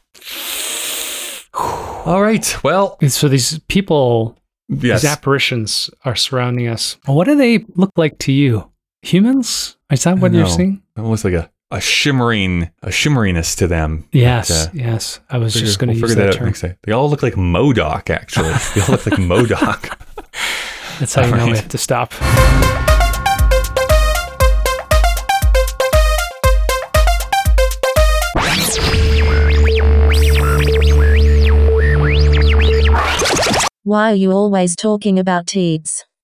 [2.06, 2.56] All right.
[2.64, 2.98] Well.
[3.08, 4.36] So these people,
[4.68, 5.02] Yes.
[5.02, 6.98] these apparitions are surrounding us.
[7.06, 8.70] What do they look like to you?
[9.04, 9.78] Humans?
[9.92, 10.84] Is that what you're seeing?
[10.98, 14.08] Almost like a, a shimmering a shimmeriness to them.
[14.12, 15.22] Yes, uh, yes.
[15.30, 16.76] I was Figure- just going to we'll use figure that out term.
[16.84, 18.10] They all look like MODOK.
[18.10, 21.00] Actually, they all look like MODOK.
[21.00, 22.14] That's how you know we have to stop.
[33.84, 36.06] Why are you always talking about teeds?